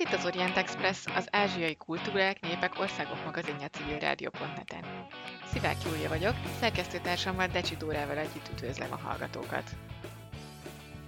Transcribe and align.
Ez 0.00 0.06
itt 0.06 0.18
az 0.18 0.24
Orient 0.24 0.56
Express, 0.56 1.04
az 1.16 1.28
ázsiai 1.30 1.76
kultúrák, 1.76 2.40
népek, 2.40 2.78
országok 2.78 3.24
magazinja 3.24 3.68
civil 3.68 3.98
rádió.net-en. 3.98 4.84
Szivák 5.52 5.76
Júlia 5.84 6.08
vagyok, 6.08 6.34
szerkesztőtársammal 6.60 7.46
Decsi 7.46 7.76
Dórával 7.76 8.16
együtt 8.18 8.48
üdvözlöm 8.52 8.92
a 8.92 8.96
hallgatókat. 8.96 9.70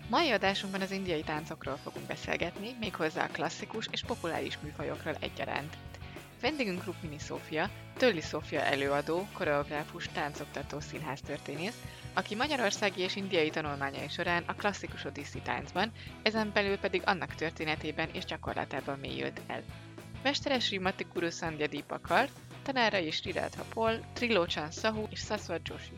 Mai 0.09 0.31
adásunkban 0.31 0.81
az 0.81 0.91
indiai 0.91 1.23
táncokról 1.23 1.77
fogunk 1.77 2.07
beszélgetni, 2.07 2.77
méghozzá 2.81 3.25
a 3.25 3.33
klasszikus 3.33 3.89
és 3.91 4.03
populáris 4.07 4.59
műfajokról 4.63 5.17
egyaránt. 5.21 5.77
Vendégünk 6.41 6.85
Rukmini 6.85 7.19
Szófia, 7.19 7.71
Tölli 7.97 8.21
Szófia 8.21 8.61
előadó, 8.61 9.27
koreográfus, 9.33 10.09
táncoktató 10.09 10.81
színháztörténész, 10.81 11.83
aki 12.15 12.35
magyarországi 12.35 13.01
és 13.01 13.17
indiai 13.17 13.51
tanulmányai 13.51 14.09
során 14.09 14.43
a 14.47 14.55
klasszikus 14.55 15.05
odiszi 15.05 15.41
táncban, 15.41 15.93
ezen 16.23 16.51
belül 16.53 16.79
pedig 16.79 17.03
annak 17.05 17.35
történetében 17.35 18.09
és 18.13 18.25
gyakorlatában 18.25 18.99
mélyült 18.99 19.41
el. 19.47 19.63
Mestere 20.23 20.61
Srimati 20.61 21.07
Guru 21.13 21.31
Sandhya 21.31 21.67
Deepakar, 21.67 22.29
tanára 22.63 22.99
is 22.99 23.23
Ridátha 23.23 23.65
Pol, 23.75 24.01
Trilochan 24.13 24.71
Sahu 24.71 25.07
és 25.11 25.21
Saswat 25.21 25.69
Joshi. 25.69 25.93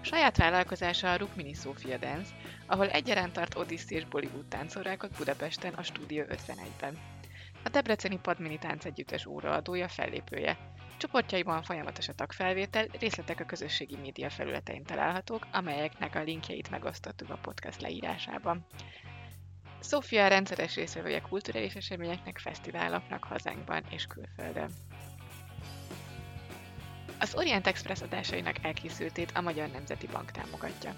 Saját 0.00 0.36
vállalkozása 0.36 1.12
a 1.12 1.16
Rukmini 1.16 1.54
Sofia 1.54 1.98
Dance, 1.98 2.30
ahol 2.66 2.90
egyaránt 2.90 3.32
tart 3.32 3.56
Odiszi 3.56 3.94
és 3.94 4.04
Bollywood 4.04 4.46
táncórákat 4.46 5.10
Budapesten 5.16 5.74
a 5.74 5.82
Stúdió 5.82 6.24
51-ben. 6.28 7.19
A 7.64 7.68
Debreceni 7.68 8.18
Padmini 8.18 8.58
Táncegyüttes 8.58 9.26
óraadója 9.26 9.88
fellépője. 9.88 10.58
Csoportjaiban 10.96 11.62
folyamatos 11.62 12.08
a 12.08 12.14
tagfelvétel, 12.14 12.86
részletek 12.98 13.40
a 13.40 13.44
közösségi 13.44 13.96
média 13.96 14.30
felületein 14.30 14.84
találhatók, 14.84 15.46
amelyeknek 15.52 16.14
a 16.14 16.22
linkjeit 16.22 16.70
megosztottuk 16.70 17.30
a 17.30 17.38
podcast 17.42 17.80
leírásában. 17.80 18.66
Szófia 19.80 20.28
rendszeres 20.28 20.74
részvevője 20.74 21.20
kulturális 21.20 21.74
eseményeknek, 21.74 22.38
fesztiváloknak 22.38 23.24
hazánkban 23.24 23.84
és 23.90 24.06
külföldön. 24.06 24.70
Az 27.18 27.34
Orient 27.34 27.66
Express 27.66 28.00
adásainak 28.00 28.64
elkészültét 28.64 29.30
a 29.34 29.40
Magyar 29.40 29.68
Nemzeti 29.68 30.06
Bank 30.06 30.30
támogatja. 30.30 30.94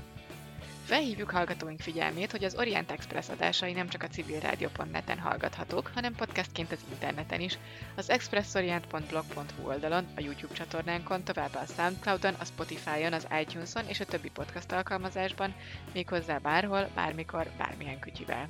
Felhívjuk 0.85 1.31
hallgatóink 1.31 1.81
figyelmét, 1.81 2.31
hogy 2.31 2.45
az 2.45 2.55
Orient 2.55 2.91
Express 2.91 3.29
adásai 3.29 3.73
nem 3.73 3.89
csak 3.89 4.03
a 4.03 4.09
civilrádió.net-en 4.09 5.19
hallgathatók, 5.19 5.91
hanem 5.95 6.15
podcastként 6.15 6.73
az 6.73 6.79
interneten 6.91 7.41
is, 7.41 7.59
az 7.97 8.11
expressorient.blog.hu 8.11 9.69
oldalon, 9.69 10.07
a 10.17 10.21
YouTube 10.21 10.55
csatornánkon, 10.55 11.25
továbbá 11.25 11.61
a 11.61 11.67
Soundcloudon, 11.67 12.35
a 12.35 12.45
Spotify-on, 12.45 13.13
az 13.13 13.27
iTunes-on 13.41 13.89
és 13.89 14.01
a 14.01 14.05
többi 14.05 14.31
podcast 14.31 14.73
alkalmazásban, 14.73 15.55
méghozzá 15.93 16.39
bárhol, 16.39 16.89
bármikor, 16.95 17.51
bármilyen 17.59 17.99
kütyüvel. 17.99 18.49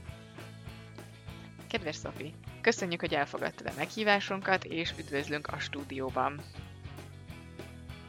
Kedves 1.68 1.96
Szofi, 1.96 2.34
köszönjük, 2.60 3.00
hogy 3.00 3.14
elfogadtad 3.14 3.66
a 3.66 3.72
meghívásunkat, 3.76 4.64
és 4.64 4.92
üdvözlünk 4.98 5.46
a 5.46 5.58
stúdióban! 5.58 6.40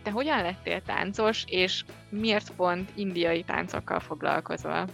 Te 0.04 0.12
hogyan 0.12 0.42
lettél 0.42 0.82
táncos, 0.82 1.44
és 1.48 1.86
miért 2.10 2.56
pont 2.56 2.92
indiai 2.96 3.44
táncokkal 3.44 4.00
foglalkozol? 4.00 4.88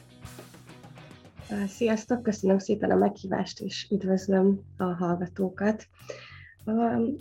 Sziasztok, 1.67 2.23
köszönöm 2.23 2.57
szépen 2.57 2.91
a 2.91 2.95
meghívást, 2.95 3.59
és 3.59 3.87
üdvözlöm 3.91 4.59
a 4.77 4.83
hallgatókat. 4.83 5.85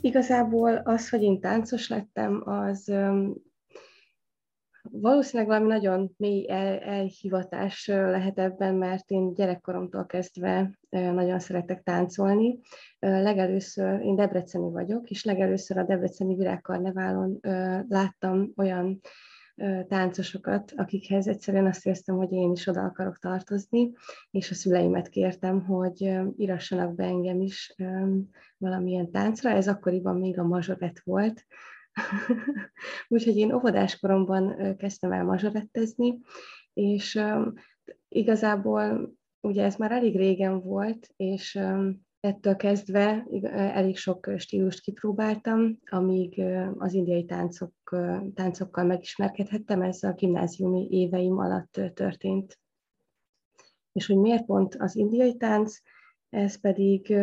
Igazából 0.00 0.76
az, 0.76 1.08
hogy 1.08 1.22
én 1.22 1.40
táncos 1.40 1.88
lettem, 1.88 2.42
az 2.48 2.92
valószínűleg 4.90 5.48
valami 5.48 5.66
nagyon 5.66 6.14
mély 6.16 6.50
el, 6.50 6.78
elhivatás 6.78 7.86
lehet 7.86 8.38
ebben, 8.38 8.74
mert 8.74 9.10
én 9.10 9.34
gyerekkoromtól 9.34 10.06
kezdve 10.06 10.77
nagyon 10.88 11.38
szeretek 11.38 11.82
táncolni. 11.82 12.58
Legelőször, 12.98 14.00
én 14.00 14.14
debreceni 14.14 14.70
vagyok, 14.70 15.10
és 15.10 15.24
legelőször 15.24 15.78
a 15.78 15.84
Debreceni 15.84 16.34
Virágkarneválon 16.34 17.38
láttam 17.88 18.52
olyan 18.56 19.00
táncosokat, 19.88 20.72
akikhez 20.76 21.28
egyszerűen 21.28 21.66
azt 21.66 21.86
éreztem, 21.86 22.16
hogy 22.16 22.32
én 22.32 22.50
is 22.52 22.66
oda 22.66 22.80
akarok 22.80 23.18
tartozni, 23.18 23.92
és 24.30 24.50
a 24.50 24.54
szüleimet 24.54 25.08
kértem, 25.08 25.64
hogy 25.64 26.18
írassanak 26.36 26.94
be 26.94 27.04
engem 27.04 27.40
is 27.40 27.74
valamilyen 28.56 29.10
táncra. 29.10 29.50
Ez 29.50 29.68
akkoriban 29.68 30.18
még 30.18 30.38
a 30.38 30.46
mazsorett 30.46 31.00
volt, 31.04 31.46
Úgyhogy 33.08 33.36
én 33.36 33.52
óvodáskoromban 33.52 34.76
kezdtem 34.76 35.12
el 35.12 35.24
mazsorettezni, 35.24 36.18
és 36.72 37.20
igazából 38.08 39.16
ugye 39.48 39.64
ez 39.64 39.76
már 39.76 39.92
elég 39.92 40.16
régen 40.16 40.60
volt, 40.60 41.12
és 41.16 41.60
ettől 42.20 42.56
kezdve 42.56 43.26
elég 43.52 43.96
sok 43.96 44.30
stílust 44.36 44.80
kipróbáltam, 44.80 45.78
amíg 45.90 46.42
az 46.78 46.92
indiai 46.92 47.24
táncok, 47.24 47.72
táncokkal 48.34 48.84
megismerkedhettem, 48.84 49.82
ez 49.82 50.02
a 50.02 50.12
gimnáziumi 50.12 50.88
éveim 50.90 51.38
alatt 51.38 51.80
történt. 51.94 52.58
És 53.92 54.06
hogy 54.06 54.16
miért 54.16 54.44
pont 54.44 54.74
az 54.74 54.96
indiai 54.96 55.36
tánc, 55.36 55.78
ez 56.28 56.60
pedig 56.60 57.16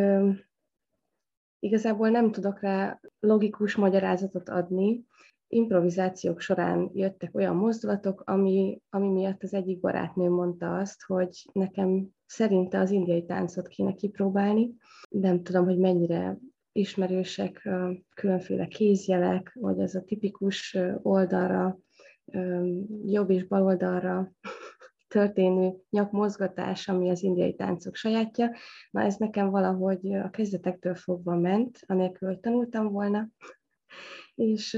Igazából 1.66 2.10
nem 2.10 2.32
tudok 2.32 2.60
rá 2.60 3.00
logikus 3.20 3.76
magyarázatot 3.76 4.50
adni. 4.50 5.06
Improvizációk 5.48 6.40
során 6.40 6.90
jöttek 6.94 7.36
olyan 7.36 7.56
mozdulatok, 7.56 8.22
ami, 8.26 8.82
ami 8.90 9.10
miatt 9.10 9.44
az 9.44 9.54
egyik 9.54 9.80
barátnőm 9.80 10.34
mondta 10.34 10.78
azt, 10.78 11.04
hogy 11.04 11.50
nekem 11.52 12.10
szerinte 12.26 12.80
az 12.80 12.92
indiai 12.92 13.26
táncot 13.26 13.68
kéne 13.68 13.94
kipróbálni. 13.94 14.76
Nem 15.10 15.44
tudom, 15.44 15.66
hogy 15.66 15.78
mennyire 15.78 16.38
ismerősek 16.72 17.70
különféle 18.16 18.68
kézjelek, 18.68 19.52
vagy 19.60 19.80
ez 19.80 19.96
a 19.96 20.04
tipikus 20.04 20.78
oldalra, 21.02 21.78
jobb 23.06 23.30
és 23.30 23.44
bal 23.48 23.64
oldalra 23.64 24.32
történő 25.08 25.74
nyakmozgatás, 25.90 26.88
ami 26.88 27.10
az 27.10 27.24
indiai 27.24 27.56
táncok 27.56 27.96
sajátja. 27.96 28.52
Na 28.92 29.02
ez 29.02 29.16
nekem 29.16 29.50
valahogy 29.50 30.14
a 30.14 30.30
kezdetektől 30.30 30.96
fogva 30.96 31.36
ment, 31.36 31.80
anélkül, 31.88 32.28
hogy 32.28 32.40
tanultam 32.40 32.92
volna. 32.92 33.28
És, 34.36 34.74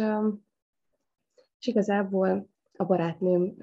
és 1.59 1.67
igazából 1.67 2.49
a 2.73 2.85
barátnőm 2.85 3.55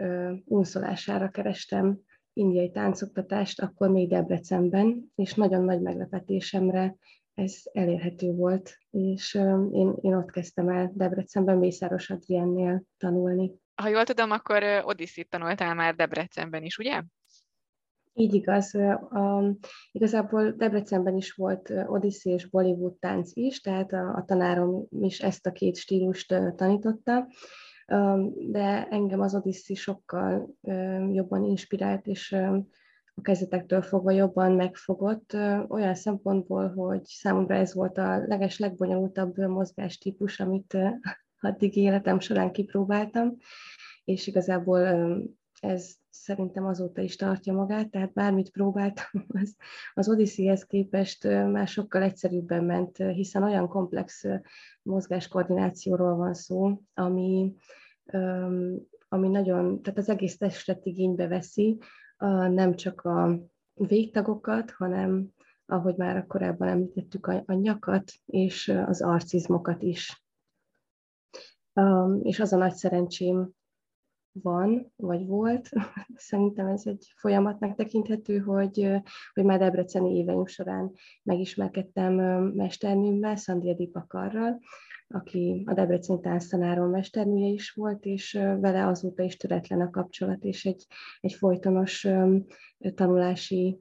unszolására 0.45 1.29
kerestem 1.29 2.01
indiai 2.35 2.71
táncoktatást, 2.71 3.61
akkor 3.61 3.91
még 3.91 4.09
Debrecenben, 4.09 5.13
és 5.15 5.35
nagyon 5.35 5.65
nagy 5.65 5.81
meglepetésemre 5.81 6.97
ez 7.35 7.57
elérhető 7.73 8.33
volt, 8.33 8.77
és 8.91 9.35
én, 9.73 9.95
én 10.01 10.15
ott 10.15 10.31
kezdtem 10.31 10.69
el 10.69 10.93
Debrecenben 10.95 11.59
Mészáros 11.59 12.11
Adriennél 12.11 12.83
tanulni 12.99 13.63
ha 13.75 13.89
jól 13.89 14.05
tudom, 14.05 14.31
akkor 14.31 14.63
Odyssey 14.85 15.25
tanultál 15.25 15.75
már 15.75 15.95
Debrecenben 15.95 16.63
is, 16.63 16.79
ugye? 16.79 17.03
Így 18.13 18.35
igaz. 18.35 18.75
Um, 19.11 19.59
igazából 19.93 20.51
Debrecenben 20.51 21.17
is 21.17 21.33
volt 21.33 21.73
Odyssey 21.87 22.33
és 22.33 22.47
Bollywood 22.47 22.99
tánc 22.99 23.31
is, 23.37 23.61
tehát 23.61 23.93
a, 23.93 24.15
a 24.15 24.25
tanárom 24.25 24.87
is 24.91 25.21
ezt 25.21 25.47
a 25.47 25.53
két 25.53 25.77
stílust 25.77 26.35
tanította, 26.57 27.27
de 28.51 28.89
engem 28.91 29.21
az 29.21 29.35
Odyssey 29.35 29.75
sokkal 29.75 30.57
jobban 31.13 31.45
inspirált, 31.45 32.07
és 32.07 32.33
a 33.15 33.21
kezdetektől 33.23 33.83
fogva 33.83 34.11
jobban 34.11 34.53
megfogott, 34.53 35.37
olyan 35.69 35.95
szempontból, 35.95 36.69
hogy 36.75 37.05
számomra 37.05 37.55
ez 37.55 37.75
volt 37.75 37.99
a 37.99 38.19
leges, 38.27 38.59
legbonyolultabb 38.59 39.37
mozgástípus, 39.37 40.41
amit 40.41 40.77
addig 41.41 41.77
életem 41.77 42.21
során 42.21 42.53
kipróbáltam, 42.53 43.37
és 44.05 44.27
igazából 44.27 44.87
ez 45.61 45.95
szerintem 46.15 46.67
azóta 46.67 47.01
is 47.01 47.17
tartja 47.17 47.53
magát, 47.53 47.91
tehát 47.91 48.13
bármit 48.13 48.51
próbáltam, 48.51 49.27
az, 49.43 49.57
az 49.95 50.09
Odyssey-hez 50.09 50.65
képest 50.65 51.25
már 51.25 51.69
sokkal 51.69 52.03
egyszerűbben 52.03 52.65
ment, 52.65 52.97
hiszen 52.97 53.43
olyan 53.43 53.69
komplex 53.69 54.25
mozgáskoordinációról 54.83 56.17
van 56.17 56.35
szó, 56.35 56.83
ami, 56.95 57.55
ami 59.09 59.29
nagyon, 59.29 59.83
tehát 59.83 59.99
az 59.99 60.09
egész 60.09 60.37
testet 60.37 60.87
igénybe 60.87 61.29
veszi, 61.29 61.79
nem 62.49 62.75
csak 62.75 63.01
a 63.01 63.39
végtagokat, 63.75 64.71
hanem 64.71 65.33
ahogy 65.67 65.97
már 65.97 66.27
korábban 66.27 66.69
említettük, 66.69 67.27
a, 67.27 67.43
a 67.47 67.53
nyakat 67.53 68.13
és 68.27 68.69
az 68.87 69.03
arcizmokat 69.03 69.83
is. 69.83 70.25
És 72.23 72.41
az 72.41 72.53
a 72.53 72.57
nagy 72.57 72.75
szerencsém 72.75 73.55
van, 74.43 74.93
vagy 74.97 75.27
volt, 75.27 75.69
szerintem 76.15 76.67
ez 76.67 76.83
egy 76.87 77.13
folyamatnak 77.17 77.75
tekinthető, 77.75 78.39
hogy, 78.39 78.91
hogy 79.33 79.45
már 79.45 79.59
Debreceni 79.59 80.17
éveim 80.17 80.47
során 80.47 80.93
megismerkedtem 81.23 82.15
mesternőmmel, 82.55 83.37
Szandria 83.37 83.75
Dipakarral, 83.75 84.61
aki 85.09 85.63
a 85.67 85.75
Debreceni 85.75 86.21
tánctanárom 86.21 86.91
mesternője 86.91 87.47
is 87.47 87.71
volt, 87.71 88.05
és 88.05 88.33
vele 88.61 88.87
azóta 88.87 89.23
is 89.23 89.37
töretlen 89.37 89.81
a 89.81 89.91
kapcsolat, 89.91 90.45
és 90.45 90.65
egy, 90.65 90.87
egy 91.21 91.33
folytonos 91.33 92.07
tanulási 92.95 93.81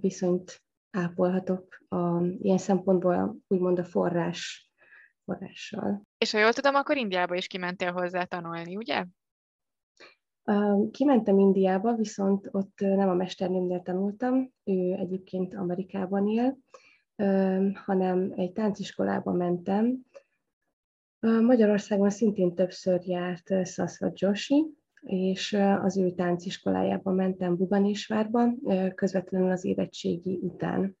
viszonyt 0.00 0.62
ápolhatok 0.90 1.84
a, 1.88 2.20
ilyen 2.22 2.58
szempontból 2.58 3.36
úgymond 3.46 3.78
a 3.78 3.84
forrás, 3.84 4.70
forrással. 5.24 6.02
És 6.18 6.32
ha 6.32 6.38
jól 6.38 6.52
tudom, 6.52 6.74
akkor 6.74 6.96
Indiába 6.96 7.34
is 7.34 7.46
kimentél 7.46 7.92
hozzá 7.92 8.24
tanulni, 8.24 8.76
ugye? 8.76 9.04
Kimentem 10.90 11.38
Indiába, 11.38 11.94
viszont 11.94 12.48
ott 12.50 12.78
nem 12.78 13.08
a 13.08 13.14
mesternőmnél 13.14 13.82
tanultam, 13.82 14.52
ő 14.64 14.92
egyébként 14.92 15.54
Amerikában 15.54 16.28
él, 16.28 16.58
hanem 17.74 18.32
egy 18.36 18.52
tánciskolába 18.52 19.32
mentem. 19.32 19.98
Magyarországon 21.20 22.10
szintén 22.10 22.54
többször 22.54 23.00
járt 23.04 23.66
Szaszvat 23.66 24.20
Joshi, 24.20 24.66
és 25.00 25.52
az 25.82 25.96
ő 25.96 26.10
tánciskolájába 26.10 27.12
mentem 27.12 27.56
Bubanisvárba, 27.56 28.48
közvetlenül 28.94 29.50
az 29.50 29.64
érettségi 29.64 30.38
után. 30.42 30.96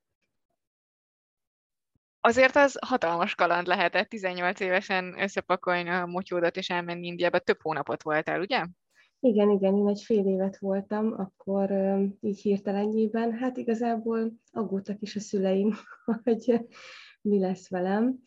Azért 2.20 2.56
az 2.56 2.78
hatalmas 2.86 3.34
kaland 3.34 3.66
lehetett 3.66 4.08
18 4.08 4.60
évesen 4.60 5.20
összepakolni 5.20 5.88
a 5.88 6.06
motyódat 6.06 6.56
és 6.56 6.70
elmenni 6.70 7.06
Indiába. 7.06 7.38
Több 7.38 7.62
hónapot 7.62 8.02
voltál, 8.02 8.40
ugye? 8.40 8.66
Igen, 9.24 9.50
igen, 9.50 9.76
én 9.76 9.88
egy 9.88 10.02
fél 10.02 10.26
évet 10.26 10.58
voltam, 10.58 11.12
akkor 11.16 11.72
így 12.20 12.40
hirtelenjében. 12.40 13.32
Hát 13.32 13.56
igazából 13.56 14.32
aggódtak 14.52 15.02
is 15.02 15.16
a 15.16 15.20
szüleim, 15.20 15.74
hogy 16.24 16.66
mi 17.20 17.38
lesz 17.38 17.68
velem. 17.68 18.18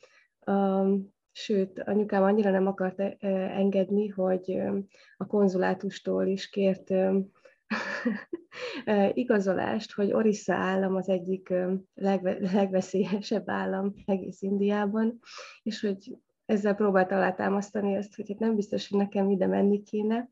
Sőt, 1.31 1.80
anyukám 1.80 2.24
annyira 2.24 2.51
nem 2.51 2.68
akart 2.68 3.00
engedni, 3.19 4.07
hogy 4.07 4.62
a 5.18 5.25
konzulátustól 5.25 6.25
is 6.25 6.50
kért 6.50 6.94
igazolást, 9.13 9.94
hogy 9.94 10.13
Orissa 10.13 10.53
állam 10.53 10.95
az 10.95 11.09
egyik 11.09 11.53
legveszélyesebb 12.53 13.50
állam 13.50 13.94
egész 14.06 14.41
Indiában, 14.41 15.19
és 15.63 15.81
hogy 15.81 16.18
ezzel 16.45 16.75
próbált 16.75 17.12
alátámasztani 17.12 17.95
azt, 17.95 18.15
hogy 18.15 18.30
hát 18.30 18.39
nem 18.39 18.56
biztos, 18.56 18.88
hogy 18.88 19.00
nekem 19.00 19.30
ide 19.30 19.48
menni 19.48 19.83
kéne, 19.83 20.30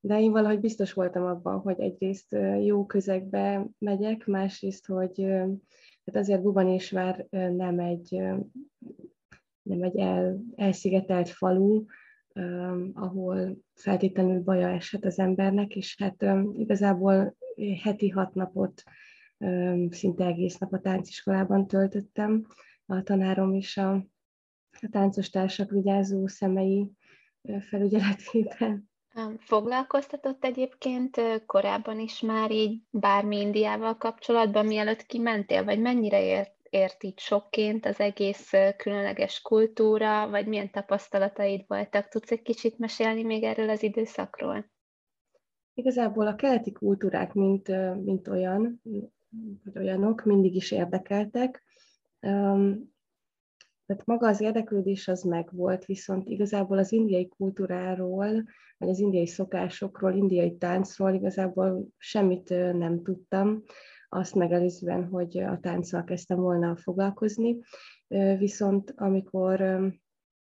de 0.00 0.20
én 0.20 0.30
valahogy 0.30 0.60
biztos 0.60 0.92
voltam 0.92 1.24
abban, 1.24 1.58
hogy 1.58 1.80
egyrészt 1.80 2.36
jó 2.64 2.86
közegbe 2.86 3.66
megyek, 3.78 4.26
másrészt, 4.26 4.86
hogy 4.86 5.22
hát 6.04 6.16
azért 6.16 6.42
Bubanisvár 6.42 7.26
nem 7.30 7.78
egy, 7.78 8.10
nem 9.62 9.82
egy 9.82 9.96
el, 9.98 10.40
elszigetelt 10.56 11.28
falu, 11.28 11.84
ahol 12.92 13.58
feltétlenül 13.74 14.42
baja 14.42 14.68
eshet 14.68 15.04
az 15.04 15.18
embernek, 15.18 15.76
és 15.76 15.96
hát 15.98 16.24
igazából 16.52 17.36
heti 17.82 18.08
hat 18.08 18.34
napot, 18.34 18.82
szinte 19.90 20.24
egész 20.24 20.58
nap 20.58 20.72
a 20.72 20.80
tánciskolában 20.80 21.66
töltöttem, 21.66 22.46
a 22.86 23.02
tanárom 23.02 23.54
és 23.54 23.76
a, 23.76 23.92
a 24.70 24.88
táncos 24.90 25.30
társak 25.30 25.70
vigyázó 25.70 26.26
szemei 26.26 26.90
felügyeletében. 27.60 28.87
Foglalkoztatott 29.38 30.44
egyébként 30.44 31.20
korábban 31.46 31.98
is 31.98 32.20
már 32.20 32.50
így 32.50 32.82
bármi 32.90 33.40
Indiával 33.40 33.96
kapcsolatban, 33.96 34.66
mielőtt 34.66 35.06
kimentél, 35.06 35.64
vagy 35.64 35.80
mennyire 35.80 36.22
ért, 36.22 36.54
ért 36.70 37.02
így 37.02 37.18
sokként 37.18 37.86
az 37.86 38.00
egész 38.00 38.50
különleges 38.76 39.42
kultúra, 39.42 40.28
vagy 40.28 40.46
milyen 40.46 40.70
tapasztalataid 40.70 41.64
voltak? 41.66 42.08
Tudsz 42.08 42.30
egy 42.30 42.42
kicsit 42.42 42.78
mesélni 42.78 43.22
még 43.22 43.42
erről 43.42 43.68
az 43.68 43.82
időszakról? 43.82 44.70
Igazából 45.74 46.26
a 46.26 46.34
keleti 46.34 46.72
kultúrák, 46.72 47.32
mint, 47.32 47.68
mint 48.04 48.28
olyan, 48.28 48.82
vagy 49.64 49.78
olyanok, 49.78 50.24
mindig 50.24 50.54
is 50.54 50.70
érdekeltek. 50.70 51.62
Tehát 53.88 54.06
maga 54.06 54.28
az 54.28 54.40
érdeklődés 54.40 55.08
az 55.08 55.22
megvolt, 55.22 55.84
viszont 55.84 56.28
igazából 56.28 56.78
az 56.78 56.92
indiai 56.92 57.28
kultúráról, 57.28 58.44
vagy 58.78 58.88
az 58.88 58.98
indiai 58.98 59.26
szokásokról, 59.26 60.12
indiai 60.12 60.56
táncról 60.56 61.12
igazából 61.12 61.88
semmit 61.96 62.48
nem 62.72 63.02
tudtam, 63.02 63.62
azt 64.08 64.34
megelőzően, 64.34 65.04
hogy 65.08 65.38
a 65.38 65.58
tánccal 65.60 66.04
kezdtem 66.04 66.38
volna 66.38 66.76
foglalkozni. 66.76 67.58
Viszont 68.38 68.92
amikor 68.96 69.60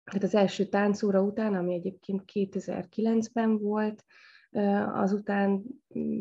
hát 0.05 0.23
az 0.23 0.35
első 0.35 0.65
táncóra 0.65 1.23
után, 1.23 1.55
ami 1.55 1.75
egyébként 1.75 2.23
2009-ben 2.33 3.59
volt, 3.59 4.05
azután 4.93 5.63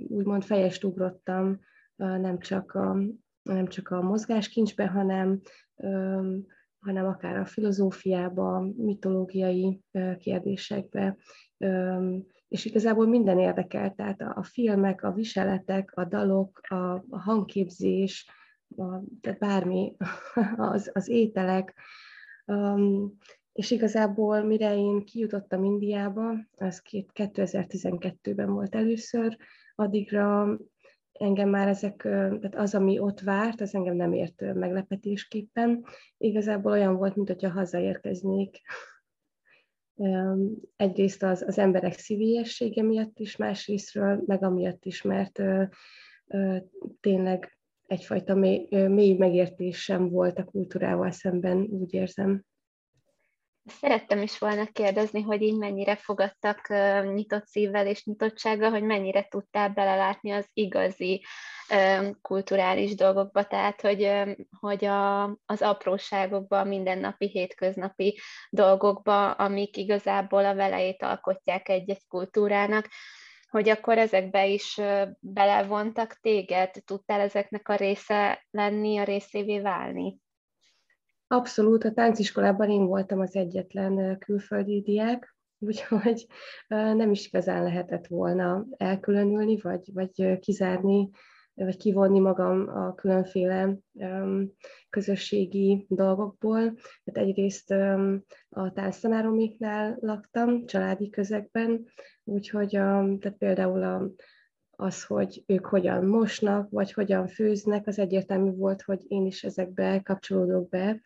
úgymond 0.07 0.43
fejest 0.43 0.83
ugrottam 0.83 1.59
nem 1.95 2.39
csak 2.39 2.71
a, 2.71 2.97
nem 3.41 3.67
csak 3.67 3.89
a 3.89 4.01
mozgáskincsbe, 4.01 4.87
hanem 4.87 5.41
hanem 6.85 7.05
akár 7.05 7.37
a 7.37 7.45
filozófiába, 7.45 8.59
mitológiai 8.77 9.81
kérdésekbe, 10.17 11.17
és 12.47 12.65
igazából 12.65 13.07
minden 13.07 13.39
érdekel, 13.39 13.93
tehát 13.93 14.21
a, 14.21 14.43
filmek, 14.43 15.03
a 15.03 15.11
viseletek, 15.11 15.91
a 15.95 16.05
dalok, 16.05 16.59
a, 16.61 17.03
hangképzés, 17.09 18.29
a, 18.75 18.83
tehát 19.21 19.39
bármi, 19.39 19.95
az, 20.73 20.89
az 20.93 21.09
ételek, 21.09 21.73
és 23.53 23.71
igazából 23.71 24.43
mire 24.43 24.75
én 24.75 25.05
kijutottam 25.05 25.63
Indiába, 25.63 26.33
az 26.57 26.81
2012-ben 27.13 28.51
volt 28.51 28.75
először, 28.75 29.37
addigra 29.75 30.57
engem 31.19 31.49
már 31.49 31.67
ezek, 31.67 31.95
tehát 32.01 32.55
az, 32.55 32.75
ami 32.75 32.99
ott 32.99 33.19
várt, 33.19 33.61
az 33.61 33.75
engem 33.75 33.95
nem 33.95 34.13
ért 34.13 34.53
meglepetésképpen. 34.53 35.85
Igazából 36.17 36.71
olyan 36.71 36.97
volt, 36.97 37.15
mint 37.15 37.27
hogyha 37.27 37.49
hazaérkeznék. 37.49 38.61
Egyrészt 40.75 41.23
az, 41.23 41.43
az 41.47 41.57
emberek 41.57 41.93
szívélyessége 41.93 42.83
miatt 42.83 43.19
is, 43.19 43.35
másrésztről 43.35 44.23
meg 44.25 44.43
amiatt 44.43 44.85
is, 44.85 45.01
mert 45.01 45.41
tényleg 46.99 47.57
egyfajta 47.87 48.35
mély, 48.35 48.67
mély 48.87 49.13
megértésem 49.13 50.09
volt 50.09 50.39
a 50.39 50.43
kultúrával 50.43 51.11
szemben, 51.11 51.57
úgy 51.57 51.93
érzem. 51.93 52.43
Szerettem 53.65 54.21
is 54.21 54.37
volna 54.37 54.65
kérdezni, 54.65 55.21
hogy 55.21 55.41
így 55.41 55.57
mennyire 55.57 55.95
fogadtak 55.95 56.67
nyitott 57.13 57.45
szívvel 57.45 57.87
és 57.87 58.05
nyitottsággal, 58.05 58.69
hogy 58.69 58.83
mennyire 58.83 59.27
tudtál 59.29 59.69
belelátni 59.69 60.31
az 60.31 60.49
igazi 60.53 61.25
kulturális 62.21 62.95
dolgokba, 62.95 63.43
tehát 63.43 63.81
hogy, 63.81 64.11
hogy 64.59 64.85
a, 64.85 65.23
az 65.23 65.61
apróságokba, 65.61 66.59
a 66.59 66.63
mindennapi, 66.63 67.27
hétköznapi 67.27 68.19
dolgokba, 68.49 69.31
amik 69.31 69.77
igazából 69.77 70.45
a 70.45 70.55
velejét 70.55 71.03
alkotják 71.03 71.69
egy-egy 71.69 72.01
kultúrának, 72.07 72.89
hogy 73.49 73.69
akkor 73.69 73.97
ezekbe 73.97 74.45
is 74.45 74.81
belevontak 75.19 76.19
téged, 76.21 76.69
tudtál 76.85 77.19
ezeknek 77.19 77.69
a 77.69 77.75
része 77.75 78.45
lenni, 78.51 78.97
a 78.97 79.03
részévé 79.03 79.59
válni? 79.59 80.19
Abszolút, 81.27 81.83
a 81.83 81.91
tánciskolában 81.91 82.69
én 82.69 82.85
voltam 82.85 83.19
az 83.19 83.35
egyetlen 83.35 84.17
külföldi 84.19 84.81
diák, 84.81 85.35
úgyhogy 85.67 86.27
nem 86.67 87.11
is 87.11 87.27
igazán 87.27 87.63
lehetett 87.63 88.07
volna 88.07 88.65
elkülönülni, 88.77 89.59
vagy, 89.61 89.93
vagy 89.93 90.39
kizárni, 90.39 91.09
vagy 91.53 91.77
kivonni 91.77 92.19
magam 92.19 92.67
a 92.67 92.93
különféle 92.93 93.77
közösségi 94.89 95.85
dolgokból. 95.89 96.59
Tehát 97.03 97.29
egyrészt 97.29 97.71
a 98.49 98.71
tánctanároméknál 98.73 99.97
laktam, 99.99 100.65
családi 100.65 101.09
közegben, 101.09 101.85
úgyhogy 102.23 102.69
tehát 102.69 103.35
például 103.37 103.83
a, 103.83 104.09
az, 104.75 105.03
hogy 105.03 105.43
ők 105.45 105.65
hogyan 105.65 106.05
mosnak, 106.05 106.69
vagy 106.69 106.93
hogyan 106.93 107.27
főznek, 107.27 107.87
az 107.87 107.99
egyértelmű 107.99 108.51
volt, 108.51 108.81
hogy 108.81 109.03
én 109.07 109.25
is 109.25 109.43
ezekbe 109.43 110.01
kapcsolódok 110.03 110.69
be, 110.69 111.01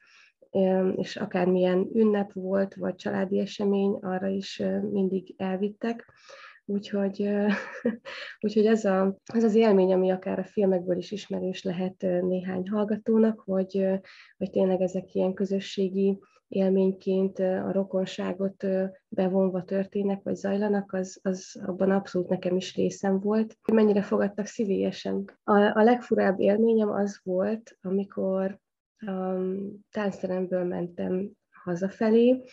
és 0.95 1.15
akármilyen 1.15 1.89
ünnep 1.93 2.33
volt, 2.33 2.75
vagy 2.75 2.95
családi 2.95 3.39
esemény, 3.39 3.91
arra 4.01 4.27
is 4.27 4.63
mindig 4.91 5.33
elvittek. 5.37 6.13
Úgyhogy, 6.65 7.29
úgyhogy 8.45 8.65
ez, 8.65 8.85
a, 8.85 9.17
ez 9.33 9.43
az 9.43 9.55
élmény, 9.55 9.93
ami 9.93 10.11
akár 10.11 10.39
a 10.39 10.43
filmekből 10.43 10.97
is 10.97 11.11
ismerős 11.11 11.63
lehet 11.63 12.01
néhány 12.01 12.69
hallgatónak, 12.69 13.39
hogy, 13.39 13.85
hogy 14.37 14.49
tényleg 14.49 14.81
ezek 14.81 15.13
ilyen 15.13 15.33
közösségi 15.33 16.19
élményként 16.49 17.39
a 17.39 17.71
rokonságot 17.71 18.65
bevonva 19.07 19.63
történnek, 19.63 20.23
vagy 20.23 20.35
zajlanak, 20.35 20.93
az, 20.93 21.19
az 21.23 21.61
abban 21.65 21.91
abszolút 21.91 22.29
nekem 22.29 22.55
is 22.55 22.75
részem 22.75 23.19
volt. 23.19 23.57
Mennyire 23.73 24.01
fogadtak 24.01 24.45
szívélyesen. 24.45 25.31
A, 25.43 25.53
a 25.53 25.83
legfurább 25.83 26.39
élményem 26.39 26.89
az 26.89 27.19
volt, 27.23 27.77
amikor 27.81 28.59
um, 29.05 29.79
táncteremből 29.91 30.63
mentem 30.63 31.31
hazafelé, 31.51 32.43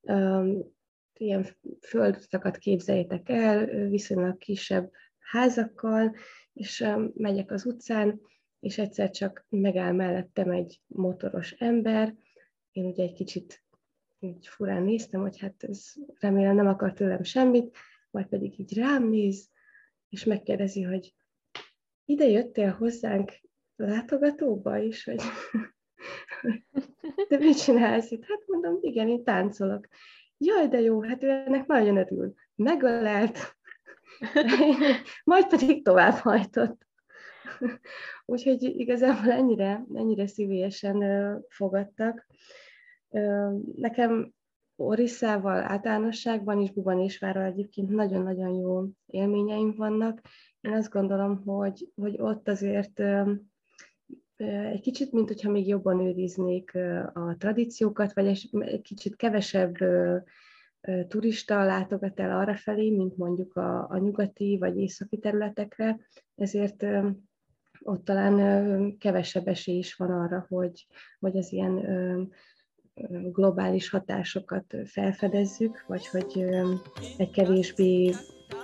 um, 0.00 0.74
ilyen 1.12 1.46
földutakat 1.80 2.56
képzeljétek 2.56 3.28
el, 3.28 3.66
viszonylag 3.66 4.36
kisebb 4.36 4.90
házakkal, 5.18 6.14
és 6.52 6.80
um, 6.80 7.10
megyek 7.14 7.50
az 7.50 7.66
utcán, 7.66 8.20
és 8.60 8.78
egyszer 8.78 9.10
csak 9.10 9.46
megáll 9.48 9.92
mellettem 9.92 10.50
egy 10.50 10.80
motoros 10.86 11.52
ember, 11.52 12.14
én 12.76 12.84
ugye 12.84 13.02
egy 13.02 13.12
kicsit 13.12 13.64
így 14.18 14.46
furán 14.46 14.82
néztem, 14.82 15.20
hogy 15.20 15.38
hát 15.38 15.62
ez 15.62 15.92
remélem 16.20 16.54
nem 16.54 16.66
akar 16.66 16.92
tőlem 16.92 17.22
semmit, 17.22 17.76
majd 18.10 18.26
pedig 18.26 18.58
így 18.58 18.76
rám 18.76 19.08
néz, 19.08 19.50
és 20.08 20.24
megkérdezi, 20.24 20.82
hogy 20.82 21.14
ide 22.04 22.24
jöttél 22.24 22.70
hozzánk 22.70 23.32
látogatóba 23.76 24.78
is, 24.78 25.04
vagy 25.04 25.20
de 27.28 27.38
mit 27.44 27.62
csinálsz 27.62 28.10
itt? 28.10 28.24
Hát 28.24 28.42
mondom, 28.46 28.78
igen, 28.80 29.08
én 29.08 29.24
táncolok. 29.24 29.88
Jaj, 30.38 30.68
de 30.68 30.80
jó, 30.80 31.02
hát 31.02 31.22
ő 31.22 31.28
ennek 31.28 31.66
nagyon 31.66 31.96
örül. 31.96 32.34
Megölelt, 32.54 33.56
majd 35.24 35.46
pedig 35.48 35.84
tovább 35.84 36.14
hajtott. 36.14 36.86
Úgyhogy 38.24 38.62
igazából 38.62 39.32
ennyire, 39.32 39.84
ennyire 39.94 40.26
szívélyesen 40.26 41.04
fogadtak. 41.48 42.26
Nekem 43.76 44.34
Orisszával 44.76 45.62
általánosságban 45.62 47.00
és 47.00 47.18
Várral 47.18 47.44
egyébként 47.44 47.90
nagyon-nagyon 47.90 48.54
jó 48.54 48.84
élményeim 49.06 49.74
vannak. 49.76 50.20
Én 50.60 50.72
azt 50.72 50.90
gondolom, 50.90 51.42
hogy, 51.44 51.88
hogy 51.94 52.20
ott 52.20 52.48
azért 52.48 53.00
egy 54.70 54.80
kicsit, 54.80 55.12
mint 55.12 55.28
hogyha 55.28 55.50
még 55.50 55.66
jobban 55.66 56.00
őriznék 56.00 56.74
a 57.12 57.36
tradíciókat, 57.38 58.12
vagy 58.12 58.26
egy 58.50 58.82
kicsit 58.82 59.16
kevesebb 59.16 59.76
turista 61.08 61.64
látogat 61.64 62.20
el 62.20 62.38
arra 62.38 62.56
felé, 62.56 62.90
mint 62.90 63.16
mondjuk 63.16 63.56
a, 63.56 63.90
a 63.90 63.98
nyugati 63.98 64.56
vagy 64.58 64.76
északi 64.78 65.18
területekre, 65.18 65.98
ezért 66.34 66.86
ott 67.80 68.04
talán 68.04 68.98
kevesebb 68.98 69.46
esély 69.48 69.76
is 69.76 69.94
van 69.94 70.10
arra, 70.10 70.46
hogy, 70.48 70.86
hogy 71.18 71.36
az 71.36 71.52
ilyen 71.52 71.74
globális 73.32 73.90
hatásokat 73.90 74.76
felfedezzük, 74.86 75.84
vagy 75.86 76.06
hogy 76.06 76.44
egy 77.16 77.30
kevésbé 77.30 78.14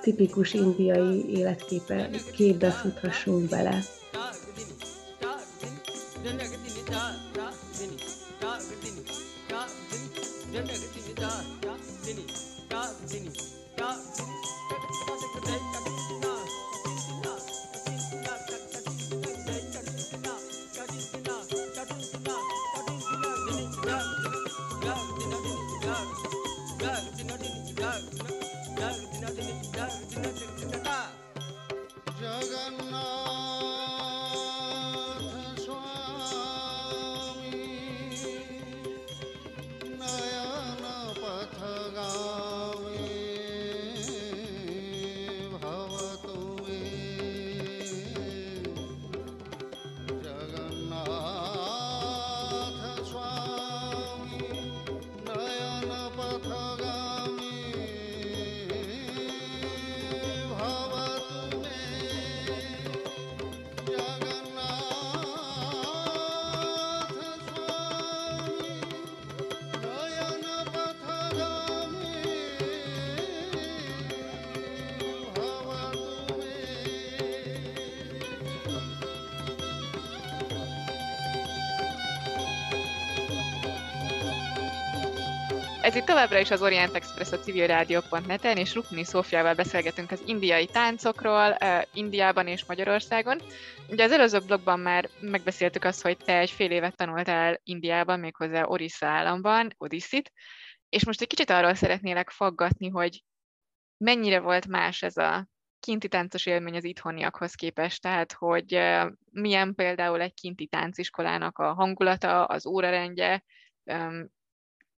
tipikus 0.00 0.54
indiai 0.54 1.24
életképe 1.36 2.10
képbe 2.36 2.70
futhassunk 2.70 3.48
bele. 3.48 3.78
Ez 85.92 85.98
itt 85.98 86.04
továbbra 86.04 86.38
is 86.38 86.50
az 86.50 86.62
Orient 86.62 86.94
Express 86.94 87.32
a 87.32 87.38
civilrádió.net-en, 87.38 88.56
és 88.56 88.74
Rukni 88.74 89.04
Szófiával 89.04 89.54
beszélgetünk 89.54 90.10
az 90.10 90.22
indiai 90.26 90.66
táncokról 90.66 91.56
Indiában 91.92 92.46
és 92.46 92.64
Magyarországon. 92.64 93.40
Ugye 93.88 94.04
az 94.04 94.12
előző 94.12 94.38
blogban 94.38 94.80
már 94.80 95.08
megbeszéltük 95.20 95.84
azt, 95.84 96.02
hogy 96.02 96.16
te 96.16 96.38
egy 96.38 96.50
fél 96.50 96.70
évet 96.70 96.96
tanultál 96.96 97.60
Indiában, 97.62 98.20
méghozzá 98.20 98.64
Orissa 98.64 99.06
államban, 99.06 99.74
Odissit, 99.78 100.32
és 100.88 101.04
most 101.04 101.20
egy 101.20 101.26
kicsit 101.26 101.50
arról 101.50 101.74
szeretnélek 101.74 102.30
faggatni, 102.30 102.88
hogy 102.88 103.22
mennyire 103.96 104.40
volt 104.40 104.66
más 104.66 105.02
ez 105.02 105.16
a 105.16 105.48
kinti 105.80 106.08
táncos 106.08 106.46
élmény 106.46 106.76
az 106.76 106.84
itthoniakhoz 106.84 107.54
képest, 107.54 108.02
tehát 108.02 108.32
hogy 108.32 108.80
milyen 109.30 109.74
például 109.74 110.20
egy 110.20 110.34
kinti 110.34 110.66
tánciskolának 110.66 111.58
a 111.58 111.72
hangulata, 111.72 112.44
az 112.44 112.66
órarendje, 112.66 113.44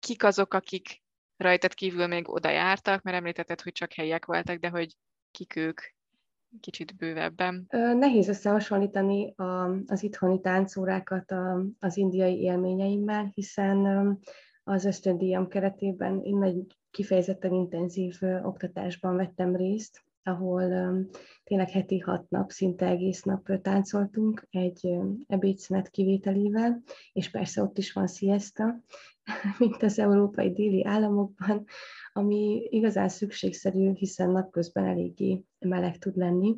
kik 0.02 0.24
azok, 0.24 0.54
akik 0.54 1.02
rajtad 1.36 1.74
kívül 1.74 2.06
még 2.06 2.28
oda 2.28 2.50
jártak, 2.50 3.02
mert 3.02 3.16
említetted, 3.16 3.60
hogy 3.60 3.72
csak 3.72 3.92
helyiek 3.92 4.24
voltak, 4.24 4.58
de 4.58 4.68
hogy 4.68 4.96
kik 5.30 5.56
ők 5.56 5.80
kicsit 6.60 6.96
bővebben? 6.96 7.66
Nehéz 7.70 8.28
összehasonlítani 8.28 9.34
a, 9.36 9.70
az 9.86 10.02
itthoni 10.02 10.40
táncórákat 10.40 11.30
a, 11.30 11.64
az 11.78 11.96
indiai 11.96 12.40
élményeimmel, 12.40 13.30
hiszen 13.34 13.86
az 14.64 14.84
ösztöndíjam 14.84 15.48
keretében 15.48 16.20
én 16.22 16.42
egy 16.42 16.76
kifejezetten 16.90 17.52
intenzív 17.52 18.18
oktatásban 18.42 19.16
vettem 19.16 19.56
részt, 19.56 20.04
ahol 20.24 20.94
tényleg 21.44 21.70
heti 21.70 21.98
hat 21.98 22.30
nap, 22.30 22.50
szinte 22.50 22.86
egész 22.86 23.22
nap 23.22 23.60
táncoltunk 23.62 24.46
egy 24.50 24.88
ebédszünet 25.26 25.90
kivételével, 25.90 26.82
és 27.12 27.30
persze 27.30 27.62
ott 27.62 27.78
is 27.78 27.92
van 27.92 28.06
siesta, 28.06 28.80
mint 29.58 29.82
az 29.82 29.98
európai 29.98 30.52
déli 30.52 30.84
államokban, 30.84 31.64
ami 32.12 32.66
igazán 32.70 33.08
szükségszerű, 33.08 33.92
hiszen 33.92 34.30
napközben 34.30 34.84
eléggé 34.84 35.44
meleg 35.58 35.98
tud 35.98 36.16
lenni 36.16 36.56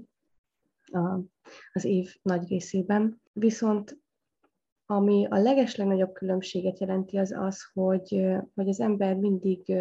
a, 0.84 1.20
az 1.72 1.84
év 1.84 2.14
nagy 2.22 2.48
részében. 2.48 3.20
Viszont 3.32 4.02
ami 4.86 5.26
a 5.30 5.36
legeslegnagyobb 5.36 6.12
különbséget 6.12 6.78
jelenti, 6.80 7.16
az 7.16 7.32
az, 7.38 7.70
hogy, 7.72 8.26
hogy 8.54 8.68
az 8.68 8.80
ember 8.80 9.16
mindig 9.16 9.72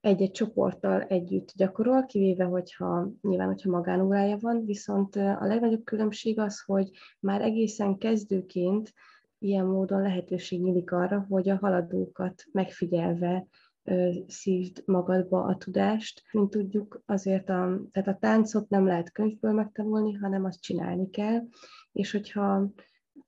egy-egy 0.00 0.30
csoporttal 0.30 1.02
együtt 1.02 1.52
gyakorol, 1.54 2.06
kivéve, 2.06 2.44
hogyha 2.44 3.10
nyilván, 3.20 3.46
hogyha 3.46 3.70
magánórája 3.70 4.36
van, 4.40 4.64
viszont 4.64 5.16
a 5.16 5.46
legnagyobb 5.46 5.84
különbség 5.84 6.38
az, 6.38 6.60
hogy 6.60 6.90
már 7.20 7.42
egészen 7.42 7.98
kezdőként 7.98 8.92
ilyen 9.38 9.66
módon 9.66 10.02
lehetőség 10.02 10.62
nyílik 10.62 10.92
arra, 10.92 11.26
hogy 11.28 11.48
a 11.48 11.56
haladókat 11.56 12.44
megfigyelve 12.52 13.46
szívd 14.26 14.82
magadba 14.84 15.44
a 15.44 15.56
tudást. 15.56 16.22
Mint 16.32 16.50
tudjuk, 16.50 17.02
azért 17.06 17.48
a, 17.48 17.80
tehát 17.92 18.08
a 18.08 18.18
táncot 18.20 18.68
nem 18.68 18.86
lehet 18.86 19.12
könyvből 19.12 19.52
megtanulni, 19.52 20.12
hanem 20.12 20.44
azt 20.44 20.60
csinálni 20.60 21.10
kell, 21.10 21.40
és 21.92 22.12
hogyha 22.12 22.70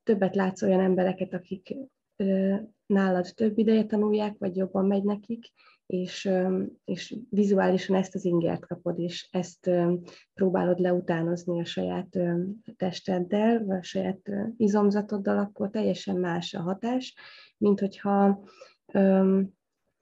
többet 0.02 0.34
látsz 0.34 0.62
olyan 0.62 0.80
embereket, 0.80 1.34
akik 1.34 1.76
nálad 2.86 3.26
több 3.34 3.58
ideje 3.58 3.84
tanulják, 3.84 4.38
vagy 4.38 4.56
jobban 4.56 4.86
megy 4.86 5.04
nekik, 5.04 5.52
és, 5.92 6.30
és 6.84 7.16
vizuálisan 7.30 7.96
ezt 7.96 8.14
az 8.14 8.24
ingert 8.24 8.66
kapod, 8.66 8.98
és 8.98 9.28
ezt 9.30 9.70
próbálod 10.34 10.78
leutánozni 10.78 11.60
a 11.60 11.64
saját 11.64 12.18
testeddel, 12.76 13.64
vagy 13.64 13.76
a 13.76 13.82
saját 13.82 14.30
izomzatoddal, 14.56 15.38
akkor 15.38 15.70
teljesen 15.70 16.16
más 16.16 16.54
a 16.54 16.60
hatás, 16.60 17.14
mint 17.58 17.80
hogyha 17.80 18.44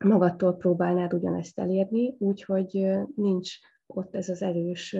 magadtól 0.04 0.56
próbálnád 0.56 1.12
ugyanezt 1.12 1.59
elérni, 1.59 2.14
úgyhogy 2.18 2.87
nincs 3.14 3.54
ott 3.87 4.14
ez 4.14 4.28
az 4.28 4.42
erős 4.42 4.97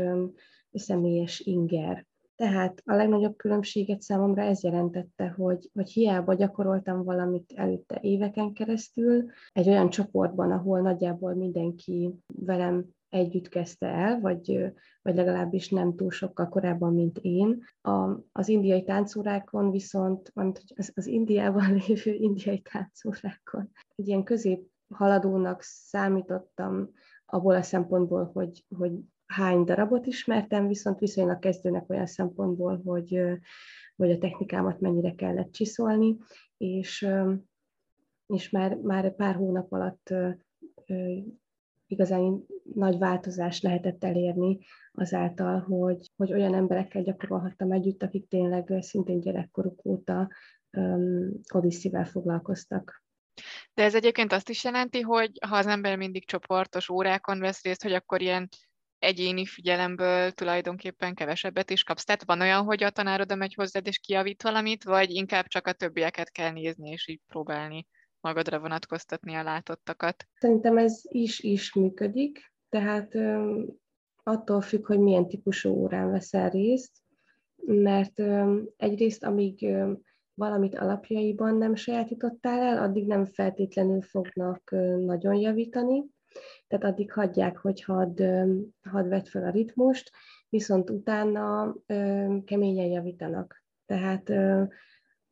személyes 0.73 1.41
inger. 1.41 2.07
Tehát 2.41 2.83
a 2.85 2.95
legnagyobb 2.95 3.37
különbséget 3.37 4.01
számomra 4.01 4.43
ez 4.43 4.63
jelentette, 4.63 5.29
hogy, 5.29 5.71
hogy 5.73 5.91
hiába 5.91 6.35
gyakoroltam 6.35 7.05
valamit 7.05 7.53
előtte 7.55 7.99
éveken 8.01 8.53
keresztül, 8.53 9.25
egy 9.53 9.69
olyan 9.69 9.91
csoportban, 9.91 10.51
ahol 10.51 10.81
nagyjából 10.81 11.35
mindenki 11.35 12.15
velem 12.27 12.85
együtt 13.09 13.49
kezdte 13.49 13.87
el, 13.87 14.21
vagy, 14.21 14.73
vagy 15.03 15.15
legalábbis 15.15 15.69
nem 15.69 15.97
túl 15.97 16.11
sokkal 16.11 16.49
korábban, 16.49 16.95
mint 16.95 17.19
én. 17.19 17.63
A, 17.81 18.21
az 18.33 18.49
indiai 18.49 18.85
táncórákon 18.85 19.71
viszont, 19.71 20.33
az, 20.35 20.93
az 20.95 21.07
Indiában 21.07 21.75
lévő 21.87 22.13
indiai 22.13 22.61
táncórákon 22.61 23.71
egy 23.97 24.09
ilyen 24.09 24.25
közép 24.25 24.67
haladónak 24.95 25.63
számítottam 25.63 26.91
abból 27.27 27.55
a 27.55 27.63
szempontból, 27.63 28.31
hogy, 28.33 28.65
hogy 28.79 28.93
hány 29.31 29.65
darabot 29.65 30.07
ismertem, 30.07 30.69
viszont 30.69 30.99
viszonylag 30.99 31.39
kezdőnek 31.39 31.91
olyan 31.91 32.07
szempontból, 32.07 32.81
hogy, 32.85 33.21
hogy 33.97 34.11
a 34.11 34.19
technikámat 34.19 34.81
mennyire 34.81 35.15
kellett 35.15 35.53
csiszolni, 35.53 36.17
és, 36.57 37.09
és 38.27 38.51
már, 38.51 38.75
már 38.75 39.15
pár 39.15 39.35
hónap 39.35 39.73
alatt 39.73 40.15
igazán 41.87 42.45
nagy 42.75 42.99
változást 42.99 43.63
lehetett 43.63 44.05
elérni 44.05 44.59
azáltal, 44.93 45.61
hogy, 45.61 46.11
hogy 46.17 46.33
olyan 46.33 46.55
emberekkel 46.55 47.03
gyakorolhattam 47.03 47.73
együtt, 47.73 48.03
akik 48.03 48.29
tényleg 48.29 48.75
szintén 48.81 49.21
gyerekkoruk 49.21 49.85
óta 49.85 50.29
um, 50.77 51.41
Odisszivel 51.55 52.05
foglalkoztak. 52.05 53.05
De 53.75 53.83
ez 53.83 53.95
egyébként 53.95 54.33
azt 54.33 54.49
is 54.49 54.65
jelenti, 54.65 55.01
hogy 55.01 55.31
ha 55.47 55.57
az 55.57 55.67
ember 55.67 55.97
mindig 55.97 56.27
csoportos 56.27 56.89
órákon 56.89 57.41
vesz 57.41 57.63
részt, 57.63 57.83
hogy 57.83 57.93
akkor 57.93 58.21
ilyen 58.21 58.49
egyéni 59.01 59.47
figyelemből 59.47 60.31
tulajdonképpen 60.31 61.15
kevesebbet 61.15 61.71
is 61.71 61.83
kapsz. 61.83 62.05
Tehát 62.05 62.25
van 62.25 62.41
olyan, 62.41 62.65
hogy 62.65 62.83
a 62.83 62.91
tanárod 62.91 63.37
megy 63.37 63.55
hozzád 63.55 63.87
és 63.87 63.99
kiavít 63.99 64.43
valamit, 64.43 64.85
vagy 64.85 65.11
inkább 65.11 65.47
csak 65.47 65.67
a 65.67 65.73
többieket 65.73 66.31
kell 66.31 66.51
nézni 66.51 66.91
és 66.91 67.09
így 67.09 67.21
próbálni 67.27 67.87
magadra 68.21 68.59
vonatkoztatni 68.59 69.35
a 69.35 69.43
látottakat? 69.43 70.25
Szerintem 70.35 70.79
ez 70.79 71.01
is-is 71.03 71.75
működik, 71.75 72.53
tehát 72.69 73.15
attól 74.23 74.61
függ, 74.61 74.87
hogy 74.87 74.99
milyen 74.99 75.29
típusú 75.29 75.71
órán 75.71 76.11
veszel 76.11 76.51
részt, 76.51 76.93
mert 77.67 78.23
egyrészt, 78.77 79.25
amíg 79.25 79.77
valamit 80.35 80.79
alapjaiban 80.79 81.57
nem 81.57 81.75
sajátítottál 81.75 82.61
el, 82.61 82.83
addig 82.83 83.07
nem 83.07 83.25
feltétlenül 83.25 84.03
fognak 84.03 84.71
nagyon 84.99 85.35
javítani, 85.35 86.05
tehát 86.69 86.85
addig 86.85 87.13
hagyják, 87.13 87.57
hogy 87.57 87.83
hadd, 87.83 88.23
had 88.83 89.09
vedd 89.09 89.25
fel 89.25 89.45
a 89.45 89.51
ritmust, 89.51 90.11
viszont 90.49 90.91
utána 90.91 91.75
keményen 92.45 92.87
javítanak. 92.87 93.65
Tehát, 93.87 94.33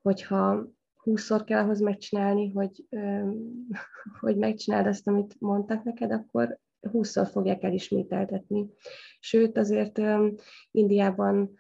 hogyha 0.03 0.69
húszszor 0.95 1.45
kell 1.45 1.63
ahhoz 1.63 1.81
megcsinálni, 1.81 2.51
hogy, 2.51 2.87
hogy 4.21 4.37
megcsináld 4.37 4.87
azt, 4.87 5.09
amit 5.09 5.35
mondtak 5.39 5.83
neked, 5.83 6.13
akkor 6.13 6.59
húszszor 6.91 7.27
fogják 7.27 7.63
elismételtetni. 7.63 8.69
Sőt, 9.21 9.59
azért 9.59 10.01
Indiában 10.71 11.59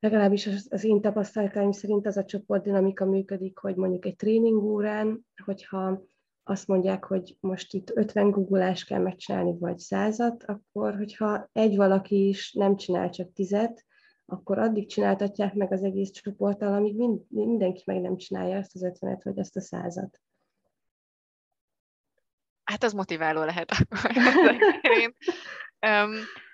legalábbis 0.00 0.46
az 0.46 0.84
én 0.84 1.00
tapasztalataim 1.00 1.72
szerint 1.72 2.06
az 2.06 2.16
a 2.16 2.24
csoportdinamika 2.24 3.04
működik, 3.04 3.58
hogy 3.58 3.76
mondjuk 3.76 4.04
egy 4.04 4.16
tréning 4.16 4.62
órán, 4.62 5.26
hogyha 5.44 6.02
azt 6.44 6.66
mondják, 6.66 7.04
hogy 7.04 7.36
most 7.40 7.74
itt 7.74 7.96
50 7.96 8.30
googolás 8.30 8.84
kell 8.84 9.00
megcsinálni, 9.00 9.58
vagy 9.58 9.78
százat, 9.78 10.44
akkor 10.44 10.96
hogyha 10.96 11.48
egy 11.52 11.76
valaki 11.76 12.28
is 12.28 12.52
nem 12.52 12.76
csinál 12.76 13.10
csak 13.10 13.32
tizet, 13.32 13.84
akkor 14.26 14.58
addig 14.58 14.88
csináltatják 14.88 15.54
meg 15.54 15.72
az 15.72 15.82
egész 15.82 16.10
csoporttal, 16.10 16.72
amíg 16.72 16.96
mind, 16.96 17.20
mindenki 17.28 17.82
meg 17.86 18.00
nem 18.00 18.16
csinálja 18.16 18.56
ezt 18.56 18.74
az 18.74 18.82
50-et, 18.84 19.20
vagy 19.22 19.38
ezt 19.38 19.56
a 19.56 19.60
százat. 19.60 20.20
Hát 22.64 22.84
az 22.84 22.92
motiváló 22.92 23.44
lehet 23.44 23.70
akkor. 23.70 24.10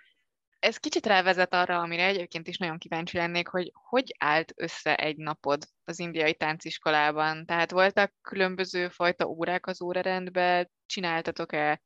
ez 0.59 0.77
kicsit 0.77 1.07
rávezet 1.07 1.55
arra, 1.55 1.79
amire 1.79 2.05
egyébként 2.05 2.49
is 2.49 2.59
nagyon 2.59 2.79
kíváncsi 2.79 3.17
lennék, 3.17 3.49
hogy 3.49 3.73
hogy 3.75 4.15
állt 4.19 4.53
össze 4.57 4.97
egy 4.97 5.17
napod 5.17 5.63
az 5.85 5.99
indiai 5.99 6.35
tánciskolában? 6.35 7.47
Tehát 7.47 7.71
voltak 7.71 8.15
különböző 8.21 8.89
fajta 8.89 9.27
órák 9.27 9.67
az 9.67 9.83
órarendben, 9.83 10.71
csináltatok-e 10.87 11.81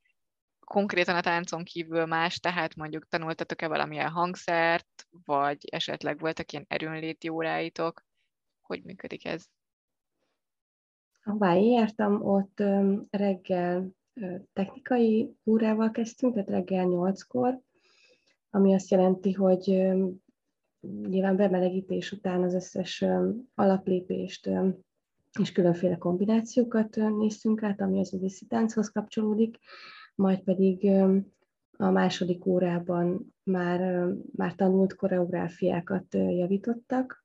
konkrétan 0.61 1.16
a 1.16 1.20
táncon 1.20 1.64
kívül 1.64 2.06
más, 2.06 2.38
tehát 2.38 2.74
mondjuk 2.74 3.09
tanultatok-e 3.09 3.68
valamilyen 3.68 4.11
hangszert, 4.11 5.06
vagy 5.24 5.59
esetleg 5.70 6.18
voltak 6.18 6.52
ilyen 6.52 6.64
erőnléti 6.68 7.28
óráitok? 7.28 8.04
Hogy 8.61 8.83
működik 8.83 9.26
ez? 9.26 9.44
Ahová 11.24 11.56
én 11.56 11.88
ott 12.20 12.62
reggel 13.11 13.88
technikai 14.52 15.37
órával 15.46 15.90
kezdtünk, 15.90 16.33
tehát 16.33 16.48
reggel 16.48 16.85
nyolckor, 16.85 17.61
ami 18.50 18.74
azt 18.74 18.90
jelenti, 18.90 19.32
hogy 19.32 19.64
nyilván 21.08 21.36
bemelegítés 21.36 22.12
után 22.12 22.42
az 22.42 22.54
összes 22.54 23.04
alaplépést 23.54 24.50
és 25.38 25.52
különféle 25.52 25.96
kombinációkat 25.96 26.96
néztünk 26.96 27.62
át, 27.62 27.80
ami 27.80 27.98
az 27.98 28.14
odiszi 28.14 28.46
tánchoz 28.46 28.88
kapcsolódik, 28.88 29.58
majd 30.14 30.40
pedig 30.40 30.90
a 31.76 31.90
második 31.90 32.46
órában 32.46 33.34
már, 33.42 34.06
már 34.32 34.54
tanult 34.54 34.94
koreográfiákat 34.94 36.14
javítottak. 36.14 37.24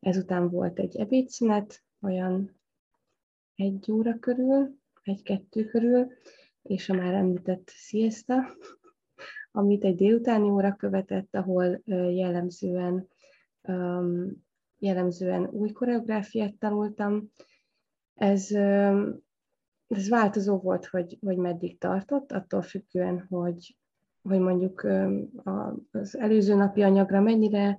Ezután 0.00 0.50
volt 0.50 0.78
egy 0.78 0.96
ebédszünet, 0.96 1.82
olyan 2.02 2.56
egy 3.54 3.90
óra 3.90 4.18
körül, 4.18 4.78
egy-kettő 5.02 5.64
körül, 5.64 6.12
és 6.62 6.88
a 6.88 6.94
már 6.94 7.14
említett 7.14 7.70
siesta, 7.70 8.56
amit 9.56 9.84
egy 9.84 9.94
délutáni 9.94 10.50
óra 10.50 10.74
követett, 10.74 11.34
ahol 11.34 11.82
jellemzően, 12.10 13.08
jellemzően 14.78 15.48
új 15.50 15.72
koreográfiát 15.72 16.54
tanultam. 16.54 17.30
Ez, 18.14 18.50
ez 19.86 20.08
változó 20.08 20.58
volt, 20.58 20.86
hogy, 20.86 21.18
hogy 21.20 21.36
meddig 21.36 21.78
tartott, 21.78 22.32
attól 22.32 22.62
függően, 22.62 23.26
hogy, 23.28 23.76
hogy 24.22 24.38
mondjuk 24.38 24.86
az 25.90 26.18
előző 26.18 26.54
napi 26.54 26.82
anyagra 26.82 27.20
mennyire 27.20 27.78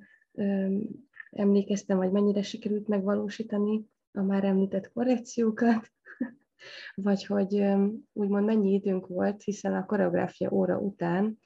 emlékeztem, 1.31 1.97
vagy 1.97 2.11
mennyire 2.11 2.41
sikerült 2.41 2.87
megvalósítani 2.87 3.85
a 4.11 4.21
már 4.21 4.43
említett 4.43 4.91
korrekciókat, 4.91 5.91
vagy 6.95 7.25
hogy 7.25 7.65
úgymond 8.13 8.45
mennyi 8.45 8.73
időnk 8.73 9.07
volt, 9.07 9.43
hiszen 9.43 9.73
a 9.73 9.85
koreográfia 9.85 10.51
óra 10.51 10.77
után 10.77 11.37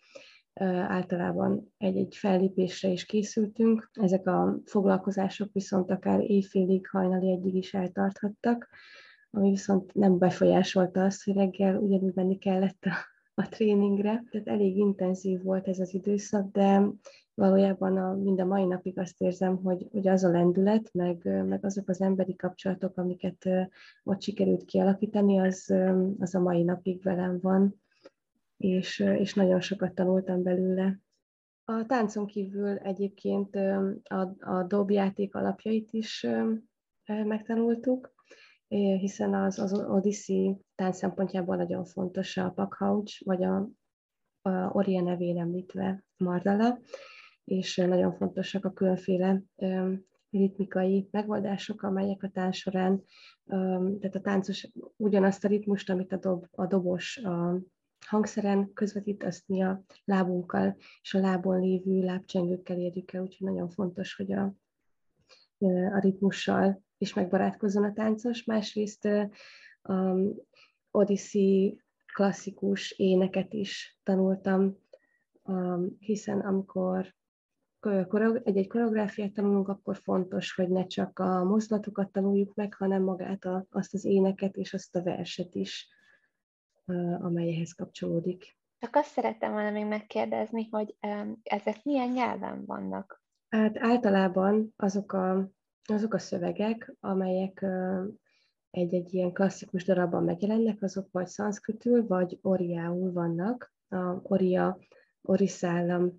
általában 0.88 1.74
egy-egy 1.78 2.16
fellépésre 2.16 2.90
is 2.90 3.06
készültünk. 3.06 3.90
Ezek 3.94 4.28
a 4.28 4.60
foglalkozások 4.66 5.50
viszont 5.54 5.92
akár 5.92 6.20
éjfélig, 6.20 6.88
hajnali 6.88 7.32
egyig 7.32 7.56
is 7.56 7.74
eltarthattak, 7.74 8.70
ami 9.32 9.50
viszont 9.50 9.94
nem 9.94 10.18
befolyásolta 10.18 11.04
azt, 11.04 11.24
hogy 11.24 11.34
reggel 11.34 11.76
ugyanúgy 11.76 12.14
menni 12.16 12.38
kellett 12.38 12.86
a, 12.86 12.94
a 13.42 13.50
tréningre. 13.50 14.24
Tehát 14.30 14.48
elég 14.48 14.78
intenzív 14.78 15.42
volt 15.42 15.68
ez 15.68 15.80
az 15.80 15.94
időszak, 15.94 16.52
de 16.52 16.90
valójában 17.34 17.98
a, 17.98 18.14
mind 18.14 18.40
a 18.40 18.46
mai 18.46 18.66
napig 18.66 19.00
azt 19.00 19.22
érzem, 19.22 19.58
hogy, 19.64 19.88
hogy 19.92 20.08
az 20.08 20.24
a 20.24 20.30
lendület, 20.30 20.90
meg, 20.94 21.46
meg 21.48 21.66
azok 21.66 21.90
az 21.90 22.02
emberi 22.02 22.36
kapcsolatok, 22.36 22.98
amiket 22.98 23.50
ott 24.04 24.22
sikerült 24.22 24.66
kialakítani, 24.66 25.40
az, 25.40 25.74
az 26.20 26.36
a 26.36 26.40
mai 26.40 26.64
napig 26.64 27.04
velem 27.04 27.40
van 27.42 27.82
és, 28.60 29.00
és 29.00 29.34
nagyon 29.34 29.62
sokat 29.62 29.94
tanultam 29.94 30.44
belőle. 30.44 31.00
A 31.64 31.86
táncon 31.86 32.26
kívül 32.26 32.78
egyébként 32.78 33.56
a, 34.04 34.36
a 34.40 34.64
dobjáték 34.64 35.36
alapjait 35.36 35.92
is 35.92 36.28
megtanultuk, 37.06 38.14
hiszen 38.68 39.34
az, 39.34 39.60
az 39.60 39.74
Odyssey 39.74 40.58
tánc 40.76 40.98
szempontjából 40.98 41.56
nagyon 41.56 41.86
fontos 41.86 42.38
a 42.38 42.50
pakhaucs, 42.50 43.26
vagy 43.26 43.44
a, 43.44 43.70
a 44.42 44.70
Oria 44.72 45.02
nevén 45.02 45.40
említve 45.40 46.04
Mardala, 46.18 46.80
és 47.44 47.76
nagyon 47.76 48.14
fontosak 48.14 48.66
a 48.66 48.74
különféle 48.74 49.44
ritmikai 50.30 51.08
megoldások, 51.12 51.82
amelyek 51.82 52.24
a 52.24 52.30
tánc 52.30 52.56
során, 52.56 53.04
tehát 54.00 54.16
a 54.16 54.22
táncos 54.22 54.70
ugyanazt 54.96 55.46
a 55.46 55.48
ritmust, 55.48 55.90
amit 55.90 56.12
a, 56.12 56.18
dob, 56.18 56.46
a 56.52 56.66
dobos 56.66 57.18
a 57.18 57.62
hangszeren 58.10 58.74
közvetít, 58.74 59.44
mi 59.48 59.64
a 59.64 59.84
lábunkkal 60.06 60.78
és 61.02 61.14
a 61.14 61.20
lábon 61.20 61.60
lévő 61.60 62.02
lábcsengőkkel 62.02 62.78
érjük 62.78 63.14
el, 63.14 63.22
úgyhogy 63.22 63.48
nagyon 63.48 63.70
fontos, 63.70 64.16
hogy 64.16 64.32
a, 64.32 64.54
a 65.94 66.00
ritmussal 66.00 66.84
is 66.98 67.14
megbarátkozzon 67.14 67.84
a 67.84 67.94
táncos. 67.94 68.44
Másrészt 68.44 69.06
a 69.06 69.30
Odyssey 70.92 71.82
klasszikus 72.14 72.92
éneket 72.92 73.54
is 73.54 74.00
tanultam, 74.04 74.78
hiszen 76.00 76.40
amikor 76.40 77.16
egy-egy 78.44 78.68
koreográfiát 78.68 79.34
tanulunk, 79.34 79.68
akkor 79.68 79.98
fontos, 79.98 80.54
hogy 80.54 80.70
ne 80.70 80.88
csak 80.88 81.20
a 81.20 81.44
mozdulatokat 81.44 82.12
tanuljuk 82.12 82.54
meg, 82.56 82.74
hanem 82.74 83.04
magát 83.04 83.46
a, 83.46 83.66
azt 83.70 83.94
az 83.94 84.06
éneket 84.06 84.56
és 84.56 84.74
azt 84.74 84.96
a 84.96 85.04
verset 85.04 85.56
is 85.56 85.98
amely 87.22 87.54
ehhez 87.56 87.72
kapcsolódik. 87.72 88.58
Csak 88.80 88.96
azt 88.96 89.10
szerettem 89.10 89.52
volna 89.52 89.72
még 89.72 89.86
megkérdezni, 89.86 90.68
hogy 90.72 90.96
ezek 91.44 91.84
milyen 91.84 92.10
nyelven 92.10 92.66
vannak? 92.66 93.24
Hát 93.50 93.78
általában 93.78 94.74
azok 94.76 95.14
a, 95.14 95.50
azok 95.84 96.14
a 96.14 96.20
szövegek, 96.20 96.96
amelyek 97.00 97.66
egy-egy 98.72 99.14
ilyen 99.14 99.32
klasszikus 99.32 99.84
darabban 99.84 100.24
megjelennek, 100.24 100.82
azok 100.82 101.08
vagy 101.12 101.28
szanszkritül, 101.28 102.08
vagy 102.08 102.40
oriául 102.42 103.12
vannak. 103.12 103.74
A 103.90 104.20
oria, 104.24 104.78
oriszállam 105.22 106.18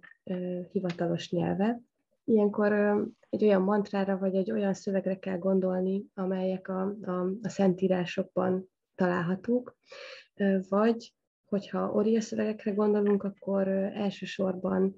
hivatalos 0.72 1.30
nyelve. 1.30 1.80
Ilyenkor 2.24 2.72
egy 3.30 3.44
olyan 3.44 3.62
mantrára, 3.62 4.18
vagy 4.18 4.35
egy 4.35 4.50
olyan 4.50 4.74
szövegre 4.74 5.18
kell 5.18 5.38
gondolni, 5.38 6.04
amelyek 6.14 6.68
a, 6.68 6.96
a, 7.02 7.26
a 7.42 7.48
szentírásokban 7.48 8.70
találhatók, 8.94 9.76
vagy 10.68 11.14
hogyha 11.44 11.90
oria 11.92 12.20
szövegekre 12.20 12.70
gondolunk, 12.70 13.22
akkor 13.22 13.68
elsősorban 13.68 14.96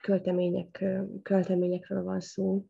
költemények, 0.00 0.84
költeményekről 1.22 2.02
van 2.02 2.20
szó. 2.20 2.64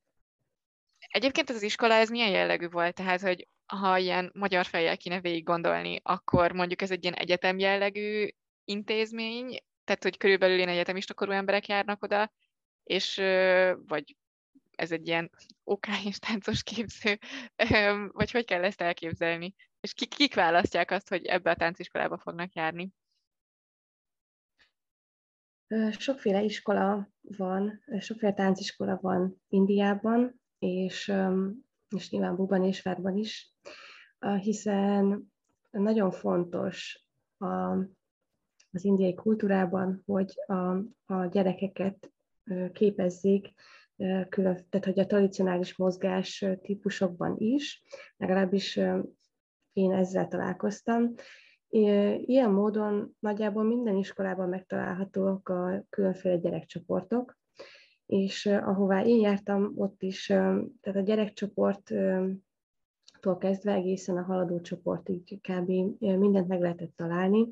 Egyébként 0.98 1.50
az 1.50 1.62
iskola, 1.62 1.94
ez 1.94 2.10
milyen 2.10 2.30
jellegű 2.30 2.68
volt? 2.68 2.94
Tehát, 2.94 3.20
hogy 3.20 3.48
ha 3.66 3.98
ilyen 3.98 4.30
magyar 4.34 4.66
fejjel 4.66 4.96
kéne 4.96 5.20
végig 5.20 5.44
gondolni, 5.44 6.00
akkor 6.02 6.52
mondjuk 6.52 6.82
ez 6.82 6.90
egy 6.90 7.02
ilyen 7.02 7.14
egyetem 7.14 7.58
jellegű 7.58 8.28
intézmény, 8.64 9.58
tehát, 9.84 10.02
hogy 10.02 10.16
körülbelül 10.16 10.56
ilyen 10.56 10.68
egyetemista 10.68 11.14
korú 11.14 11.32
emberek 11.32 11.66
járnak 11.66 12.02
oda, 12.02 12.32
és 12.84 13.16
vagy 13.86 14.16
ez 14.76 14.92
egy 14.92 15.06
ilyen 15.06 15.30
OK 15.64 15.86
és 16.04 16.18
táncos 16.18 16.62
képző, 16.62 17.18
vagy 18.12 18.30
hogy 18.30 18.44
kell 18.44 18.64
ezt 18.64 18.80
elképzelni? 18.80 19.54
És 19.88 19.94
kik, 19.94 20.08
kik 20.08 20.34
választják 20.34 20.90
azt, 20.90 21.08
hogy 21.08 21.24
ebbe 21.24 21.50
a 21.50 21.56
tánciskolába 21.56 22.18
fognak 22.18 22.52
járni? 22.52 22.92
Sokféle 25.90 26.42
iskola 26.42 27.08
van, 27.20 27.84
sokféle 27.98 28.32
tánciskola 28.32 28.98
van 29.00 29.42
Indiában, 29.48 30.40
és, 30.58 31.12
és 31.96 32.10
nyilván 32.10 32.36
Bubanésvárban 32.36 33.16
is, 33.16 33.54
hiszen 34.40 35.32
nagyon 35.70 36.10
fontos 36.10 37.04
a, 37.38 37.72
az 38.72 38.84
indiai 38.84 39.14
kultúrában, 39.14 40.02
hogy 40.06 40.32
a, 40.46 40.76
a 41.14 41.26
gyerekeket 41.30 42.12
képezzék, 42.72 43.52
külön, 44.28 44.66
tehát 44.68 44.84
hogy 44.84 44.98
a 44.98 45.06
tradicionális 45.06 45.76
mozgás 45.76 46.44
típusokban 46.62 47.36
is, 47.38 47.82
legalábbis 48.16 48.80
én 49.78 49.92
ezzel 49.92 50.28
találkoztam. 50.28 51.14
Ilyen 51.68 52.50
módon 52.50 53.16
nagyjából 53.18 53.62
minden 53.62 53.96
iskolában 53.96 54.48
megtalálhatók 54.48 55.48
a 55.48 55.84
különféle 55.90 56.36
gyerekcsoportok, 56.36 57.38
és 58.06 58.46
ahová 58.46 59.04
én 59.04 59.20
jártam, 59.20 59.72
ott 59.76 60.02
is, 60.02 60.26
tehát 60.26 60.96
a 60.96 61.00
gyerekcsoporttól 61.00 63.38
kezdve 63.38 63.72
egészen 63.72 64.16
a 64.16 64.22
haladó 64.22 64.60
csoportig 64.60 65.40
kb. 65.40 65.68
mindent 65.98 66.48
meg 66.48 66.60
lehetett 66.60 66.96
találni, 66.96 67.48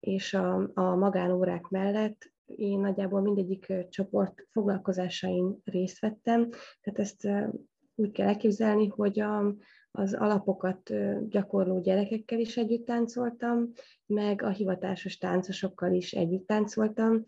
és 0.00 0.34
a, 0.34 0.70
a 0.74 0.94
magánórák 0.94 1.68
mellett 1.68 2.34
én 2.46 2.80
nagyjából 2.80 3.20
mindegyik 3.20 3.72
csoport 3.88 4.46
foglalkozásain 4.50 5.60
részt 5.64 6.00
vettem, 6.00 6.48
tehát 6.80 6.98
ezt 6.98 7.28
úgy 7.94 8.12
kell 8.12 8.26
elképzelni, 8.26 8.86
hogy 8.86 9.20
a, 9.20 9.54
az 9.96 10.14
alapokat 10.14 10.92
gyakorló 11.28 11.80
gyerekekkel 11.80 12.38
is 12.38 12.56
együtt 12.56 12.86
táncoltam, 12.86 13.72
meg 14.06 14.42
a 14.42 14.48
hivatásos 14.48 15.18
táncosokkal 15.18 15.92
is 15.92 16.12
együtt 16.12 16.46
táncoltam, 16.46 17.24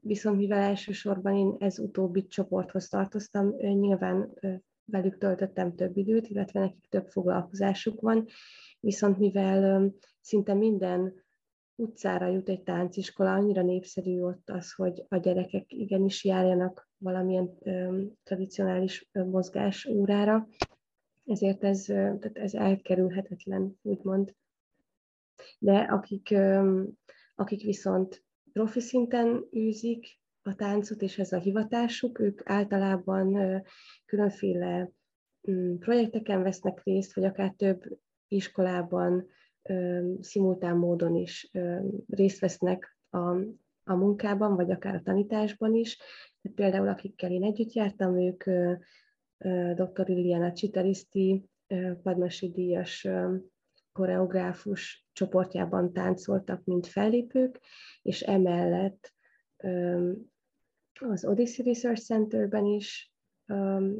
viszont 0.00 0.36
mivel 0.36 0.58
elsősorban 0.58 1.36
én 1.36 1.56
ez 1.58 1.78
utóbbi 1.78 2.26
csoporthoz 2.26 2.88
tartoztam, 2.88 3.54
nyilván 3.56 4.32
velük 4.84 5.18
töltöttem 5.18 5.74
több 5.74 5.96
időt, 5.96 6.28
illetve 6.28 6.60
nekik 6.60 6.86
több 6.88 7.08
foglalkozásuk 7.08 8.00
van, 8.00 8.26
viszont 8.80 9.18
mivel 9.18 9.92
szinte 10.20 10.54
minden 10.54 11.14
utcára 11.74 12.26
jut 12.26 12.48
egy 12.48 12.62
tánciskola, 12.62 13.32
annyira 13.32 13.62
népszerű 13.62 14.20
ott 14.20 14.50
az, 14.50 14.72
hogy 14.72 15.04
a 15.08 15.16
gyerekek 15.16 15.72
igenis 15.72 16.24
járjanak 16.24 16.88
valamilyen 16.98 17.56
ö, 17.60 18.02
tradicionális 18.22 19.08
ö, 19.12 19.24
mozgás 19.24 19.86
órára, 19.86 20.48
ezért 21.28 21.64
ez, 21.64 21.84
tehát 21.84 22.38
ez 22.38 22.54
elkerülhetetlen, 22.54 23.78
úgymond. 23.82 24.34
De 25.58 25.76
akik, 25.76 26.34
akik 27.34 27.62
viszont 27.62 28.24
profi 28.52 28.80
szinten 28.80 29.44
űzik 29.56 30.20
a 30.42 30.54
táncot, 30.54 31.02
és 31.02 31.18
ez 31.18 31.32
a 31.32 31.38
hivatásuk, 31.38 32.18
ők 32.18 32.40
általában 32.44 33.36
különféle 34.04 34.90
mm, 35.50 35.76
projekteken 35.76 36.42
vesznek 36.42 36.82
részt, 36.84 37.14
vagy 37.14 37.24
akár 37.24 37.52
több 37.56 37.82
iskolában 38.28 39.26
szimultán 40.20 40.76
módon 40.76 41.14
is 41.14 41.50
részt 42.08 42.38
vesznek 42.38 42.98
a, 43.10 43.18
a 43.84 43.94
munkában, 43.94 44.54
vagy 44.54 44.70
akár 44.70 44.94
a 44.94 45.02
tanításban 45.02 45.74
is. 45.74 45.96
Tehát 46.42 46.56
például 46.56 46.88
akikkel 46.88 47.30
én 47.30 47.44
együtt 47.44 47.72
jártam, 47.72 48.18
ők 48.20 48.44
dr. 49.74 50.08
Iliana 50.08 50.52
Csitariszti, 50.52 51.44
Padmasi 52.02 52.50
díjas 52.50 53.08
koreográfus 53.92 55.06
csoportjában 55.12 55.92
táncoltak, 55.92 56.64
mint 56.64 56.86
fellépők, 56.86 57.60
és 58.02 58.20
emellett 58.20 59.12
az 61.00 61.24
Odyssey 61.24 61.64
Research 61.64 62.02
Centerben 62.02 62.64
is 62.64 63.12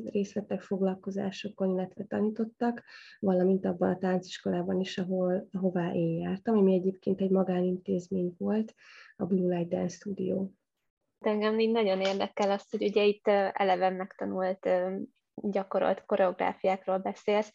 részt 0.05 0.33
vettek 0.33 0.61
foglalkozásokon, 0.61 1.71
illetve 1.71 2.05
tanítottak, 2.05 2.83
valamint 3.19 3.65
abban 3.65 3.91
a 3.91 3.99
tánciskolában 3.99 4.81
is, 4.81 4.99
ahol, 4.99 5.49
ahová 5.53 5.93
én 5.93 6.19
jártam, 6.19 6.57
ami 6.57 6.75
egyébként 6.75 7.21
egy 7.21 7.31
magánintézmény 7.31 8.35
volt, 8.39 8.75
a 9.17 9.25
Blue 9.25 9.57
Light 9.57 9.69
Dance 9.69 9.95
Studio. 9.95 10.51
Engem 11.19 11.59
így 11.59 11.71
nagyon 11.71 12.01
érdekel 12.01 12.51
azt, 12.51 12.71
hogy 12.71 12.83
ugye 12.83 13.05
itt 13.05 13.27
eleven 13.53 13.93
megtanult 13.95 14.69
gyakorolt 15.43 16.03
koreográfiákról 16.07 16.99
beszélsz, 16.99 17.53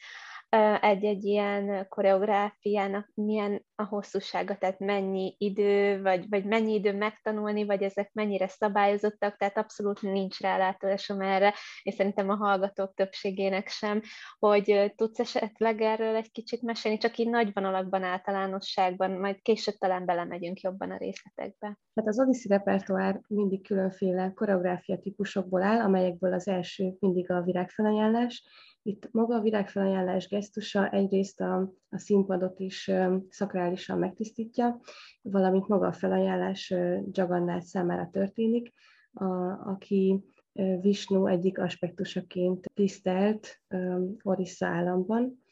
egy-egy 0.81 1.23
ilyen 1.23 1.87
koreográfiának 1.89 3.09
milyen 3.13 3.65
a 3.83 3.95
hosszúsága, 3.95 4.57
tehát 4.57 4.79
mennyi 4.79 5.35
idő, 5.37 6.01
vagy, 6.01 6.29
vagy 6.29 6.45
mennyi 6.45 6.73
idő 6.73 6.97
megtanulni, 6.97 7.65
vagy 7.65 7.83
ezek 7.83 8.09
mennyire 8.13 8.47
szabályozottak, 8.47 9.37
tehát 9.37 9.57
abszolút 9.57 10.01
nincs 10.01 10.39
rálátásom 10.39 11.21
erre, 11.21 11.53
és 11.83 11.93
szerintem 11.93 12.29
a 12.29 12.35
hallgatók 12.35 12.93
többségének 12.93 13.67
sem, 13.67 14.01
hogy 14.39 14.93
tudsz 14.95 15.19
esetleg 15.19 15.81
erről 15.81 16.15
egy 16.15 16.31
kicsit 16.31 16.61
mesélni, 16.61 16.97
csak 16.97 17.17
így 17.17 17.29
nagy 17.29 17.53
vonalakban, 17.53 18.03
általánosságban, 18.03 19.11
majd 19.11 19.41
később 19.41 19.75
talán 19.75 20.05
belemegyünk 20.05 20.59
jobban 20.59 20.91
a 20.91 20.97
részletekbe. 20.97 21.77
Hát 21.95 22.07
az 22.07 22.19
Odyssey 22.19 22.51
repertoár 22.51 23.21
mindig 23.27 23.63
különféle 23.67 24.31
koreográfia 24.35 24.97
típusokból 24.97 25.61
áll, 25.61 25.79
amelyekből 25.79 26.33
az 26.33 26.47
első 26.47 26.95
mindig 26.99 27.31
a 27.31 27.41
virágfelajánlás, 27.41 28.43
itt 28.85 29.09
maga 29.11 29.35
a 29.35 29.41
virágfelajánlás 29.41 30.27
gesztusa 30.27 30.89
egyrészt 30.89 31.41
a, 31.41 31.73
a 31.89 31.97
színpadot 31.97 32.59
is 32.59 32.91
szakrálisan 33.75 33.97
megtisztítja, 33.97 34.79
valamint 35.21 35.67
maga 35.67 35.87
a 35.87 35.93
felajánlás 35.93 36.73
Jagannát 37.11 37.63
számára 37.63 38.09
történik, 38.11 38.73
a, 39.13 39.25
aki 39.69 40.23
Visnu 40.81 41.27
egyik 41.27 41.59
aspektusaként 41.59 42.65
tisztelt 42.73 43.61
Orissa 44.21 44.65
államban. 44.65 45.43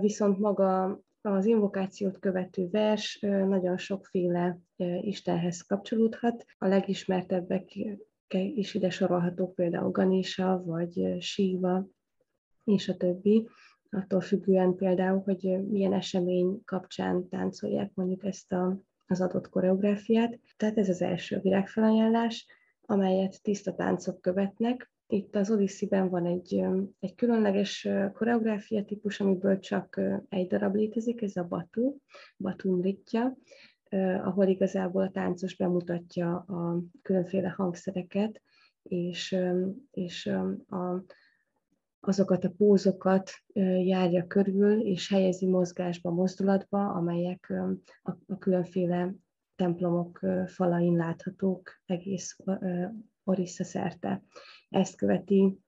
Viszont 0.00 0.38
maga 0.38 1.00
az 1.22 1.46
invokációt 1.46 2.18
követő 2.18 2.68
vers 2.70 3.18
nagyon 3.20 3.76
sokféle 3.76 4.58
istenhez 5.00 5.60
kapcsolódhat. 5.60 6.44
A 6.58 6.66
legismertebbek 6.66 7.64
is 8.28 8.74
ide 8.74 8.90
sorolhatók 8.90 9.54
például 9.54 9.90
Ganesha 9.90 10.62
vagy 10.64 11.16
Shiva, 11.20 11.86
és 12.64 12.88
a 12.88 12.96
többi, 12.96 13.48
attól 13.92 14.20
függően 14.20 14.74
például, 14.74 15.22
hogy 15.24 15.68
milyen 15.68 15.92
esemény 15.92 16.62
kapcsán 16.64 17.28
táncolják 17.28 17.90
mondjuk 17.94 18.24
ezt 18.24 18.52
a, 18.52 18.82
az 19.06 19.20
adott 19.20 19.48
koreográfiát. 19.48 20.38
Tehát 20.56 20.78
ez 20.78 20.88
az 20.88 21.02
első 21.02 21.38
virágfelajánlás, 21.38 22.46
amelyet 22.80 23.42
tiszta 23.42 23.74
táncok 23.74 24.20
követnek. 24.20 24.90
Itt 25.06 25.36
az 25.36 25.50
Odyssey-ben 25.50 26.08
van 26.08 26.26
egy, 26.26 26.64
egy 27.00 27.14
különleges 27.14 27.88
koreográfia 28.12 28.84
típus, 28.84 29.20
amiből 29.20 29.58
csak 29.58 30.00
egy 30.28 30.46
darab 30.46 30.74
létezik, 30.74 31.22
ez 31.22 31.36
a 31.36 31.44
Batu, 31.44 31.96
Batu 32.36 32.76
Nritya, 32.76 33.36
ahol 34.24 34.46
igazából 34.46 35.02
a 35.02 35.10
táncos 35.10 35.56
bemutatja 35.56 36.34
a 36.36 36.82
különféle 37.02 37.48
hangszereket, 37.48 38.42
és, 38.82 39.36
és 39.90 40.26
a, 40.68 41.04
azokat 42.06 42.44
a 42.44 42.52
pózokat 42.56 43.30
járja 43.84 44.26
körül, 44.26 44.80
és 44.80 45.08
helyezi 45.08 45.46
mozgásba, 45.46 46.10
mozdulatba, 46.10 46.92
amelyek 46.92 47.52
a 48.26 48.38
különféle 48.38 49.14
templomok 49.56 50.20
falain 50.46 50.96
láthatók 50.96 51.70
egész 51.86 52.36
Orissa 53.24 53.64
szerte. 53.64 54.22
Ezt 54.68 54.96
követi 54.96 55.58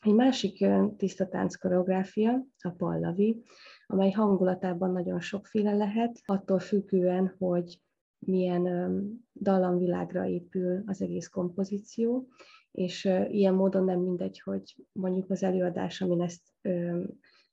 egy 0.00 0.14
másik 0.14 0.66
tiszta 0.96 1.28
tánc 1.28 1.56
koreográfia, 1.56 2.46
a 2.58 2.70
pallavi, 2.70 3.42
amely 3.86 4.10
hangulatában 4.10 4.92
nagyon 4.92 5.20
sokféle 5.20 5.74
lehet, 5.74 6.20
attól 6.24 6.58
függően, 6.58 7.34
hogy 7.38 7.80
milyen 8.18 8.92
dallamvilágra 9.32 10.26
épül 10.26 10.82
az 10.86 11.02
egész 11.02 11.28
kompozíció, 11.28 12.28
és 12.72 13.04
ilyen 13.28 13.54
módon 13.54 13.84
nem 13.84 14.00
mindegy, 14.00 14.40
hogy 14.40 14.76
mondjuk 14.92 15.30
az 15.30 15.42
előadás, 15.42 16.00
amin 16.00 16.22
ezt 16.22 16.42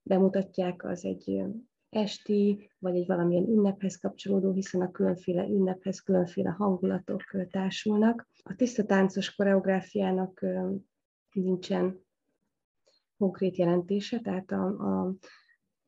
bemutatják, 0.02 0.84
az 0.84 1.06
egy 1.06 1.44
esti, 1.90 2.70
vagy 2.80 2.96
egy 2.96 3.08
valamilyen 3.08 3.48
ünnephez 3.48 3.96
kapcsolódó, 3.96 4.52
hiszen 4.52 4.82
a 4.82 4.92
különféle 4.92 5.48
ünnephez 5.48 6.00
különféle 6.00 6.50
hangulatok 6.50 7.22
társulnak. 7.52 8.28
A 8.44 8.56
tiszta 8.56 8.86
táncos 8.86 9.36
koreográfiának 9.36 10.46
nincsen 11.32 12.00
konkrét 13.18 13.58
jelentése, 13.58 14.20
tehát 14.20 14.52
a, 14.52 14.66
a, 14.66 15.14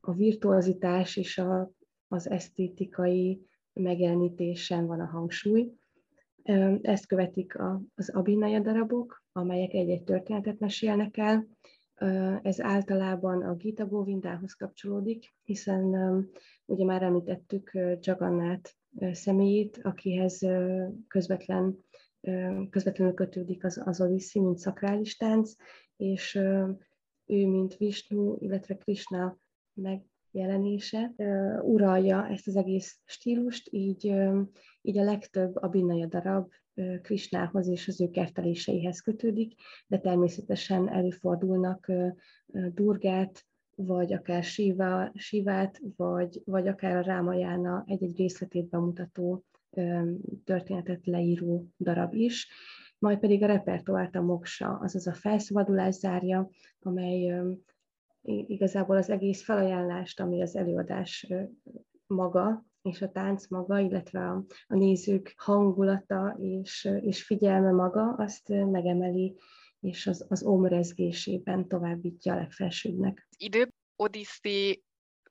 a 0.00 0.12
virtuozitás 0.12 1.16
és 1.16 1.38
a, 1.38 1.70
az 2.08 2.30
esztétikai 2.30 3.46
megjelenítésen 3.72 4.86
van 4.86 5.00
a 5.00 5.06
hangsúly. 5.06 5.72
Ezt 6.82 7.06
követik 7.06 7.56
az 7.94 8.10
abinaya 8.10 8.60
darabok, 8.60 9.21
amelyek 9.32 9.72
egy-egy 9.72 10.02
történetet 10.02 10.58
mesélnek 10.58 11.16
el. 11.16 11.46
Ez 12.42 12.60
általában 12.60 13.42
a 13.42 13.54
Gita 13.54 13.86
Govindához 13.86 14.52
kapcsolódik, 14.52 15.34
hiszen 15.42 15.84
ugye 16.64 16.84
már 16.84 17.02
említettük 17.02 17.70
Jagannát 18.00 18.76
személyét, 19.12 19.80
akihez 19.82 20.46
közvetlen, 21.08 21.78
közvetlenül 22.70 23.14
kötődik 23.14 23.64
az, 23.64 23.82
az 23.84 24.00
Odissi, 24.00 24.40
mint 24.40 24.58
szakrális 24.58 25.16
tánc, 25.16 25.52
és 25.96 26.34
ő, 27.26 27.46
mint 27.46 27.76
Vishnu, 27.76 28.36
illetve 28.38 28.76
Krishna 28.76 29.38
megjelenése 29.72 31.14
uralja 31.62 32.26
ezt 32.28 32.46
az 32.46 32.56
egész 32.56 33.00
stílust, 33.04 33.68
így, 33.70 34.14
így 34.82 34.98
a 34.98 35.04
legtöbb 35.04 35.56
a 35.56 35.68
Binaya 35.68 36.06
darab 36.06 36.50
Krishnához 37.02 37.68
és 37.68 37.88
az 37.88 38.00
ő 38.00 38.10
kerteléseihez 38.10 39.00
kötődik, 39.00 39.54
de 39.86 39.98
természetesen 39.98 40.88
előfordulnak 40.88 41.92
Durgát, 42.74 43.46
vagy 43.74 44.12
akár 44.12 44.44
Siva, 44.44 45.10
Sivát, 45.14 45.80
vagy, 45.96 46.42
vagy 46.44 46.68
akár 46.68 46.96
a 46.96 47.00
Rámajána 47.00 47.84
egy-egy 47.86 48.16
részletét 48.16 48.68
bemutató 48.68 49.44
történetet 50.44 51.06
leíró 51.06 51.66
darab 51.78 52.14
is. 52.14 52.48
Majd 52.98 53.18
pedig 53.18 53.42
a 53.42 53.46
repertoárt 53.46 54.16
a 54.16 54.22
moksa, 54.22 54.78
azaz 54.82 55.06
a 55.06 55.12
felszabadulás 55.12 55.94
zárja, 55.94 56.50
amely 56.80 57.42
igazából 58.22 58.96
az 58.96 59.10
egész 59.10 59.44
felajánlást, 59.44 60.20
ami 60.20 60.42
az 60.42 60.56
előadás 60.56 61.32
maga, 62.06 62.64
és 62.82 63.02
a 63.02 63.10
tánc 63.10 63.48
maga, 63.48 63.78
illetve 63.78 64.28
a, 64.28 64.44
a 64.66 64.74
nézők 64.74 65.34
hangulata 65.36 66.36
és, 66.40 66.88
és 67.00 67.24
figyelme 67.24 67.70
maga, 67.70 68.14
azt 68.14 68.48
megemeli, 68.48 69.36
és 69.80 70.06
az, 70.06 70.26
az 70.28 70.42
omrezgésében 70.42 71.68
továbbítja 71.68 72.32
a 72.32 72.36
legfelsőbbnek. 72.36 73.28
Idő 73.36 73.68
Odiszi 73.96 74.82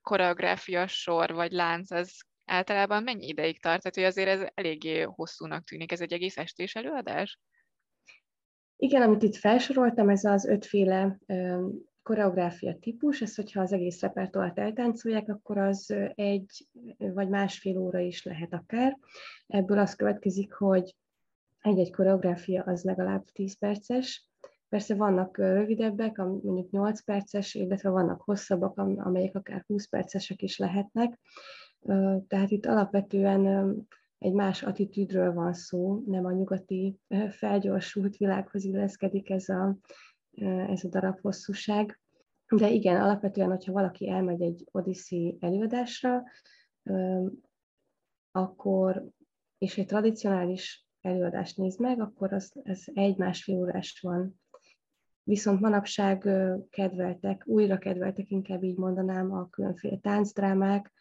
koreográfia 0.01 0.87
sor 0.87 1.33
vagy 1.33 1.51
lánc, 1.51 1.91
az 1.91 2.21
általában 2.45 3.03
mennyi 3.03 3.27
ideig 3.27 3.61
tart? 3.61 3.81
Tehát, 3.81 3.95
hogy 3.95 4.03
azért 4.03 4.41
ez 4.41 4.49
eléggé 4.53 5.01
hosszúnak 5.01 5.63
tűnik, 5.63 5.91
ez 5.91 6.01
egy 6.01 6.13
egész 6.13 6.37
estés 6.37 6.75
előadás? 6.75 7.39
Igen, 8.75 9.01
amit 9.01 9.23
itt 9.23 9.35
felsoroltam, 9.35 10.09
ez 10.09 10.23
az 10.23 10.45
ötféle 10.45 11.19
koreográfia 12.03 12.77
típus, 12.79 13.21
ez 13.21 13.35
hogyha 13.35 13.61
az 13.61 13.73
egész 13.73 14.01
repertoárt 14.01 14.59
eltáncolják, 14.59 15.29
akkor 15.29 15.57
az 15.57 15.95
egy 16.15 16.67
vagy 16.97 17.29
másfél 17.29 17.77
óra 17.77 17.99
is 17.99 18.23
lehet 18.23 18.53
akár. 18.53 18.97
Ebből 19.47 19.79
az 19.79 19.95
következik, 19.95 20.53
hogy 20.53 20.95
egy-egy 21.61 21.91
koreográfia 21.91 22.63
az 22.63 22.83
legalább 22.83 23.25
10 23.25 23.57
perces, 23.57 24.31
Persze 24.71 24.95
vannak 24.95 25.37
rövidebbek, 25.37 26.17
mondjuk 26.17 26.71
8 26.71 27.01
perces, 27.03 27.53
illetve 27.53 27.89
vannak 27.89 28.21
hosszabbak, 28.21 28.77
amelyek 28.77 29.35
akár 29.35 29.63
20 29.67 29.87
percesek 29.87 30.41
is 30.41 30.57
lehetnek. 30.57 31.19
Tehát 32.27 32.51
itt 32.51 32.65
alapvetően 32.65 33.75
egy 34.17 34.33
más 34.33 34.63
attitűdről 34.63 35.33
van 35.33 35.53
szó, 35.53 36.03
nem 36.05 36.25
a 36.25 36.31
nyugati 36.31 36.99
felgyorsult 37.29 38.17
világhoz 38.17 38.63
illeszkedik 38.63 39.29
ez 39.29 39.49
a, 39.49 39.77
ez 40.67 40.83
a 40.83 40.89
darab 40.89 41.19
hosszúság. 41.19 41.99
De 42.55 42.69
igen, 42.69 43.01
alapvetően, 43.01 43.49
hogyha 43.49 43.71
valaki 43.71 44.09
elmegy 44.09 44.41
egy 44.41 44.67
Odyssey 44.71 45.37
előadásra, 45.39 46.23
akkor, 48.31 49.07
és 49.57 49.77
egy 49.77 49.85
tradicionális 49.85 50.85
előadást 51.01 51.57
néz 51.57 51.77
meg, 51.77 52.01
akkor 52.01 52.33
az, 52.33 52.51
ez 52.63 52.81
egy-másfél 52.93 53.57
órás 53.57 53.99
van. 54.01 54.39
Viszont 55.23 55.59
manapság 55.59 56.29
kedveltek, 56.69 57.43
újra 57.47 57.77
kedveltek, 57.77 58.29
inkább 58.29 58.63
így 58.63 58.77
mondanám, 58.77 59.31
a 59.31 59.49
különféle 59.49 59.97
táncdrámák, 59.97 60.91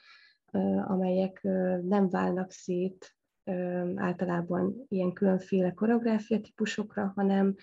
amelyek 0.86 1.40
nem 1.82 2.08
válnak 2.08 2.50
szét 2.50 3.14
általában 3.94 4.86
ilyen 4.88 5.12
különféle 5.12 5.72
koreográfia 5.72 6.40
típusokra, 6.40 7.12
hanem 7.14 7.54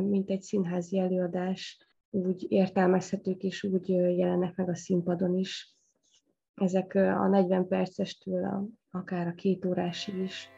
mint 0.00 0.30
egy 0.30 0.42
színházi 0.42 0.98
előadás 0.98 1.78
úgy 2.10 2.46
értelmezhetők 2.48 3.42
és 3.42 3.62
úgy 3.62 3.88
jelennek 3.88 4.56
meg 4.56 4.68
a 4.68 4.74
színpadon 4.74 5.36
is. 5.36 5.74
Ezek 6.54 6.94
a 6.94 7.28
40 7.28 7.68
percestől 7.68 8.44
a, 8.44 8.64
akár 8.98 9.26
a 9.26 9.34
két 9.34 9.64
órásig 9.64 10.14
is 10.14 10.48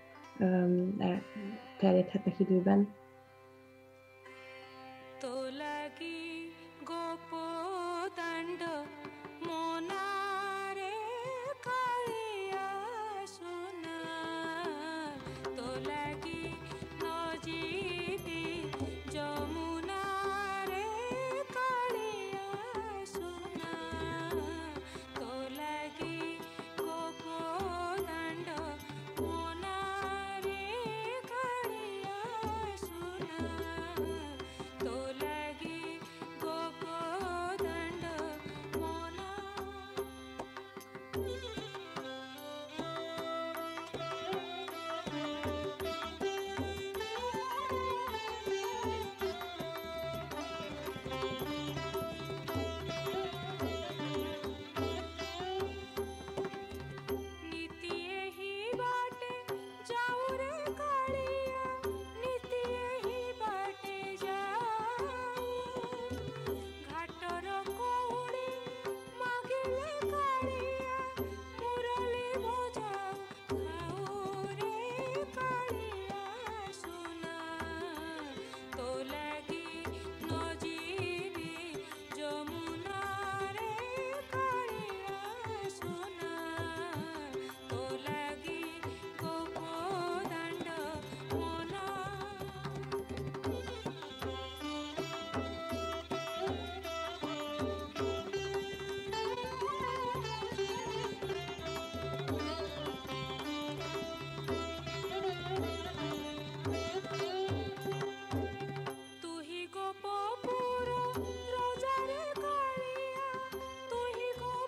terjedhetnek 1.78 2.38
időben. 2.38 2.88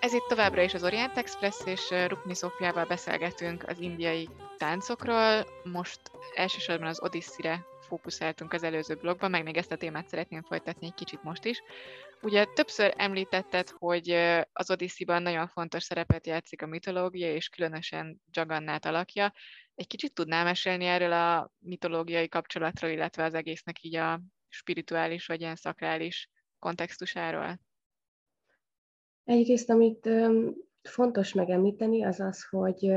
Ez 0.05 0.13
itt 0.13 0.27
továbbra 0.27 0.61
is 0.61 0.73
az 0.73 0.83
Orient 0.83 1.17
Express, 1.17 1.65
és 1.65 1.89
Rukni 2.07 2.35
Szofiával 2.35 2.85
beszélgetünk 2.85 3.63
az 3.67 3.79
indiai 3.79 4.29
táncokról. 4.57 5.45
Most 5.63 5.99
elsősorban 6.35 6.87
az 6.87 7.01
Odyssey-re 7.01 7.65
fókuszáltunk 7.87 8.53
az 8.53 8.63
előző 8.63 8.95
blogban, 8.95 9.29
meg 9.29 9.43
még 9.43 9.57
ezt 9.57 9.71
a 9.71 9.75
témát 9.75 10.07
szeretném 10.07 10.41
folytatni 10.41 10.87
egy 10.87 10.93
kicsit 10.93 11.23
most 11.23 11.45
is. 11.45 11.61
Ugye 12.21 12.45
többször 12.45 12.93
említetted, 12.97 13.69
hogy 13.69 14.09
az 14.53 14.71
Odyssey-ban 14.71 15.21
nagyon 15.21 15.47
fontos 15.47 15.83
szerepet 15.83 16.27
játszik 16.27 16.61
a 16.61 16.67
mitológia, 16.67 17.33
és 17.33 17.49
különösen 17.49 18.21
Jagannát 18.31 18.85
alakja. 18.85 19.33
Egy 19.75 19.87
kicsit 19.87 20.13
tudnál 20.13 20.43
mesélni 20.43 20.85
erről 20.85 21.11
a 21.13 21.51
mitológiai 21.59 22.27
kapcsolatról, 22.27 22.91
illetve 22.91 23.23
az 23.23 23.33
egésznek 23.33 23.83
így 23.83 23.95
a 23.95 24.21
spirituális 24.49 25.25
vagy 25.25 25.41
ilyen 25.41 25.55
szakrális 25.55 26.29
kontextusáról? 26.59 27.59
Egyrészt, 29.25 29.69
amit 29.69 30.09
fontos 30.81 31.33
megemlíteni, 31.33 32.03
az 32.03 32.19
az, 32.19 32.47
hogy 32.49 32.93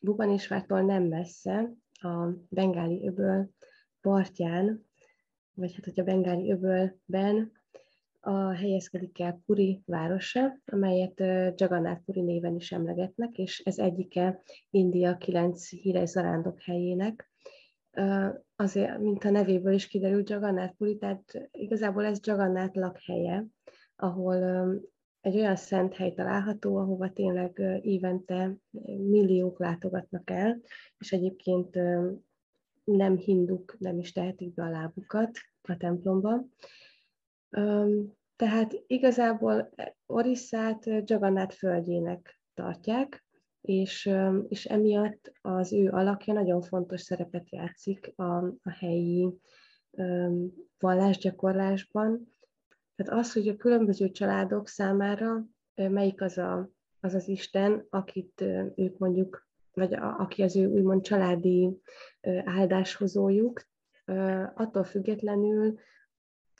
Bubanesvártól 0.00 0.80
nem 0.82 1.02
messze, 1.02 1.72
a 1.92 2.28
Bengáli 2.48 3.06
öböl 3.06 3.50
partján, 4.00 4.84
vagy 5.54 5.74
hát 5.74 5.84
hogy 5.84 6.00
a 6.00 6.04
Bengáli 6.04 6.50
öbölben 6.50 7.52
a 8.20 8.52
helyezkedik 8.52 9.20
el 9.20 9.42
Puri 9.46 9.82
városa, 9.86 10.58
amelyet 10.64 11.20
Jagannath 11.60 12.00
Puri 12.04 12.20
néven 12.20 12.54
is 12.54 12.72
emlegetnek, 12.72 13.38
és 13.38 13.58
ez 13.64 13.78
egyike 13.78 14.42
India 14.70 15.16
kilenc 15.16 15.68
híres 15.68 16.08
zarándok 16.08 16.60
helyének. 16.60 17.30
Azért, 18.56 18.98
mint 18.98 19.24
a 19.24 19.30
nevéből 19.30 19.72
is 19.72 19.86
kiderül, 19.86 20.22
Jagannath 20.26 20.74
Puri, 20.76 20.96
tehát 20.96 21.48
igazából 21.50 22.04
ez 22.04 22.18
Jagannath 22.22 22.76
lakhelye, 22.76 23.46
ahol 23.96 24.80
egy 25.26 25.36
olyan 25.36 25.56
szent 25.56 25.94
hely 25.94 26.12
található, 26.12 26.76
ahova 26.76 27.12
tényleg 27.12 27.80
évente 27.82 28.56
milliók 28.86 29.58
látogatnak 29.58 30.30
el, 30.30 30.60
és 30.98 31.12
egyébként 31.12 31.78
nem 32.84 33.16
hinduk 33.16 33.76
nem 33.78 33.98
is 33.98 34.12
tehetik 34.12 34.54
be 34.54 34.62
a 34.62 34.70
lábukat 34.70 35.30
a 35.62 35.76
templomba. 35.76 36.46
Tehát 38.36 38.82
igazából 38.86 39.74
Orisszát 40.06 40.86
Jagannath 40.86 41.54
földjének 41.54 42.40
tartják, 42.54 43.24
és, 43.60 44.10
és 44.48 44.64
emiatt 44.64 45.32
az 45.40 45.72
ő 45.72 45.90
alakja 45.90 46.32
nagyon 46.32 46.62
fontos 46.62 47.00
szerepet 47.00 47.50
játszik 47.50 48.12
a, 48.16 48.36
a 48.44 48.70
helyi 48.78 49.28
vallásgyakorlásban, 50.78 52.28
tehát 52.96 53.24
az, 53.24 53.32
hogy 53.32 53.48
a 53.48 53.56
különböző 53.56 54.10
családok 54.10 54.68
számára 54.68 55.44
melyik 55.74 56.22
az 56.22 56.38
a, 56.38 56.70
az, 57.00 57.14
az 57.14 57.28
Isten, 57.28 57.86
akit 57.90 58.40
ők 58.74 58.98
mondjuk, 58.98 59.46
vagy 59.72 59.94
a, 59.94 60.18
aki 60.18 60.42
az 60.42 60.56
ő 60.56 60.66
úgymond 60.66 61.02
családi 61.02 61.80
áldáshozójuk, 62.44 63.62
attól 64.54 64.84
függetlenül, 64.84 65.78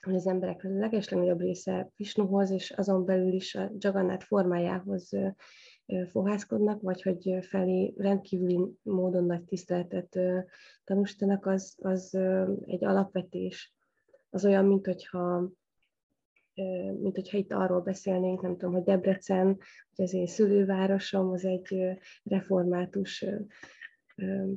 hogy 0.02 0.14
az 0.14 0.26
emberek 0.26 0.64
a 0.64 0.68
legeslegnagyobb 0.68 1.40
része 1.40 1.90
Visnuhoz, 1.96 2.50
és 2.50 2.70
azon 2.70 3.04
belül 3.04 3.32
is 3.32 3.54
a 3.54 3.70
Jagannath 3.78 4.24
formájához 4.24 5.10
fohászkodnak, 6.10 6.82
vagy 6.82 7.02
hogy 7.02 7.38
felé 7.40 7.94
rendkívüli 7.96 8.58
módon 8.82 9.24
nagy 9.24 9.42
tiszteletet 9.42 10.18
tanúsítanak, 10.84 11.46
az, 11.46 11.74
az 11.78 12.14
egy 12.66 12.84
alapvetés. 12.84 13.74
Az 14.30 14.44
olyan, 14.44 14.64
mint 14.64 14.86
hogyha 14.86 15.50
mint 17.00 17.14
hogyha 17.14 17.38
itt 17.38 17.52
arról 17.52 17.80
beszélnénk, 17.80 18.42
nem 18.42 18.56
tudom, 18.56 18.74
hogy 18.74 18.82
Debrecen, 18.82 19.46
hogy 19.94 20.04
az 20.04 20.14
én 20.14 20.26
szülővárosom, 20.26 21.30
az 21.30 21.44
egy 21.44 21.98
református, 22.22 23.24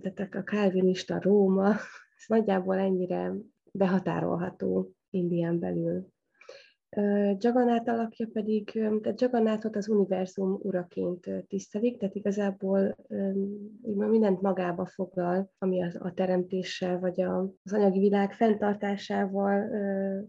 tehát 0.01 0.35
a 0.35 0.43
kálvinista 0.43 1.19
Róma, 1.21 1.69
ez 2.17 2.23
nagyjából 2.27 2.77
ennyire 2.77 3.33
behatárolható 3.71 4.91
Indián 5.09 5.59
belül. 5.59 6.07
Jaganát 7.37 7.87
alakja 7.87 8.27
pedig, 8.33 8.71
tehát 8.71 9.21
Jaganátot 9.21 9.75
az 9.75 9.89
univerzum 9.89 10.59
uraként 10.61 11.29
tisztelik, 11.47 11.97
tehát 11.97 12.15
igazából 12.15 12.95
mindent 13.81 14.41
magába 14.41 14.85
foglal, 14.85 15.51
ami 15.57 15.83
a 15.83 16.13
teremtéssel 16.13 16.99
vagy 16.99 17.21
a, 17.21 17.39
az 17.63 17.73
anyagi 17.73 17.99
világ 17.99 18.33
fenntartásával 18.33 19.69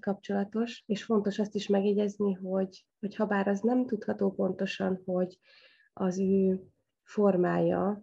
kapcsolatos, 0.01 0.83
és 0.87 1.05
fontos 1.05 1.39
azt 1.39 1.55
is 1.55 1.69
megjegyezni, 1.69 2.33
hogy, 2.33 2.87
hogy 2.99 3.17
ha 3.17 3.27
bár 3.27 3.49
az 3.49 3.61
nem 3.61 3.87
tudható 3.87 4.31
pontosan, 4.31 5.03
hogy 5.05 5.39
az 5.93 6.19
ő 6.19 6.61
formája 7.03 8.03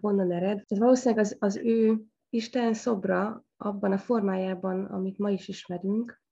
honnan 0.00 0.32
ered, 0.32 0.64
tehát 0.66 0.84
valószínűleg 0.84 1.24
az, 1.24 1.36
az 1.38 1.56
ő 1.56 2.00
Isten 2.30 2.74
szobra 2.74 3.44
abban 3.56 3.92
a 3.92 3.98
formájában, 3.98 4.84
amit 4.84 5.18
ma 5.18 5.30
is 5.30 5.48
ismerünk, 5.48 6.24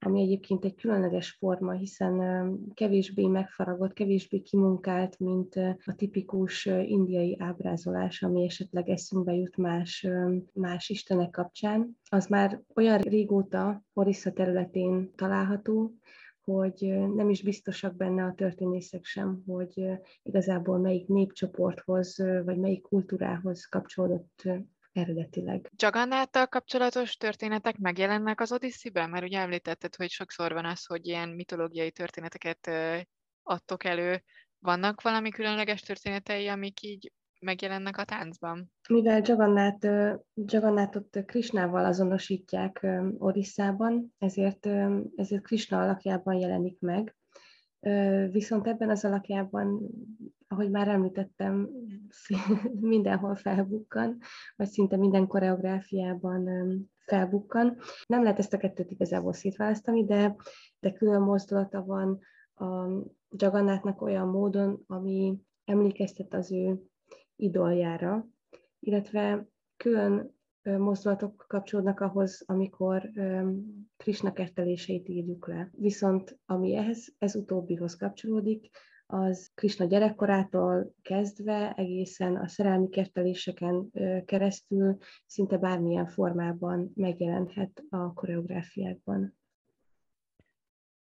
ami 0.00 0.20
egyébként 0.20 0.64
egy 0.64 0.74
különleges 0.74 1.30
forma, 1.30 1.72
hiszen 1.72 2.58
kevésbé 2.74 3.26
megfaragott, 3.26 3.92
kevésbé 3.92 4.40
kimunkált, 4.40 5.18
mint 5.18 5.54
a 5.84 5.94
tipikus 5.96 6.66
indiai 6.66 7.36
ábrázolás, 7.40 8.22
ami 8.22 8.44
esetleg 8.44 8.88
eszünkbe 8.88 9.32
jut 9.32 9.56
más, 9.56 10.06
más 10.52 10.88
istenek 10.88 11.30
kapcsán. 11.30 11.98
Az 12.08 12.26
már 12.26 12.62
olyan 12.74 12.98
régóta 12.98 13.82
Orissa 13.92 14.32
területén 14.32 15.12
található, 15.14 15.92
hogy 16.40 16.94
nem 17.14 17.30
is 17.30 17.42
biztosak 17.42 17.96
benne 17.96 18.24
a 18.24 18.34
történészek 18.34 19.04
sem, 19.04 19.42
hogy 19.46 19.84
igazából 20.22 20.78
melyik 20.78 21.06
népcsoporthoz 21.06 22.16
vagy 22.44 22.58
melyik 22.58 22.82
kultúrához 22.82 23.64
kapcsolódott 23.64 24.42
eredetileg. 24.98 25.70
Jagannáttal 25.76 26.46
kapcsolatos 26.46 27.16
történetek 27.16 27.76
megjelennek 27.76 28.40
az 28.40 28.52
Odyssey-ben? 28.52 29.10
Mert 29.10 29.24
ugye 29.24 29.38
említetted, 29.38 29.94
hogy 29.94 30.10
sokszor 30.10 30.52
van 30.52 30.64
az, 30.64 30.86
hogy 30.86 31.06
ilyen 31.06 31.28
mitológiai 31.28 31.90
történeteket 31.90 32.70
adtok 33.42 33.84
elő. 33.84 34.22
Vannak 34.58 35.02
valami 35.02 35.30
különleges 35.30 35.80
történetei, 35.80 36.48
amik 36.48 36.82
így 36.82 37.12
megjelennek 37.40 37.96
a 37.96 38.04
táncban? 38.04 38.72
Mivel 38.88 39.22
Jagannath, 39.24 39.86
Jagannathot 40.34 41.24
Krishnával 41.26 41.84
azonosítják 41.84 42.86
Orisszában, 43.18 44.14
ezért, 44.18 44.68
ezért 45.16 45.42
Krishna 45.42 45.80
alakjában 45.82 46.34
jelenik 46.34 46.80
meg. 46.80 47.16
Viszont 48.30 48.66
ebben 48.66 48.90
az 48.90 49.04
alakjában 49.04 49.90
ahogy 50.48 50.70
már 50.70 50.88
említettem, 50.88 51.68
mindenhol 52.80 53.34
felbukkan, 53.34 54.18
vagy 54.56 54.68
szinte 54.68 54.96
minden 54.96 55.26
koreográfiában 55.26 56.48
felbukkan. 56.98 57.76
Nem 58.06 58.22
lehet 58.22 58.38
ezt 58.38 58.52
a 58.52 58.56
kettőt 58.58 58.90
igazából 58.90 59.32
szétválasztani, 59.32 60.04
de, 60.04 60.36
de 60.80 60.92
külön 60.92 61.22
mozdulata 61.22 61.84
van 61.84 62.18
a 62.54 62.88
Jagannátnak 63.30 64.02
olyan 64.02 64.28
módon, 64.28 64.84
ami 64.86 65.38
emlékeztet 65.64 66.34
az 66.34 66.52
ő 66.52 66.82
idoljára, 67.36 68.26
illetve 68.78 69.48
külön 69.76 70.37
mozdulatok 70.78 71.44
kapcsolódnak 71.48 72.00
ahhoz, 72.00 72.42
amikor 72.46 73.10
Krishna 73.96 74.32
kerteléseit 74.32 75.08
írjuk 75.08 75.48
le. 75.48 75.70
Viszont 75.72 76.38
ami 76.46 76.74
ehhez, 76.74 77.14
ez 77.18 77.36
utóbbihoz 77.36 77.96
kapcsolódik, 77.96 78.70
az 79.10 79.50
Krisna 79.54 79.84
gyerekkorától 79.84 80.94
kezdve 81.02 81.72
egészen 81.72 82.36
a 82.36 82.48
szerelmi 82.48 82.88
kerteléseken 82.88 83.90
keresztül 84.24 84.96
szinte 85.26 85.56
bármilyen 85.56 86.06
formában 86.06 86.92
megjelenhet 86.94 87.82
a 87.88 88.12
koreográfiákban. 88.12 89.37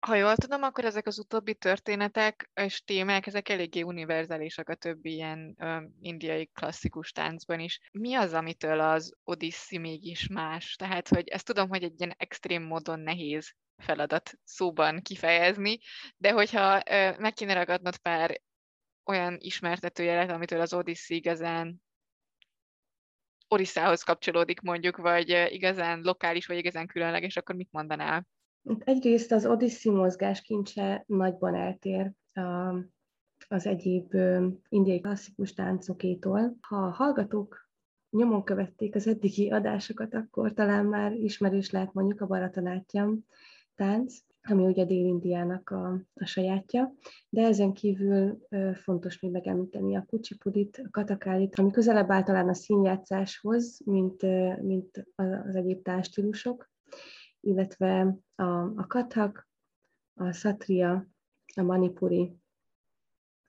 Ha 0.08 0.16
jól 0.16 0.36
tudom, 0.36 0.64
akkor 0.64 0.86
ezek 0.86 1.08
az 1.08 1.20
utóbbi 1.20 1.56
történetek 1.56 2.52
és 2.54 2.84
témák, 2.84 3.28
ezek 3.28 3.50
eléggé 3.50 3.82
univerzálisak 3.82 4.70
a 4.70 4.76
többi 4.76 5.14
ilyen 5.14 5.56
ö, 5.60 5.82
indiai 6.02 6.46
klasszikus 6.46 7.12
táncban 7.12 7.60
is. 7.60 7.80
Mi 7.92 8.14
az, 8.14 8.34
amitől 8.34 8.80
az 8.80 9.14
Odissi 9.24 9.78
mégis 9.78 10.28
más? 10.28 10.76
Tehát, 10.76 11.08
hogy 11.08 11.28
ezt 11.28 11.46
tudom, 11.46 11.70
hogy 11.70 11.84
egy 11.84 11.94
ilyen 11.98 12.14
extrém 12.18 12.64
módon 12.64 13.00
nehéz 13.00 13.56
feladat 13.78 14.32
szóban 14.44 15.02
kifejezni, 15.02 15.80
de 16.18 16.32
hogyha 16.32 16.82
ö, 16.90 17.18
meg 17.18 17.34
kéne 17.34 17.54
ragadnod 17.54 17.98
pár 17.98 18.42
olyan 19.04 19.38
ismertetőjelet, 19.40 20.32
amitől 20.32 20.62
az 20.62 20.74
Odyssey 20.74 21.18
igazán 21.18 21.82
Orisszához 23.48 24.04
kapcsolódik 24.04 24.62
mondjuk, 24.62 24.98
vagy 24.98 25.30
igazán 25.30 26.00
lokális, 26.02 26.46
vagy 26.46 26.58
igazán 26.58 26.88
különleges, 26.88 27.38
akkor 27.38 27.56
mit 27.56 27.72
mondanál? 27.72 28.28
Egyrészt 28.80 29.32
az 29.32 29.46
Odyssey 29.46 29.94
mozgás 29.94 30.42
kincse 30.42 31.04
nagyban 31.08 31.56
eltér 31.56 32.12
az 33.48 33.66
egyéb 33.66 34.14
indiai 34.70 35.00
klasszikus 35.00 35.54
táncokétól. 35.54 36.58
Ha 36.62 36.76
a 36.76 36.90
hallgatók 36.90 37.70
nyomon 38.10 38.44
követték 38.44 38.96
az 38.96 39.08
eddigi 39.08 39.50
adásokat, 39.50 40.14
akkor 40.14 40.54
talán 40.54 40.86
már 40.86 41.14
ismerős 41.14 41.72
lehet 41.72 41.94
mondjuk 41.94 42.22
a 42.22 42.28
Baratanátjam 42.28 43.26
tánc. 43.76 44.18
ami 44.42 44.66
ugye 44.66 44.86
Dél-Indiának 44.86 45.70
a, 45.70 46.02
a 46.14 46.26
sajátja, 46.26 46.94
de 47.30 47.42
ezen 47.42 47.74
kívül 47.74 48.48
fontos 48.74 49.20
még 49.20 49.32
megemlíteni 49.32 49.96
a 49.96 50.06
kucsipudit, 50.08 50.82
a 50.86 50.90
katakálit, 50.92 51.60
ami 51.60 51.72
közelebb 51.72 52.12
általán 52.12 52.50
a 52.50 52.54
színjátszáshoz, 52.54 53.82
mint, 53.86 54.22
mint 54.62 55.08
az 55.16 55.56
egyéb 55.56 55.82
táncstílusok, 55.82 56.72
illetve 57.44 58.18
a, 58.36 58.44
a 58.62 58.88
kathak, 58.88 59.48
a 60.14 60.32
szatria, 60.32 61.08
a 61.56 61.62
manipuri. 61.62 62.36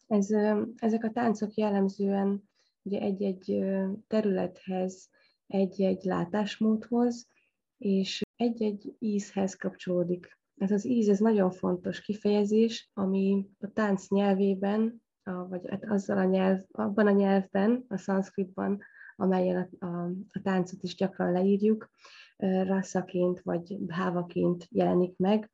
Ez, 0.07 0.31
ezek 0.77 1.05
a 1.05 1.11
táncok 1.11 1.55
jellemzően 1.55 2.49
ugye 2.83 3.01
egy-egy 3.01 3.65
területhez, 4.07 5.09
egy-egy 5.47 6.05
látásmódhoz, 6.05 7.27
és 7.79 8.23
egy-egy 8.37 8.97
ízhez 8.99 9.55
kapcsolódik. 9.55 10.39
Ez 10.57 10.71
az 10.71 10.87
íz, 10.87 11.09
ez 11.09 11.19
nagyon 11.19 11.51
fontos 11.51 12.01
kifejezés, 12.01 12.91
ami 12.95 13.47
a 13.61 13.69
tánc 13.73 14.09
nyelvében, 14.09 15.03
a, 15.23 15.49
vagy 15.49 15.69
hát 15.69 15.85
azzal 15.85 16.19
a 16.19 16.25
nyelv, 16.25 16.61
abban 16.71 17.07
a 17.07 17.11
nyelvben, 17.11 17.85
a 17.89 17.97
szanszkritban, 17.97 18.83
amelyen 19.17 19.69
a, 19.79 19.87
a, 19.87 20.11
a 20.33 20.41
táncot 20.43 20.83
is 20.83 20.95
gyakran 20.95 21.33
leírjuk, 21.33 21.91
rasszaként 22.37 23.41
vagy 23.41 23.79
bhávaként 23.79 24.67
jelenik 24.71 25.17
meg, 25.17 25.51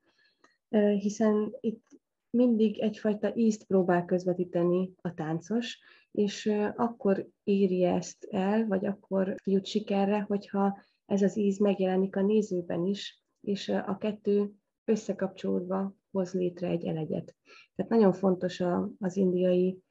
hiszen 0.98 1.56
itt 1.60 1.88
mindig 2.30 2.78
egyfajta 2.78 3.34
ízt 3.34 3.64
próbál 3.64 4.04
közvetíteni 4.04 4.92
a 5.00 5.14
táncos, 5.14 5.78
és 6.10 6.46
akkor 6.76 7.28
éri 7.44 7.84
ezt 7.84 8.24
el, 8.30 8.66
vagy 8.66 8.86
akkor 8.86 9.34
jut 9.44 9.66
sikerre, 9.66 10.20
hogyha 10.20 10.82
ez 11.06 11.22
az 11.22 11.36
íz 11.36 11.58
megjelenik 11.58 12.16
a 12.16 12.22
nézőben 12.22 12.86
is, 12.86 13.24
és 13.40 13.68
a 13.68 13.96
kettő 13.98 14.50
összekapcsolódva 14.84 15.94
hoz 16.10 16.32
létre 16.32 16.68
egy 16.68 16.84
elegyet. 16.84 17.36
Tehát 17.74 17.90
nagyon 17.90 18.12
fontos 18.12 18.62
az 18.98 19.16
indiai 19.16 19.82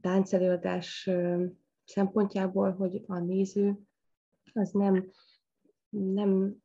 táncelőadás 0.00 1.10
szempontjából, 1.84 2.70
hogy 2.72 3.02
a 3.06 3.18
néző 3.18 3.78
az 4.52 4.70
nem, 4.70 5.10
nem, 5.88 6.56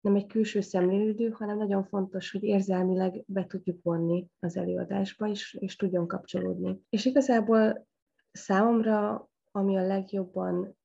nem 0.00 0.14
egy 0.14 0.26
külső 0.26 0.60
szemlélődő, 0.60 1.28
hanem 1.28 1.56
nagyon 1.56 1.84
fontos, 1.84 2.30
hogy 2.30 2.42
érzelmileg 2.42 3.24
be 3.26 3.46
tudjuk 3.46 3.82
vonni 3.82 4.26
az 4.38 4.56
előadásba, 4.56 5.28
és, 5.28 5.56
és 5.60 5.76
tudjon 5.76 6.06
kapcsolódni. 6.06 6.80
És 6.88 7.04
igazából 7.04 7.86
számomra, 8.32 9.28
ami 9.50 9.76
a 9.76 9.86
legjobban 9.86 10.76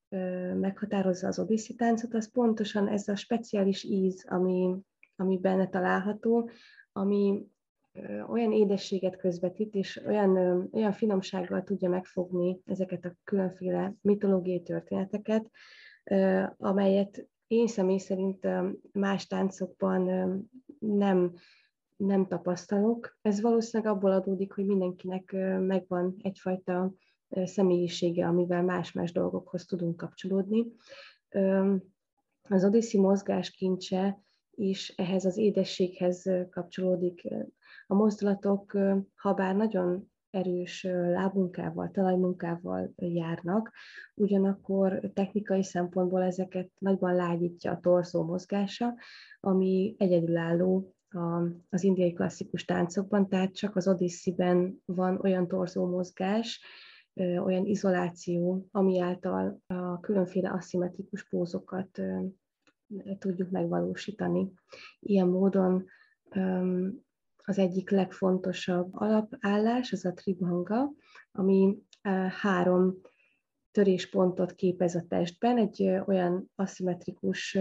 meghatározza 0.60 1.28
az 1.28 1.40
odiszi 1.40 1.76
táncot, 1.76 2.14
az 2.14 2.32
pontosan 2.32 2.88
ez 2.88 3.08
a 3.08 3.16
speciális 3.16 3.84
íz, 3.84 4.26
ami, 4.28 4.76
ami 5.16 5.38
benne 5.38 5.68
található, 5.68 6.50
ami 6.92 7.48
olyan 8.28 8.52
édességet 8.52 9.18
közvetít, 9.18 9.74
és 9.74 10.02
olyan, 10.06 10.68
olyan 10.72 10.92
finomsággal 10.92 11.64
tudja 11.64 11.90
megfogni 11.90 12.62
ezeket 12.66 13.06
a 13.06 13.16
különféle 13.24 13.94
mitológiai 14.02 14.62
történeteket, 14.62 15.50
amelyet 16.58 17.28
én 17.48 17.68
személy 17.68 17.98
szerint 17.98 18.48
más 18.91 19.28
táncokban 19.28 20.04
nem, 20.80 21.34
nem 21.96 22.28
tapasztalok. 22.28 23.18
Ez 23.22 23.41
valószínűleg 23.41 23.94
abból 23.94 24.12
adódik, 24.12 24.54
hogy 24.54 24.66
mindenkinek 24.66 25.32
megvan 25.60 26.16
egyfajta 26.22 26.94
személyisége, 27.44 28.28
amivel 28.28 28.64
más-más 28.64 29.12
dolgokhoz 29.12 29.66
tudunk 29.66 29.98
kapcsolódni. 29.98 30.66
Az 32.50 32.66
odiszi 32.66 33.00
mozgás 33.00 33.52
kincse 33.52 34.22
is 34.52 34.89
ehhez 34.89 35.26
az 35.26 35.38
édességhez 35.38 36.30
kapcsolódik. 36.50 37.28
A 37.88 37.94
mozdulatok, 37.94 38.78
ha 39.16 39.34
bár 39.34 39.56
nagyon 39.56 40.12
erős 40.34 40.84
lábmunkával, 40.84 41.92
talajmunkával 41.92 42.94
járnak, 42.96 43.72
ugyanakkor 44.16 45.12
technikai 45.14 45.64
szempontból 45.64 46.22
ezeket 46.24 46.70
nagyban 46.80 47.16
lágyítja 47.16 47.72
a 47.72 47.80
torszó 47.80 48.24
mozgása, 48.24 48.96
ami 49.40 49.96
egyedülálló 49.98 50.94
az 51.70 51.84
indiai 51.84 52.14
klasszikus 52.14 52.66
táncokban, 52.66 53.30
tehát 53.30 53.56
csak 53.56 53.76
az 53.76 53.88
Odissziben 53.88 54.82
van 54.86 55.20
olyan 55.22 55.48
torzó 55.48 55.86
mozgás, 55.86 56.62
olyan 57.16 57.66
izoláció, 57.66 58.68
ami 58.72 59.00
által 59.00 59.62
a 59.68 60.00
különféle 60.00 60.50
aszimmetrikus 60.50 61.28
pózokat 61.28 62.02
tudjuk 63.20 63.50
megvalósítani. 63.50 64.52
Ilyen 65.00 65.28
módon 65.28 65.86
az 67.44 67.58
egyik 67.58 67.89
legfontosabb 67.89 68.89
alapállás 68.94 69.91
az 69.91 70.06
a 70.06 70.14
tribhanga, 70.14 70.94
ami 71.32 71.78
három 72.41 73.02
töréspontot 73.72 74.56
képez 74.56 74.96
a 74.96 75.06
testben, 75.08 75.58
egy 75.58 75.84
olyan 76.06 76.52
aszimmetrikus 76.56 77.58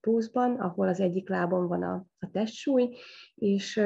pózban, 0.00 0.54
ahol 0.56 0.88
az 0.88 1.00
egyik 1.00 1.28
lábon 1.28 1.68
van 1.68 1.82
a, 1.82 2.06
a 2.18 2.30
testsúly, 2.30 2.96
és 3.34 3.82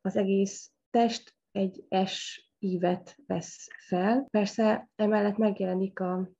az 0.00 0.16
egész 0.16 0.70
test 0.90 1.34
egy 1.52 1.84
S 2.06 2.46
ívet 2.58 3.16
vesz 3.26 3.68
fel. 3.78 4.26
Persze 4.30 4.88
emellett 4.96 5.36
megjelenik 5.36 6.00
a, 6.00 6.30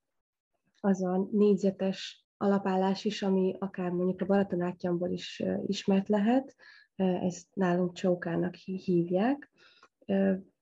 az 0.81 1.05
a 1.05 1.29
négyzetes 1.33 2.27
alapállás 2.37 3.05
is, 3.05 3.23
ami 3.23 3.57
akár 3.59 3.91
mondjuk 3.91 4.21
a 4.21 4.27
Baratonátjamból 4.27 5.11
is 5.11 5.43
ismert 5.67 6.09
lehet, 6.09 6.55
ezt 7.03 7.47
nálunk 7.53 7.93
csókának 7.93 8.55
hívják, 8.55 9.51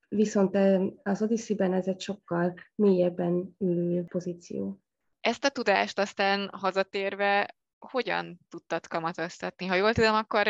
viszont 0.09 0.59
az 1.03 1.23
Odyssey-ben 1.23 1.73
ez 1.73 1.87
egy 1.87 2.01
sokkal 2.01 2.55
mélyebben 2.75 3.57
ülő 3.59 4.05
pozíció. 4.05 4.81
Ezt 5.21 5.45
a 5.45 5.49
tudást 5.49 5.99
aztán 5.99 6.49
hazatérve 6.53 7.55
hogyan 7.79 8.41
tudtad 8.49 8.87
kamatoztatni? 8.87 9.67
Ha 9.67 9.75
jól 9.75 9.93
tudom, 9.93 10.15
akkor 10.15 10.47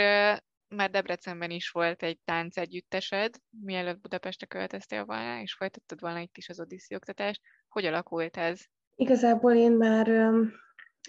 már 0.68 0.90
Debrecenben 0.90 1.50
is 1.50 1.70
volt 1.70 2.02
egy 2.02 2.18
táncegyüttesed, 2.24 3.34
mielőtt 3.64 4.00
Budapestre 4.00 4.46
költöztél 4.46 5.04
volna, 5.04 5.40
és 5.40 5.54
folytattad 5.54 6.00
volna 6.00 6.18
itt 6.18 6.36
is 6.36 6.48
az 6.48 6.60
Odiszi 6.60 6.94
oktatást. 6.94 7.40
Hogy 7.68 7.84
alakult 7.84 8.36
ez? 8.36 8.60
Igazából 8.96 9.54
én 9.54 9.72
már 9.72 10.06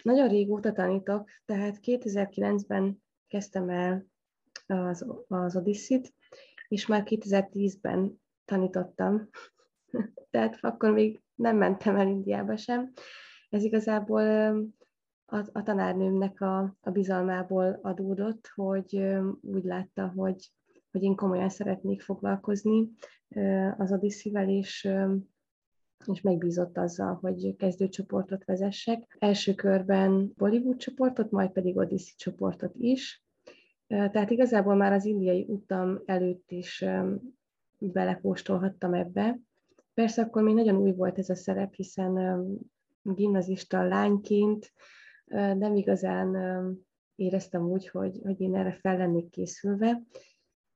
nagyon 0.03 0.27
régóta 0.27 0.71
tanítok, 0.71 1.29
tehát 1.45 1.77
2009-ben 1.81 3.03
kezdtem 3.27 3.69
el 3.69 4.05
az, 4.71 5.05
az 5.27 5.55
Odyssey-t, 5.55 6.13
és 6.67 6.87
már 6.87 7.03
2010-ben 7.05 8.21
tanítottam, 8.45 9.29
tehát 10.31 10.57
akkor 10.61 10.91
még 10.91 11.21
nem 11.35 11.57
mentem 11.57 11.95
el 11.95 12.07
Indiába 12.07 12.57
sem. 12.57 12.91
Ez 13.49 13.63
igazából 13.63 14.23
a, 15.25 15.37
a 15.51 15.63
tanárnőmnek 15.63 16.41
a, 16.41 16.77
a 16.81 16.89
bizalmából 16.91 17.79
adódott, 17.81 18.51
hogy 18.55 19.03
úgy 19.41 19.63
látta, 19.63 20.07
hogy, 20.15 20.51
hogy 20.91 21.03
én 21.03 21.15
komolyan 21.15 21.49
szeretnék 21.49 22.01
foglalkozni 22.01 22.89
az 23.77 23.91
Odyssey-vel, 23.91 24.49
és, 24.49 24.89
és 26.05 26.21
megbízott 26.21 26.77
azzal, 26.77 27.17
hogy 27.21 27.55
kezdőcsoportot 27.55 28.45
vezessek. 28.45 29.15
Első 29.19 29.53
körben 29.53 30.33
Bollywood 30.37 30.77
csoportot, 30.77 31.31
majd 31.31 31.51
pedig 31.51 31.77
Odyssey 31.77 32.15
csoportot 32.15 32.73
is. 32.77 33.20
Tehát 33.91 34.29
igazából 34.29 34.75
már 34.75 34.93
az 34.93 35.05
indiai 35.05 35.45
utam 35.47 36.01
előtt 36.05 36.51
is 36.51 36.85
belekóstolhattam 37.77 38.93
ebbe. 38.93 39.39
Persze 39.93 40.21
akkor 40.21 40.43
még 40.43 40.55
nagyon 40.55 40.77
új 40.77 40.91
volt 40.91 41.17
ez 41.17 41.29
a 41.29 41.35
szerep, 41.35 41.73
hiszen 41.73 42.41
gimnazista 43.01 43.87
lányként 43.87 44.73
nem 45.33 45.75
igazán 45.75 46.35
éreztem 47.15 47.69
úgy, 47.69 47.87
hogy, 47.87 48.19
hogy 48.23 48.41
én 48.41 48.55
erre 48.55 48.71
fel 48.81 48.97
lennék 48.97 49.29
készülve, 49.29 50.01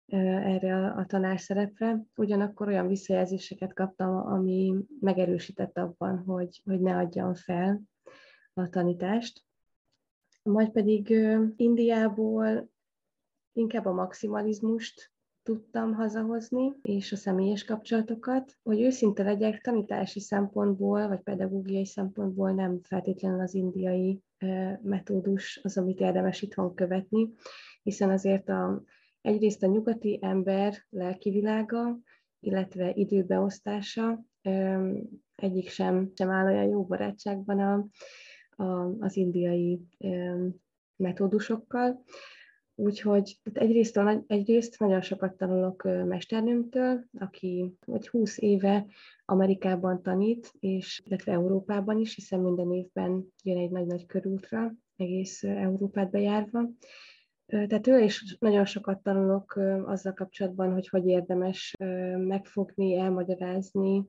erre 0.06 0.76
a, 0.76 0.98
a 0.98 1.06
tanárszerepre. 1.06 2.02
Ugyanakkor 2.16 2.68
olyan 2.68 2.88
visszajelzéseket 2.88 3.74
kaptam, 3.74 4.16
ami 4.16 4.76
megerősített 5.00 5.78
abban, 5.78 6.18
hogy, 6.18 6.62
hogy 6.66 6.80
ne 6.80 6.98
adjam 6.98 7.34
fel 7.34 7.82
a 8.54 8.70
tanítást. 8.70 9.44
Majd 10.44 10.72
pedig 10.72 11.10
Indiából 11.56 12.74
inkább 13.56 13.86
a 13.86 13.94
maximalizmust 13.94 15.12
tudtam 15.44 15.94
hazahozni, 15.94 16.74
és 16.82 17.12
a 17.12 17.16
személyes 17.16 17.64
kapcsolatokat. 17.64 18.58
Hogy 18.64 18.82
őszinte 18.82 19.24
legyek, 19.24 19.62
tanítási 19.62 20.20
szempontból, 20.20 21.08
vagy 21.08 21.22
pedagógiai 21.22 21.86
szempontból 21.86 22.52
nem 22.52 22.80
feltétlenül 22.82 23.40
az 23.40 23.54
indiai 23.54 24.22
metódus 24.82 25.60
az, 25.64 25.78
amit 25.78 26.00
érdemes 26.00 26.42
itthon 26.42 26.76
követni, 26.76 27.34
hiszen 27.84 28.10
azért 28.10 28.50
a, 28.50 28.84
egyrészt 29.22 29.64
a 29.64 29.68
nyugati 29.68 30.20
ember 30.22 30.74
lelki 30.90 31.30
világa, 31.30 32.00
illetve 32.40 32.92
időbeosztása 32.94 34.26
egyik 35.36 35.70
sem, 35.70 36.12
sem 36.16 36.30
áll 36.30 36.46
olyan 36.46 36.68
jó 36.68 36.86
barátságban 36.86 37.60
a, 37.60 37.88
a, 38.64 38.96
az 39.00 39.16
indiai 39.16 39.82
metódusokkal. 40.96 42.04
Úgyhogy 42.78 43.40
egyrészt, 43.54 44.00
egyrészt 44.28 44.80
nagyon 44.80 45.02
sokat 45.02 45.38
tanulok 45.38 45.84
mesternőmtől, 45.84 47.06
aki 47.20 47.74
vagy 47.86 48.08
20 48.08 48.38
éve 48.38 48.86
Amerikában 49.26 50.02
tanít, 50.02 50.52
és 50.60 51.02
illetve 51.06 51.32
Európában 51.32 52.00
is, 52.00 52.16
hiszen 52.16 52.40
minden 52.40 52.72
évben 52.74 53.34
jön 53.44 53.58
egy 53.58 53.70
nagy-nagy 53.70 54.06
körútra, 54.06 54.74
egész 54.96 55.44
Európát 55.44 56.10
bejárva. 56.12 56.70
Tehát 57.46 57.82
tőle 57.82 58.04
is 58.04 58.38
nagyon 58.40 58.66
sokat 58.66 59.04
tanulok 59.04 59.56
azzal 59.86 60.14
kapcsolatban, 60.14 60.74
hogy 60.74 60.88
hogy 60.88 61.08
érdemes 61.08 61.74
megfogni, 62.18 62.96
elmagyarázni 62.98 64.04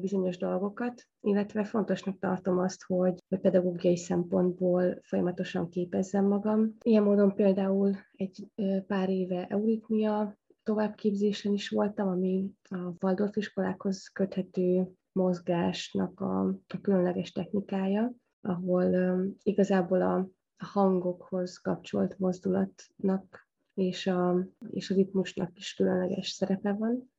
bizonyos 0.00 0.36
dolgokat, 0.36 1.02
illetve 1.20 1.64
fontosnak 1.64 2.18
tartom 2.18 2.58
azt, 2.58 2.82
hogy 2.82 3.18
pedagógiai 3.40 3.96
szempontból 3.96 4.98
folyamatosan 5.02 5.68
képezzem 5.68 6.24
magam. 6.24 6.76
Ilyen 6.82 7.02
módon 7.02 7.34
például 7.34 7.96
egy 8.12 8.46
pár 8.86 9.08
éve 9.08 9.46
euritmia 9.46 10.38
továbbképzésen 10.62 11.52
is 11.52 11.68
voltam, 11.68 12.08
ami 12.08 12.50
a 12.68 12.92
Waldorf 13.00 13.36
iskolákhoz 13.36 14.08
köthető 14.08 14.88
mozgásnak 15.12 16.20
a, 16.20 16.40
a 16.48 16.80
különleges 16.82 17.32
technikája, 17.32 18.12
ahol 18.40 18.84
um, 18.84 19.36
igazából 19.42 20.02
a, 20.02 20.28
hangokhoz 20.56 21.56
kapcsolt 21.58 22.18
mozdulatnak 22.18 23.48
és 23.74 24.06
a, 24.06 24.46
és 24.70 24.90
a 24.90 24.94
ritmusnak 24.94 25.58
is 25.58 25.74
különleges 25.74 26.28
szerepe 26.28 26.72
van 26.72 27.10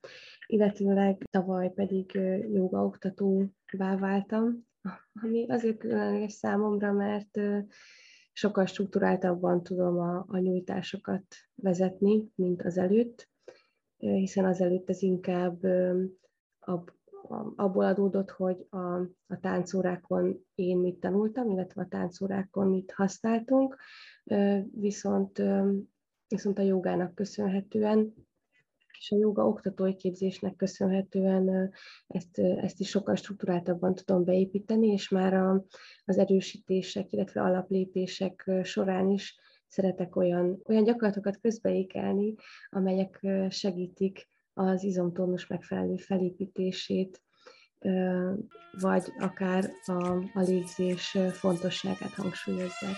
illetőleg 0.47 1.23
tavaly 1.31 1.73
pedig 1.73 2.11
joga 2.53 2.85
oktatóvá 2.85 3.97
váltam, 3.99 4.65
ami 5.21 5.45
azért 5.47 5.77
különleges 5.77 6.33
számomra, 6.33 6.91
mert 6.91 7.39
sokkal 8.33 8.65
struktúráltabban 8.65 9.63
tudom 9.63 9.99
a, 9.99 10.25
a 10.27 10.37
nyújtásokat 10.37 11.23
vezetni, 11.55 12.31
mint 12.35 12.61
az 12.61 12.77
előtt, 12.77 13.29
hiszen 13.97 14.45
az 14.45 14.61
előtt 14.61 14.89
ez 14.89 15.01
inkább 15.01 15.63
ab, 16.59 16.91
abból 17.55 17.85
adódott, 17.85 18.29
hogy 18.29 18.65
a, 18.69 18.77
a 19.27 19.39
táncórákon 19.41 20.45
én 20.55 20.77
mit 20.77 20.99
tanultam, 20.99 21.49
illetve 21.49 21.81
a 21.81 21.87
táncórákon 21.87 22.67
mit 22.67 22.91
használtunk, 22.91 23.77
viszont, 24.71 25.41
viszont 26.27 26.59
a 26.59 26.61
jogának 26.61 27.15
köszönhetően 27.15 28.13
és 28.99 29.11
a 29.11 29.17
joga 29.17 29.47
oktatói 29.47 29.95
képzésnek 29.95 30.55
köszönhetően 30.55 31.71
ezt, 32.07 32.39
ezt 32.39 32.79
is 32.79 32.89
sokkal 32.89 33.15
struktúráltabban 33.15 33.95
tudom 33.95 34.23
beépíteni, 34.23 34.87
és 34.87 35.09
már 35.09 35.33
a, 35.33 35.65
az 36.05 36.17
erősítések, 36.17 37.11
illetve 37.11 37.41
alaplépések 37.41 38.51
során 38.63 39.09
is 39.09 39.39
szeretek 39.67 40.15
olyan, 40.15 40.61
olyan 40.65 40.83
gyakorlatokat 40.83 41.39
közbeékelni, 41.39 42.33
amelyek 42.69 43.27
segítik 43.49 44.27
az 44.53 44.83
izomtónus 44.83 45.47
megfelelő 45.47 45.95
felépítését, 45.95 47.21
vagy 48.71 49.03
akár 49.19 49.71
a, 49.85 50.07
a 50.33 50.41
légzés 50.41 51.17
fontosságát 51.31 52.13
hangsúlyozzák. 52.13 52.95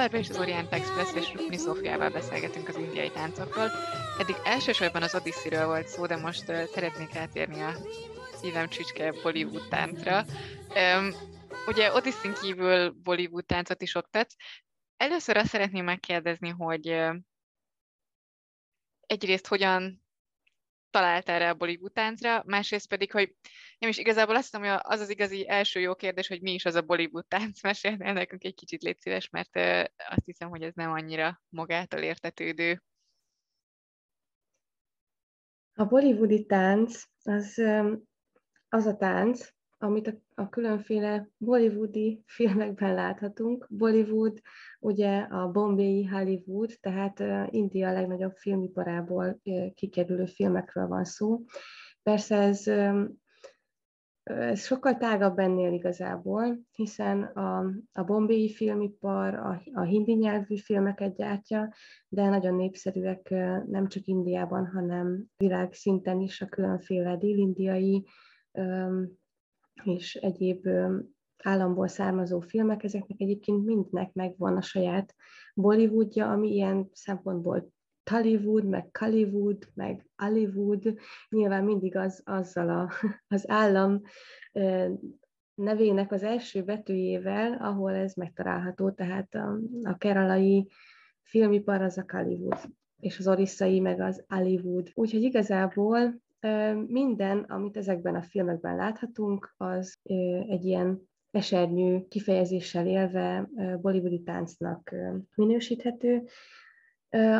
Továbbra 0.00 0.18
is 0.18 0.28
az 0.28 0.38
Orient 0.38 0.72
Express 0.72 1.14
és 1.14 1.34
Rukni 1.34 1.56
Szófiával 1.56 2.10
beszélgetünk 2.10 2.68
az 2.68 2.76
indiai 2.76 3.10
táncokról. 3.10 3.70
Eddig 4.18 4.34
elsősorban 4.44 5.02
az 5.02 5.14
Odyssey-ről 5.14 5.66
volt 5.66 5.88
szó, 5.88 6.06
de 6.06 6.16
most 6.16 6.48
uh, 6.48 6.64
szeretnék 6.64 7.16
átérni 7.16 7.60
a 7.60 7.72
szívem 8.34 8.68
csücske 8.68 9.12
Bollywood 9.22 9.68
táncra. 9.68 10.24
Um, 10.74 11.12
ugye 11.66 11.92
Odyssey 11.92 12.32
kívül 12.32 12.90
Bollywood 12.90 13.46
táncot 13.46 13.82
is 13.82 13.94
oktatsz. 13.94 14.36
Először 14.96 15.36
azt 15.36 15.48
szeretném 15.48 15.84
megkérdezni, 15.84 16.48
hogy 16.48 16.88
uh, 16.88 17.14
egyrészt 19.06 19.46
hogyan 19.46 20.04
találtál 20.90 21.38
rá 21.38 21.50
a 21.50 21.54
Bollywood 21.54 21.92
táncra, 21.92 22.42
másrészt 22.46 22.88
pedig, 22.88 23.12
hogy 23.12 23.34
nem 23.80 23.90
is 23.90 23.98
igazából 23.98 24.34
azt 24.34 24.44
hiszem, 24.44 24.60
hogy 24.60 24.80
az 24.82 25.00
az 25.00 25.10
igazi 25.10 25.48
első 25.48 25.80
jó 25.80 25.94
kérdés, 25.94 26.28
hogy 26.28 26.42
mi 26.42 26.52
is 26.52 26.64
az 26.64 26.74
a 26.74 26.82
Bollywood 26.82 27.26
tánc, 27.26 27.62
mesélnél 27.70 28.12
nekünk 28.12 28.44
egy 28.44 28.54
kicsit 28.54 28.82
légy 28.82 29.00
szíves, 29.00 29.28
mert 29.30 29.56
azt 30.10 30.24
hiszem, 30.24 30.48
hogy 30.48 30.62
ez 30.62 30.74
nem 30.74 30.90
annyira 30.90 31.42
magától 31.48 32.00
értetődő. 32.00 32.82
A 35.74 35.84
bollywoodi 35.84 36.46
tánc 36.46 37.02
az, 37.24 37.62
az 38.68 38.86
a 38.86 38.96
tánc, 38.96 39.48
amit 39.78 40.06
a, 40.06 40.42
a 40.42 40.48
különféle 40.48 41.28
bollywoodi 41.36 42.22
filmekben 42.26 42.94
láthatunk. 42.94 43.66
Bollywood 43.70 44.40
ugye 44.80 45.18
a 45.20 45.50
Bombay 45.50 46.04
Hollywood, 46.04 46.78
tehát 46.80 47.20
India 47.52 47.92
legnagyobb 47.92 48.36
filmiparából 48.36 49.40
kikerülő 49.74 50.26
filmekről 50.26 50.86
van 50.86 51.04
szó. 51.04 51.44
Persze 52.02 52.36
ez 52.36 52.64
ez 54.38 54.60
sokkal 54.60 54.96
tágabb 54.96 55.38
ennél 55.38 55.72
igazából, 55.72 56.60
hiszen 56.72 57.22
a, 57.22 57.72
a 57.92 58.02
bombéi 58.04 58.52
filmipar 58.52 59.34
a, 59.34 59.62
a 59.72 59.82
hindi 59.82 60.12
nyelvű 60.12 60.56
filmeket 60.56 61.16
gyártja, 61.16 61.72
de 62.08 62.28
nagyon 62.28 62.54
népszerűek 62.54 63.28
nem 63.66 63.88
csak 63.88 64.06
Indiában, 64.06 64.66
hanem 64.66 65.24
világszinten 65.36 66.20
is 66.20 66.40
a 66.40 66.46
különféle 66.46 67.16
dél-indiai 67.16 68.06
és 69.84 70.14
egyéb 70.14 70.68
államból 71.42 71.88
származó 71.88 72.40
filmek, 72.40 72.82
ezeknek 72.84 73.20
egyébként 73.20 73.64
mindnek 73.64 74.12
megvan 74.12 74.56
a 74.56 74.62
saját 74.62 75.14
Bollywoodja, 75.54 76.30
ami 76.30 76.48
ilyen 76.48 76.90
szempontból 76.92 77.72
Tollywood, 78.10 78.64
meg 78.64 78.88
Kaliwood, 78.90 79.68
meg 79.74 80.06
Hollywood, 80.16 80.94
nyilván 81.28 81.64
mindig 81.64 81.96
az, 81.96 82.22
azzal 82.24 82.68
a, 82.68 82.90
az 83.34 83.50
állam 83.50 84.00
nevének 85.54 86.12
az 86.12 86.22
első 86.22 86.62
betűjével, 86.62 87.52
ahol 87.52 87.94
ez 87.94 88.14
megtalálható, 88.14 88.90
tehát 88.90 89.34
a, 89.34 89.58
a 89.82 89.96
keralai 89.96 90.68
filmipar 91.22 91.82
az 91.82 91.98
a 91.98 92.04
Kaliwood. 92.04 92.58
és 93.00 93.18
az 93.18 93.28
orisszai, 93.28 93.80
meg 93.80 94.00
az 94.00 94.24
Hollywood. 94.28 94.90
Úgyhogy 94.94 95.22
igazából 95.22 96.20
minden, 96.86 97.38
amit 97.38 97.76
ezekben 97.76 98.14
a 98.14 98.22
filmekben 98.22 98.76
láthatunk, 98.76 99.54
az 99.56 99.98
egy 100.48 100.64
ilyen 100.64 101.08
esernyő 101.30 102.06
kifejezéssel 102.08 102.86
élve 102.86 103.48
bollywoodi 103.80 104.22
táncnak 104.22 104.94
minősíthető, 105.34 106.22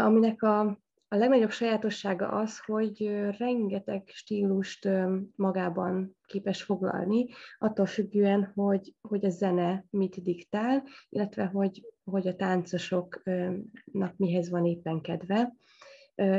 aminek 0.04 0.42
a, 0.42 0.60
a 1.08 1.16
legnagyobb 1.16 1.50
sajátossága 1.50 2.28
az, 2.28 2.58
hogy 2.58 3.26
rengeteg 3.38 4.02
stílust 4.06 4.88
magában 5.36 6.16
képes 6.26 6.62
foglalni, 6.62 7.26
attól 7.58 7.86
függően, 7.86 8.52
hogy, 8.54 8.94
hogy 9.00 9.24
a 9.24 9.30
zene 9.30 9.84
mit 9.90 10.22
diktál, 10.22 10.82
illetve 11.08 11.44
hogy, 11.44 11.92
hogy 12.04 12.28
a 12.28 12.36
táncosoknak 12.36 14.16
mihez 14.16 14.50
van 14.50 14.66
éppen 14.66 15.00
kedve. 15.00 15.54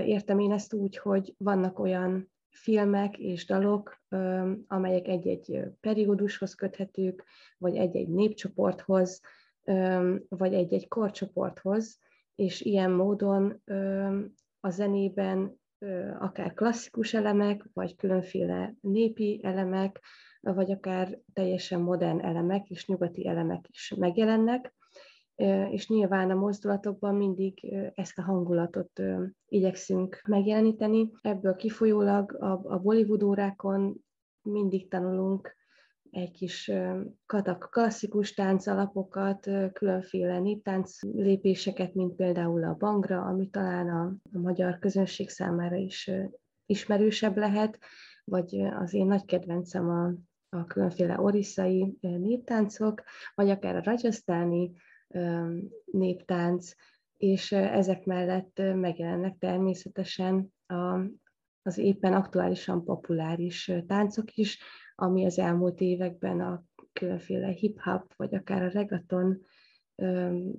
Értem 0.06 0.40
én 0.40 0.52
ezt 0.52 0.74
úgy, 0.74 0.98
hogy 0.98 1.34
vannak 1.38 1.80
olyan 1.80 2.32
filmek 2.50 3.18
és 3.18 3.46
dalok, 3.46 4.02
amelyek 4.68 5.08
egy-egy 5.08 5.64
periódushoz 5.80 6.54
köthetők, 6.56 7.24
vagy 7.58 7.76
egy-egy 7.76 8.10
népcsoporthoz, 8.10 9.22
vagy 10.30 10.54
egy-egy 10.54 10.88
korcsoporthoz, 10.88 12.00
és 12.36 12.62
ilyen 12.62 12.92
módon 12.92 13.62
a 14.60 14.70
zenében 14.70 15.60
akár 16.20 16.54
klasszikus 16.54 17.14
elemek, 17.14 17.70
vagy 17.74 17.96
különféle 17.96 18.76
népi 18.82 19.40
elemek, 19.44 20.00
vagy 20.42 20.72
akár 20.72 21.20
teljesen 21.34 21.82
modern 21.82 22.20
elemek 22.20 22.70
és 22.70 22.88
nyugati 22.88 23.28
elemek 23.28 23.66
is 23.70 23.94
megjelennek, 23.98 24.74
és 25.70 25.88
nyilván 25.88 26.30
a 26.30 26.36
mozdulatokban 26.36 27.16
mindig 27.16 27.74
ezt 27.96 28.18
a 28.18 28.22
hangulatot 28.22 29.02
igyekszünk 29.48 30.22
megjeleníteni. 30.28 31.12
Ebből 31.22 31.56
kifolyólag 31.56 32.34
a, 32.34 32.62
a 32.64 32.80
Bollywood 32.80 33.24
órákon 33.24 34.06
mindig 34.42 34.90
tanulunk 34.90 35.56
egy 36.12 36.32
kis 36.32 36.72
katak 37.26 37.68
klasszikus 37.72 38.34
táncalapokat, 38.34 39.50
különféle 39.74 40.40
néptánc 40.40 41.02
lépéseket, 41.02 41.94
mint 41.94 42.16
például 42.16 42.64
a 42.64 42.76
bangra, 42.76 43.22
ami 43.22 43.50
talán 43.50 43.90
a, 43.90 44.16
a 44.34 44.40
magyar 44.40 44.80
közönség 44.80 45.30
számára 45.30 45.76
is 45.76 46.12
ismerősebb 46.66 47.38
lehet, 47.38 47.80
vagy 48.24 48.62
az 48.80 48.94
én 48.94 49.06
nagy 49.06 49.26
kedvencem 49.26 49.90
a, 49.90 50.14
a 50.58 50.66
különféle 50.66 51.22
orisszai 51.22 51.98
néptáncok, 52.02 53.04
vagy 53.36 53.50
akár 53.50 53.76
a 53.76 53.84
rajasztáni 53.84 54.72
néptánc, 55.86 56.72
és 57.18 57.52
ezek 57.52 58.06
mellett 58.06 58.62
megjelennek 58.76 59.38
természetesen 59.38 60.54
a, 60.66 61.00
az 61.62 61.78
éppen 61.78 62.14
aktuálisan 62.14 62.84
populáris 62.84 63.72
táncok 63.88 64.34
is, 64.34 64.60
ami 64.96 65.26
az 65.26 65.40
elmúlt 65.40 65.80
években 65.80 66.42
a 66.42 66.64
különféle 66.94 67.48
hip-hop, 67.48 68.14
vagy 68.16 68.36
akár 68.36 68.64
a 68.64 68.70
regaton, 68.70 69.46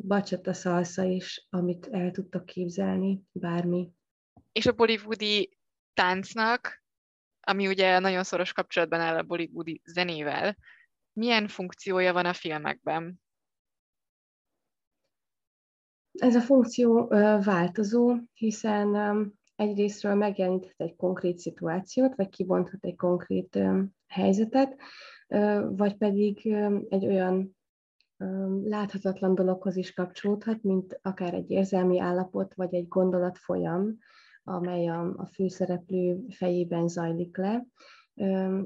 bacsata 0.07 0.53
szalsza 0.53 1.03
is, 1.03 1.47
amit 1.51 1.87
el 1.87 2.11
tudtok 2.11 2.47
képzelni, 2.47 3.23
bármi. 3.33 3.91
És 4.53 4.67
a 4.67 4.73
bollywoodi 4.73 5.59
táncnak, 5.95 6.85
ami 7.41 7.67
ugye 7.67 7.99
nagyon 7.99 8.25
szoros 8.25 8.53
kapcsolatban 8.53 9.01
áll 9.01 9.17
a 9.17 9.23
bollywoodi 9.23 9.81
zenével, 9.85 10.57
milyen 11.13 11.49
funkciója 11.49 12.13
van 12.13 12.27
a 12.27 12.33
filmekben? 12.33 13.21
Ez 16.13 16.35
a 16.35 16.41
funkció 16.41 17.07
változó, 17.45 18.17
hiszen 18.33 18.97
egyrésztről 19.57 20.15
megjeleníthet 20.15 20.81
egy 20.81 20.97
konkrét 20.97 21.39
szituációt, 21.39 22.15
vagy 22.15 22.29
kibonthat 22.29 22.85
egy 22.85 22.97
konkrét 22.97 23.59
helyzetet, 24.13 24.77
vagy 25.69 25.97
pedig 25.97 26.47
egy 26.89 27.07
olyan 27.07 27.57
láthatatlan 28.65 29.35
dologhoz 29.35 29.77
is 29.77 29.93
kapcsolódhat, 29.93 30.63
mint 30.63 30.99
akár 31.03 31.35
egy 31.35 31.51
érzelmi 31.51 32.01
állapot, 32.01 32.55
vagy 32.55 32.75
egy 32.75 32.89
gondolatfolyam, 32.89 33.99
amely 34.45 34.89
a, 34.89 35.15
a 35.17 35.27
főszereplő 35.27 36.25
fejében 36.29 36.89
zajlik 36.89 37.37
le. 37.37 37.67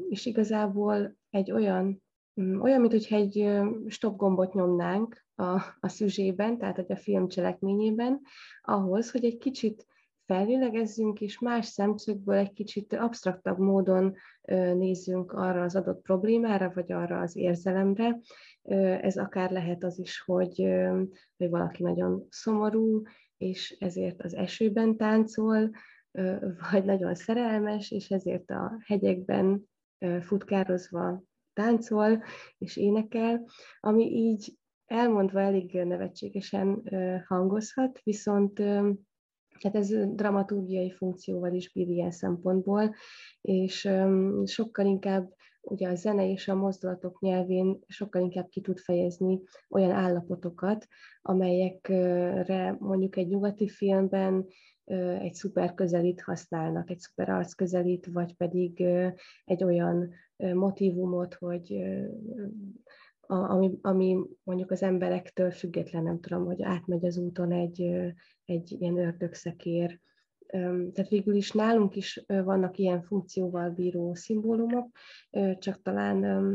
És 0.09 0.27
igazából 0.27 1.17
egy 1.31 1.53
olyan, 1.53 2.03
olyan, 2.61 2.81
mint 2.81 2.93
hogyha 2.93 3.17
egy 3.17 3.61
stop 3.87 4.17
gombot 4.17 4.55
nyomnánk 4.55 5.25
a, 5.35 5.63
a 5.81 5.89
szüzsében, 5.89 6.59
tehát 6.59 6.77
hogy 6.77 6.93
a 6.93 6.97
film 6.97 7.29
cselekményében, 7.29 8.21
ahhoz, 8.63 9.11
hogy 9.11 9.25
egy 9.25 9.37
kicsit 9.37 9.87
fellélegezzünk, 10.27 11.21
és 11.21 11.39
más 11.39 11.67
szemszögből 11.67 12.37
egy 12.37 12.53
kicsit 12.53 12.93
absztraktabb 12.93 13.59
módon 13.59 14.15
nézzünk 14.75 15.33
arra 15.33 15.63
az 15.63 15.77
adott 15.77 16.03
problémára, 16.03 16.73
vagy 16.75 16.93
arra 16.93 17.21
az 17.21 17.37
érzelemre. 17.37 18.19
Ez 19.01 19.17
akár 19.17 19.51
lehet 19.51 19.85
az 19.85 19.99
is, 19.99 20.21
hogy, 20.21 20.67
hogy 21.37 21.51
valaki 21.51 21.83
nagyon 21.83 22.27
szomorú, 22.31 23.03
és 23.37 23.77
ezért 23.79 24.23
az 24.23 24.35
esőben 24.35 24.97
táncol, 24.97 25.71
vagy 26.71 26.85
nagyon 26.85 27.15
szerelmes, 27.15 27.91
és 27.91 28.11
ezért 28.11 28.51
a 28.51 28.79
hegyekben 28.85 29.69
futkározva 30.21 31.23
táncol 31.53 32.23
és 32.59 32.77
énekel, 32.77 33.45
ami 33.81 34.05
így 34.05 34.59
elmondva 34.87 35.41
elég 35.41 35.73
nevetségesen 35.73 36.83
hangozhat, 37.27 38.01
viszont 38.03 38.63
tehát 39.59 39.77
ez 39.77 40.15
dramaturgiai 40.15 40.91
funkcióval 40.91 41.53
is 41.53 41.73
bír 41.73 41.89
ilyen 41.89 42.11
szempontból, 42.11 42.95
és 43.41 43.89
sokkal 44.45 44.87
inkább 44.87 45.35
ugye 45.61 45.89
a 45.89 45.95
zene 45.95 46.31
és 46.31 46.49
a 46.49 46.55
mozdulatok 46.55 47.21
nyelvén 47.21 47.79
sokkal 47.87 48.23
inkább 48.23 48.49
ki 48.49 48.61
tud 48.61 48.79
fejezni 48.79 49.41
olyan 49.71 49.91
állapotokat, 49.91 50.87
amelyekre 51.23 52.77
mondjuk 52.79 53.17
egy 53.17 53.29
nyugati 53.29 53.69
filmben 53.69 54.47
egy 55.21 55.35
szuper 55.35 55.75
közelít 55.75 56.21
használnak, 56.21 56.91
egy 56.91 56.99
szuper 56.99 57.29
arc 57.29 57.53
közelít, 57.53 58.07
vagy 58.13 58.37
pedig 58.37 58.85
egy 59.45 59.65
olyan 59.65 60.11
motivumot, 60.37 61.35
hogy 61.35 61.77
ami, 63.27 63.79
ami 63.81 64.19
mondjuk 64.43 64.71
az 64.71 64.83
emberektől 64.83 65.51
független, 65.51 66.03
nem 66.03 66.21
tudom, 66.21 66.45
hogy 66.45 66.63
átmegy 66.63 67.05
az 67.07 67.17
úton 67.17 67.53
egy, 67.53 67.83
egy 68.45 68.73
ilyen 68.79 68.99
ördögszekér. 68.99 70.01
Tehát 70.93 71.09
végül 71.09 71.35
is 71.35 71.53
nálunk 71.53 71.97
is 71.97 72.25
vannak 72.27 72.79
ilyen 72.79 73.03
funkcióval 73.03 73.71
bíró 73.71 74.15
szimbólumok, 74.15 74.91
csak 75.59 75.83
talán 75.83 76.51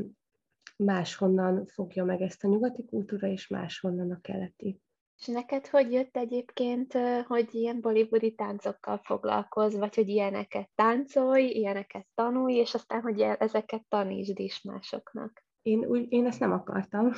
máshonnan 0.77 1.65
fogja 1.65 2.03
meg 2.05 2.21
ezt 2.21 2.43
a 2.43 2.47
nyugati 2.47 2.85
kultúra, 2.85 3.27
és 3.27 3.47
máshonnan 3.47 4.11
a 4.11 4.19
keleti. 4.21 4.81
És 5.19 5.27
neked 5.27 5.67
hogy 5.67 5.91
jött 5.91 6.17
egyébként, 6.17 6.93
hogy 7.27 7.47
ilyen 7.51 7.81
bollywoodi 7.81 8.35
táncokkal 8.35 8.97
foglalkoz, 8.97 9.77
vagy 9.77 9.95
hogy 9.95 10.07
ilyeneket 10.07 10.69
táncolj, 10.75 11.45
ilyeneket 11.45 12.07
tanulj, 12.13 12.55
és 12.55 12.73
aztán, 12.73 13.01
hogy 13.01 13.21
ezeket 13.21 13.85
tanítsd 13.89 14.39
is 14.39 14.61
másoknak? 14.61 15.43
Én, 15.61 15.85
úgy, 15.85 16.05
én 16.09 16.25
ezt 16.25 16.39
nem 16.39 16.51
akartam. 16.51 17.11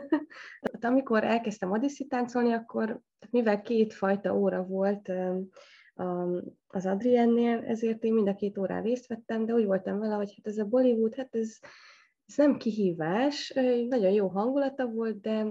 tehát 0.60 0.84
amikor 0.84 1.24
elkezdtem 1.24 1.70
odiszi 1.70 2.06
táncolni, 2.06 2.52
akkor 2.52 3.00
mivel 3.30 3.60
két 3.60 3.92
fajta 3.92 4.36
óra 4.36 4.62
volt 4.62 5.12
az 6.66 6.86
Adriennél, 6.86 7.58
ezért 7.58 8.04
én 8.04 8.14
mind 8.14 8.28
a 8.28 8.34
két 8.34 8.58
órán 8.58 8.82
részt 8.82 9.06
vettem, 9.06 9.46
de 9.46 9.54
úgy 9.54 9.64
voltam 9.64 9.98
vele, 9.98 10.14
hogy 10.14 10.32
hát 10.36 10.46
ez 10.46 10.58
a 10.58 10.64
Bollywood, 10.64 11.14
hát 11.14 11.34
ez, 11.34 11.58
ez 12.26 12.36
nem 12.36 12.56
kihívás, 12.56 13.52
nagyon 13.88 14.10
jó 14.10 14.28
hangulata 14.28 14.86
volt, 14.86 15.20
de 15.20 15.46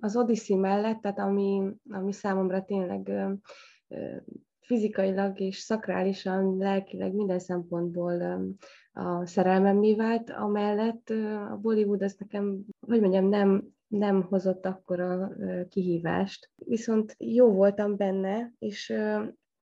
az 0.00 0.16
Odyssey 0.16 0.56
mellett, 0.56 1.00
tehát 1.00 1.18
ami, 1.18 1.62
ami 1.90 2.12
számomra 2.12 2.64
tényleg 2.64 3.12
fizikailag 4.72 5.40
és 5.40 5.58
szakrálisan, 5.58 6.56
lelkileg 6.56 7.12
minden 7.12 7.38
szempontból 7.38 8.42
a 8.92 9.26
szerelmemmé 9.26 9.94
vált, 9.94 10.30
amellett 10.30 11.10
a 11.50 11.58
Bollywood 11.62 12.02
az 12.02 12.16
nekem, 12.18 12.64
hogy 12.86 13.00
mondjam, 13.00 13.28
nem, 13.28 13.68
nem 13.86 14.22
hozott 14.22 14.66
akkora 14.66 15.32
kihívást. 15.68 16.50
Viszont 16.56 17.14
jó 17.18 17.52
voltam 17.52 17.96
benne, 17.96 18.52
és 18.58 18.94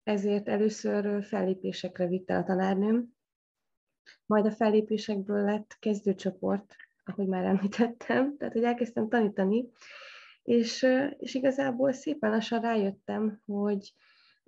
ezért 0.03 0.49
először 0.49 1.25
fellépésekre 1.25 2.07
vitt 2.07 2.31
el 2.31 2.41
a 2.41 2.45
tanárnőm, 2.45 3.15
majd 4.27 4.47
a 4.47 4.51
fellépésekből 4.51 5.45
lett 5.45 5.77
kezdőcsoport, 5.81 6.75
ahogy 7.05 7.27
már 7.27 7.45
említettem, 7.45 8.37
tehát 8.37 8.55
hogy 8.55 8.65
elkezdtem 8.65 9.09
tanítani, 9.09 9.69
és, 10.43 10.87
és 11.19 11.35
igazából 11.35 11.93
szépen 11.93 12.31
lassan 12.31 12.61
rájöttem, 12.61 13.41
hogy 13.47 13.95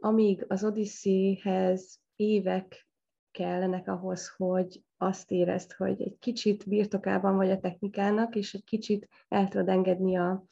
amíg 0.04 0.44
az 0.48 0.64
Odysseyhez 0.64 2.00
évek 2.16 2.88
kellenek 3.30 3.88
ahhoz, 3.88 4.34
hogy 4.36 4.82
azt 4.96 5.30
érezd, 5.30 5.72
hogy 5.72 6.02
egy 6.02 6.16
kicsit 6.18 6.68
birtokában 6.68 7.36
vagy 7.36 7.50
a 7.50 7.60
technikának, 7.60 8.34
és 8.34 8.54
egy 8.54 8.64
kicsit 8.64 9.08
el 9.28 9.48
tudod 9.48 9.68
engedni 9.68 10.16
a, 10.16 10.44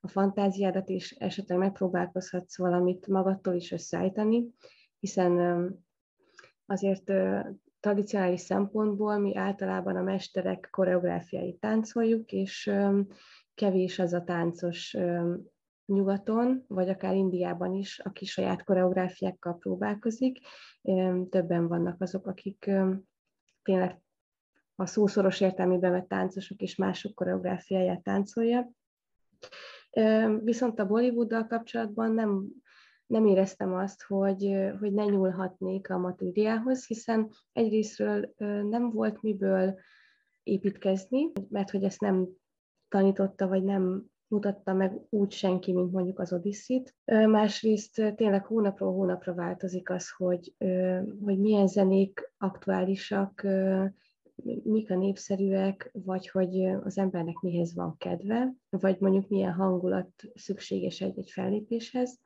a 0.00 0.08
fantáziádat, 0.08 0.88
és 0.88 1.10
esetleg 1.10 1.58
megpróbálkozhatsz 1.58 2.58
valamit 2.58 3.06
magadtól 3.06 3.54
is 3.54 3.72
összeállítani, 3.72 4.54
hiszen 4.98 5.66
azért 6.66 7.12
tradicionális 7.80 8.40
szempontból 8.40 9.18
mi 9.18 9.36
általában 9.36 9.96
a 9.96 10.02
mesterek 10.02 10.68
koreográfiáit 10.70 11.60
táncoljuk, 11.60 12.32
és 12.32 12.72
kevés 13.54 13.98
az 13.98 14.12
a 14.12 14.24
táncos 14.24 14.96
nyugaton, 15.86 16.64
vagy 16.68 16.88
akár 16.88 17.14
Indiában 17.14 17.74
is, 17.74 17.98
aki 17.98 18.24
saját 18.24 18.64
koreográfiákkal 18.64 19.58
próbálkozik. 19.58 20.38
Többen 21.30 21.68
vannak 21.68 22.00
azok, 22.00 22.26
akik 22.26 22.70
tényleg 23.62 24.00
a 24.74 24.86
szószoros 24.86 25.40
értelmében 25.40 25.90
vett 25.92 26.08
táncosok 26.08 26.60
és 26.60 26.76
mások 26.76 27.14
koreográfiáját 27.14 28.02
táncolja. 28.02 28.70
Viszont 30.42 30.78
a 30.78 30.86
Bollywooddal 30.86 31.46
kapcsolatban 31.46 32.12
nem, 32.12 32.46
nem 33.06 33.26
éreztem 33.26 33.74
azt, 33.74 34.02
hogy, 34.02 34.70
hogy 34.78 34.92
ne 34.92 35.04
nyúlhatnék 35.04 35.90
a 35.90 35.98
matériához, 35.98 36.86
hiszen 36.86 37.30
egyrésztről 37.52 38.34
nem 38.68 38.90
volt 38.90 39.22
miből 39.22 39.78
építkezni, 40.42 41.32
mert 41.48 41.70
hogy 41.70 41.84
ezt 41.84 42.00
nem 42.00 42.28
tanította, 42.88 43.48
vagy 43.48 43.62
nem 43.62 44.11
mutatta 44.32 44.72
meg 44.72 45.00
úgy 45.10 45.32
senki, 45.32 45.72
mint 45.72 45.92
mondjuk 45.92 46.18
az 46.18 46.32
Odyssey-t. 46.32 46.94
Másrészt 47.04 48.14
tényleg 48.16 48.46
hónapról 48.46 48.92
hónapra 48.92 49.34
változik 49.34 49.90
az, 49.90 50.10
hogy, 50.16 50.54
hogy 51.24 51.38
milyen 51.38 51.66
zenék 51.66 52.32
aktuálisak, 52.38 53.46
mik 54.62 54.90
a 54.90 54.96
népszerűek, 54.96 55.90
vagy 55.92 56.28
hogy 56.28 56.64
az 56.64 56.98
embernek 56.98 57.40
mihez 57.40 57.74
van 57.74 57.96
kedve, 57.98 58.54
vagy 58.70 58.96
mondjuk 59.00 59.28
milyen 59.28 59.52
hangulat 59.52 60.10
szükséges 60.34 61.00
egy-egy 61.00 61.30
fellépéshez. 61.30 62.20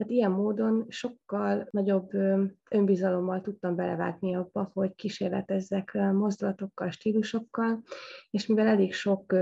Tehát 0.00 0.14
ilyen 0.14 0.30
módon 0.30 0.86
sokkal 0.88 1.68
nagyobb 1.70 2.10
önbizalommal 2.70 3.40
tudtam 3.40 3.76
belevágni 3.76 4.34
abba, 4.34 4.70
hogy 4.74 4.94
kísérletezzek 4.94 5.92
mozdulatokkal, 6.12 6.90
stílusokkal, 6.90 7.82
és 8.30 8.46
mivel 8.46 8.66
elég 8.66 8.94
sok 8.94 9.34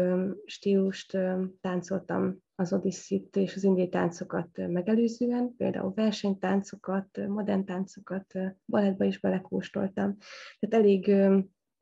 stílust 0.44 1.18
táncoltam 1.60 2.36
az 2.54 2.72
Odyssey-t 2.72 3.36
és 3.36 3.54
az 3.54 3.64
indiai 3.64 3.88
táncokat 3.88 4.48
megelőzően, 4.68 5.54
például 5.56 5.92
versenytáncokat, 5.94 7.26
modern 7.28 7.64
táncokat, 7.64 8.34
balettba 8.66 9.04
is 9.04 9.20
belekóstoltam. 9.20 10.16
Tehát 10.58 10.84
elég 10.84 11.08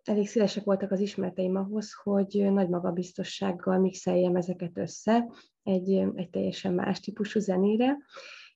elég 0.08 0.28
szélesek 0.28 0.64
voltak 0.64 0.90
az 0.90 1.00
ismereteim 1.00 1.56
ahhoz, 1.56 1.92
hogy 2.02 2.46
nagy 2.50 2.68
magabiztossággal 2.68 3.78
mixeljem 3.78 4.36
ezeket 4.36 4.78
össze 4.78 5.26
egy, 5.62 5.92
egy 6.14 6.30
teljesen 6.30 6.72
más 6.72 7.00
típusú 7.00 7.40
zenére, 7.40 7.96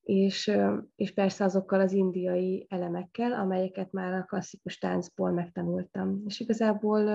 és, 0.02 0.52
és 0.96 1.12
persze 1.12 1.44
azokkal 1.44 1.80
az 1.80 1.92
indiai 1.92 2.66
elemekkel, 2.68 3.32
amelyeket 3.32 3.92
már 3.92 4.12
a 4.12 4.24
klasszikus 4.24 4.78
táncból 4.78 5.30
megtanultam. 5.30 6.22
És 6.26 6.40
igazából 6.40 7.08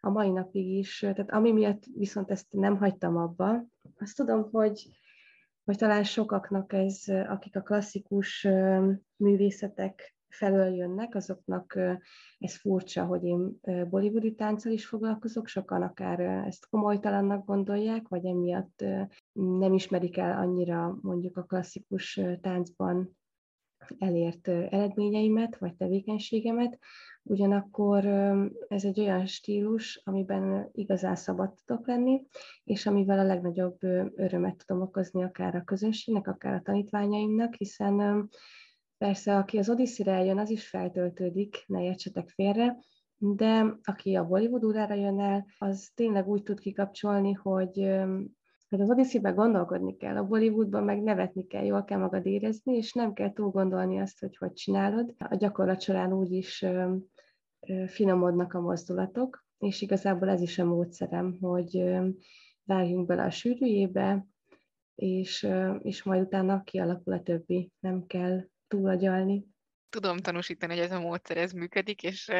a 0.00 0.10
mai 0.10 0.30
napig 0.30 0.68
is, 0.68 0.98
tehát 0.98 1.30
ami 1.30 1.52
miatt 1.52 1.82
viszont 1.94 2.30
ezt 2.30 2.46
nem 2.50 2.76
hagytam 2.76 3.16
abba, 3.16 3.64
azt 3.98 4.16
tudom, 4.16 4.48
hogy, 4.50 4.88
hogy 5.64 5.76
talán 5.76 6.04
sokaknak 6.04 6.72
ez, 6.72 7.02
akik 7.06 7.56
a 7.56 7.62
klasszikus 7.62 8.48
művészetek 9.16 10.16
felől 10.32 10.74
jönnek, 10.74 11.14
azoknak 11.14 11.78
ez 12.38 12.56
furcsa, 12.56 13.04
hogy 13.04 13.24
én 13.24 13.60
bollywoodi 13.90 14.34
tánccal 14.34 14.72
is 14.72 14.86
foglalkozok, 14.86 15.46
sokan 15.46 15.82
akár 15.82 16.20
ezt 16.20 16.68
komolytalannak 16.68 17.46
gondolják, 17.46 18.08
vagy 18.08 18.24
emiatt 18.24 18.84
nem 19.32 19.72
ismerik 19.72 20.16
el 20.16 20.38
annyira 20.38 20.98
mondjuk 21.00 21.36
a 21.36 21.42
klasszikus 21.42 22.20
táncban 22.40 23.16
elért 23.98 24.48
eredményeimet, 24.48 25.58
vagy 25.58 25.74
tevékenységemet, 25.74 26.78
ugyanakkor 27.22 28.04
ez 28.68 28.84
egy 28.84 29.00
olyan 29.00 29.26
stílus, 29.26 30.00
amiben 30.04 30.70
igazán 30.72 31.16
szabad 31.16 31.54
tudok 31.64 31.86
lenni, 31.86 32.22
és 32.64 32.86
amivel 32.86 33.18
a 33.18 33.24
legnagyobb 33.24 33.82
örömet 34.16 34.64
tudom 34.66 34.82
okozni 34.82 35.22
akár 35.22 35.54
a 35.54 35.64
közönségnek, 35.64 36.28
akár 36.28 36.54
a 36.54 36.62
tanítványaimnak, 36.62 37.54
hiszen 37.54 38.28
Persze, 39.02 39.36
aki 39.36 39.58
az 39.58 39.68
Odyssey-re 39.70 40.40
az 40.40 40.50
is 40.50 40.68
feltöltődik, 40.68 41.64
ne 41.66 41.82
értsetek 41.82 42.28
félre, 42.28 42.76
de 43.16 43.78
aki 43.82 44.14
a 44.14 44.26
Bollywood 44.26 44.64
órára 44.64 44.94
jön 44.94 45.20
el, 45.20 45.46
az 45.58 45.90
tényleg 45.94 46.28
úgy 46.28 46.42
tud 46.42 46.60
kikapcsolni, 46.60 47.32
hogy 47.32 47.90
hogy 48.68 48.80
az 48.80 48.90
odyssey 48.90 49.20
gondolkodni 49.20 49.96
kell, 49.96 50.16
a 50.16 50.24
Bollywoodban 50.26 50.84
meg 50.84 51.02
nevetni 51.02 51.46
kell, 51.46 51.64
jól 51.64 51.84
kell 51.84 51.98
magad 51.98 52.26
érezni, 52.26 52.76
és 52.76 52.92
nem 52.92 53.12
kell 53.12 53.32
túl 53.32 53.50
gondolni 53.50 54.00
azt, 54.00 54.20
hogy 54.20 54.36
hogy 54.36 54.52
csinálod. 54.52 55.14
A 55.18 55.34
gyakorlat 55.34 55.80
során 55.80 56.12
úgy 56.12 56.32
is 56.32 56.64
finomodnak 57.86 58.54
a 58.54 58.60
mozdulatok, 58.60 59.44
és 59.58 59.82
igazából 59.82 60.28
ez 60.28 60.40
is 60.40 60.58
a 60.58 60.64
módszerem, 60.64 61.36
hogy 61.40 61.84
vágjunk 62.64 63.06
bele 63.06 63.24
a 63.24 63.30
sűrűjébe, 63.30 64.26
és, 64.94 65.48
és 65.78 66.02
majd 66.02 66.22
utána 66.22 66.62
kialakul 66.62 67.12
a 67.12 67.22
többi. 67.22 67.72
Nem 67.80 68.06
kell 68.06 68.50
túlagyalni. 68.72 69.44
Tudom 69.90 70.16
tanúsítani, 70.16 70.74
hogy 70.74 70.82
ez 70.82 70.92
a 70.92 71.00
módszer 71.00 71.36
ez 71.36 71.52
működik, 71.52 72.02
és 72.02 72.30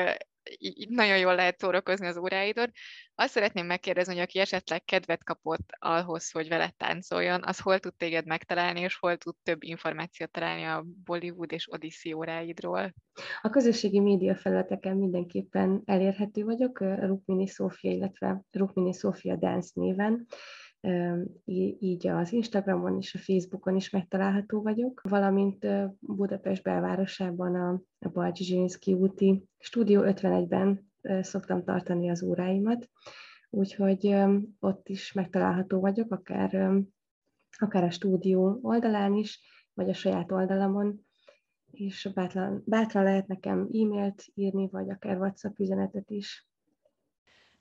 így 0.58 0.88
nagyon 0.88 1.18
jól 1.18 1.34
lehet 1.34 1.58
szórakozni 1.58 2.06
az 2.06 2.16
óráidon. 2.16 2.70
Azt 3.14 3.32
szeretném 3.32 3.66
megkérdezni, 3.66 4.12
hogy 4.12 4.22
aki 4.22 4.38
esetleg 4.38 4.84
kedvet 4.84 5.24
kapott 5.24 5.70
ahhoz, 5.78 6.30
hogy 6.30 6.48
veled 6.48 6.74
táncoljon, 6.74 7.42
az 7.44 7.58
hol 7.58 7.78
tud 7.78 7.94
téged 7.94 8.26
megtalálni, 8.26 8.80
és 8.80 8.96
hol 8.96 9.16
tud 9.16 9.34
több 9.42 9.62
információt 9.62 10.30
találni 10.30 10.62
a 10.62 10.84
Bollywood 11.04 11.52
és 11.52 11.72
Odyssey 11.72 12.12
óráidról? 12.12 12.94
A 13.42 13.50
közösségi 13.50 14.00
média 14.00 14.34
felületeken 14.34 14.96
mindenképpen 14.96 15.82
elérhető 15.84 16.44
vagyok, 16.44 16.80
Rukmini 16.80 17.46
Szófia, 17.46 17.90
illetve 17.90 18.42
Rukmini 18.50 18.92
Szófia 18.92 19.36
Dance 19.36 19.70
néven 19.74 20.26
így 21.44 22.06
az 22.06 22.32
Instagramon 22.32 22.96
és 22.96 23.14
a 23.14 23.18
Facebookon 23.18 23.76
is 23.76 23.90
megtalálható 23.90 24.62
vagyok, 24.62 25.00
valamint 25.08 25.66
Budapest 26.00 26.62
belvárosában 26.62 27.54
a, 27.54 27.82
a 27.98 28.08
Balcsi 28.08 28.44
Zsirinszki 28.44 28.92
úti 28.92 29.44
Stúdió 29.58 30.02
51-ben 30.04 30.92
szoktam 31.20 31.64
tartani 31.64 32.10
az 32.10 32.22
óráimat, 32.22 32.90
úgyhogy 33.50 34.14
ott 34.60 34.88
is 34.88 35.12
megtalálható 35.12 35.80
vagyok, 35.80 36.12
akár, 36.12 36.70
akár 37.58 37.84
a 37.84 37.90
stúdió 37.90 38.58
oldalán 38.62 39.14
is, 39.14 39.40
vagy 39.74 39.88
a 39.88 39.94
saját 39.94 40.32
oldalamon, 40.32 41.06
és 41.70 42.10
bátran, 42.14 42.62
bátran 42.66 43.04
lehet 43.04 43.26
nekem 43.26 43.58
e-mailt 43.60 44.24
írni, 44.34 44.68
vagy 44.68 44.90
akár 44.90 45.18
WhatsApp 45.18 45.58
üzenetet 45.58 46.10
is. 46.10 46.46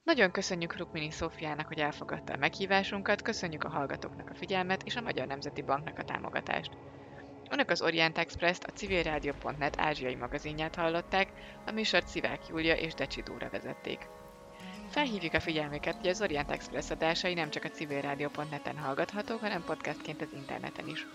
Nagyon 0.02 0.30
köszönjük 0.30 0.76
Rukmini 0.76 1.10
Szófiának, 1.10 1.66
hogy 1.66 1.78
elfogadta 1.78 2.32
a 2.32 2.36
meghívásunkat, 2.36 3.22
köszönjük 3.22 3.64
a 3.64 3.68
hallgatóknak 3.68 4.30
a 4.30 4.34
figyelmet 4.34 4.82
és 4.82 4.96
a 4.96 5.00
Magyar 5.00 5.26
Nemzeti 5.26 5.62
Banknak 5.62 5.98
a 5.98 6.04
támogatást. 6.04 6.70
Önök 7.50 7.70
az 7.70 7.82
Orient 7.82 8.18
Express-t, 8.18 8.64
a 8.64 8.72
civilrádió.net 8.72 9.80
ázsiai 9.80 10.14
magazinját 10.14 10.74
hallották, 10.74 11.32
a 11.66 11.70
műsort 11.70 12.08
Szivák 12.08 12.46
Júlia 12.48 12.74
és 12.74 12.94
Decsi 12.94 13.22
Dóra 13.22 13.48
vezették. 13.50 14.08
Felhívjuk 14.88 15.34
a 15.34 15.40
figyelmüket, 15.40 15.96
hogy 15.96 16.08
az 16.08 16.22
Orient 16.22 16.50
Express 16.50 16.90
adásai 16.90 17.34
nem 17.34 17.50
csak 17.50 17.64
a 17.64 17.68
civilrádió.net-en 17.68 18.78
hallgathatók, 18.78 19.40
hanem 19.40 19.64
podcastként 19.64 20.22
az 20.22 20.32
interneten 20.32 20.88
is. 20.88 21.06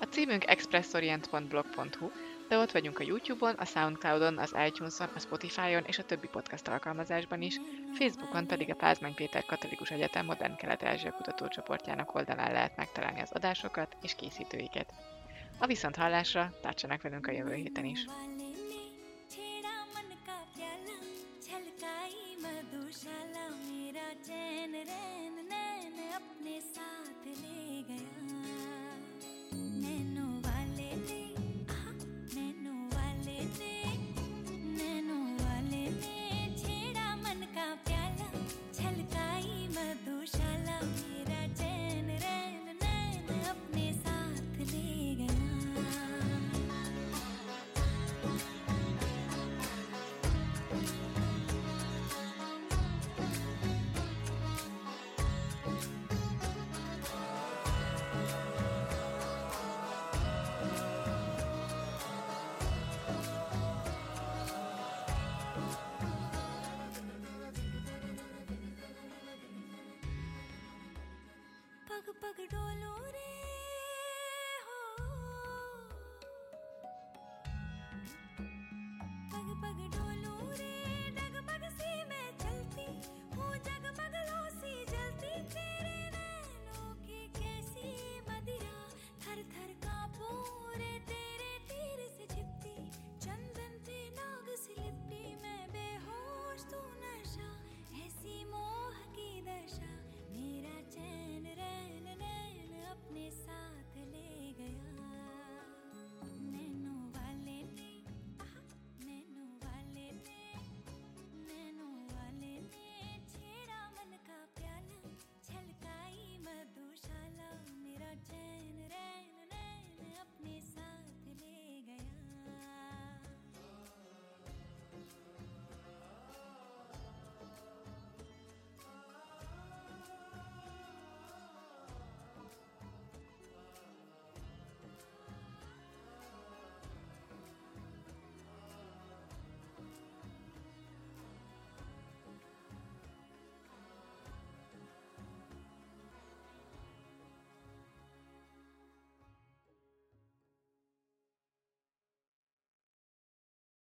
A 0.00 0.04
címünk 0.04 0.46
expressorient.blog.hu, 0.46 2.10
de 2.50 2.58
ott 2.58 2.70
vagyunk 2.70 2.98
a 2.98 3.02
YouTube-on, 3.02 3.54
a 3.54 3.64
Soundcloud-on, 3.64 4.38
az 4.38 4.54
iTunes-on, 4.66 5.08
a 5.14 5.18
Spotify-on 5.18 5.84
és 5.86 5.98
a 5.98 6.04
többi 6.04 6.28
podcast 6.28 6.68
alkalmazásban 6.68 7.42
is, 7.42 7.60
Facebookon 7.98 8.46
pedig 8.46 8.70
a 8.70 8.74
Pázmány 8.74 9.14
Péter 9.14 9.44
Katolikus 9.44 9.90
Egyetem 9.90 10.26
Modern 10.26 10.56
Kelet-Ázsia 10.56 11.12
Kutatócsoportjának 11.12 12.14
oldalán 12.14 12.52
lehet 12.52 12.76
megtalálni 12.76 13.20
az 13.20 13.30
adásokat 13.32 13.96
és 14.02 14.14
készítőiket. 14.14 14.92
A 15.58 15.66
viszont 15.66 15.96
hallásra 15.96 16.52
tartsanak 16.62 17.02
velünk 17.02 17.26
a 17.26 17.32
jövő 17.32 17.54
héten 17.54 17.84
is! 17.84 18.04
चैन 24.26 24.72
रे 24.72 25.09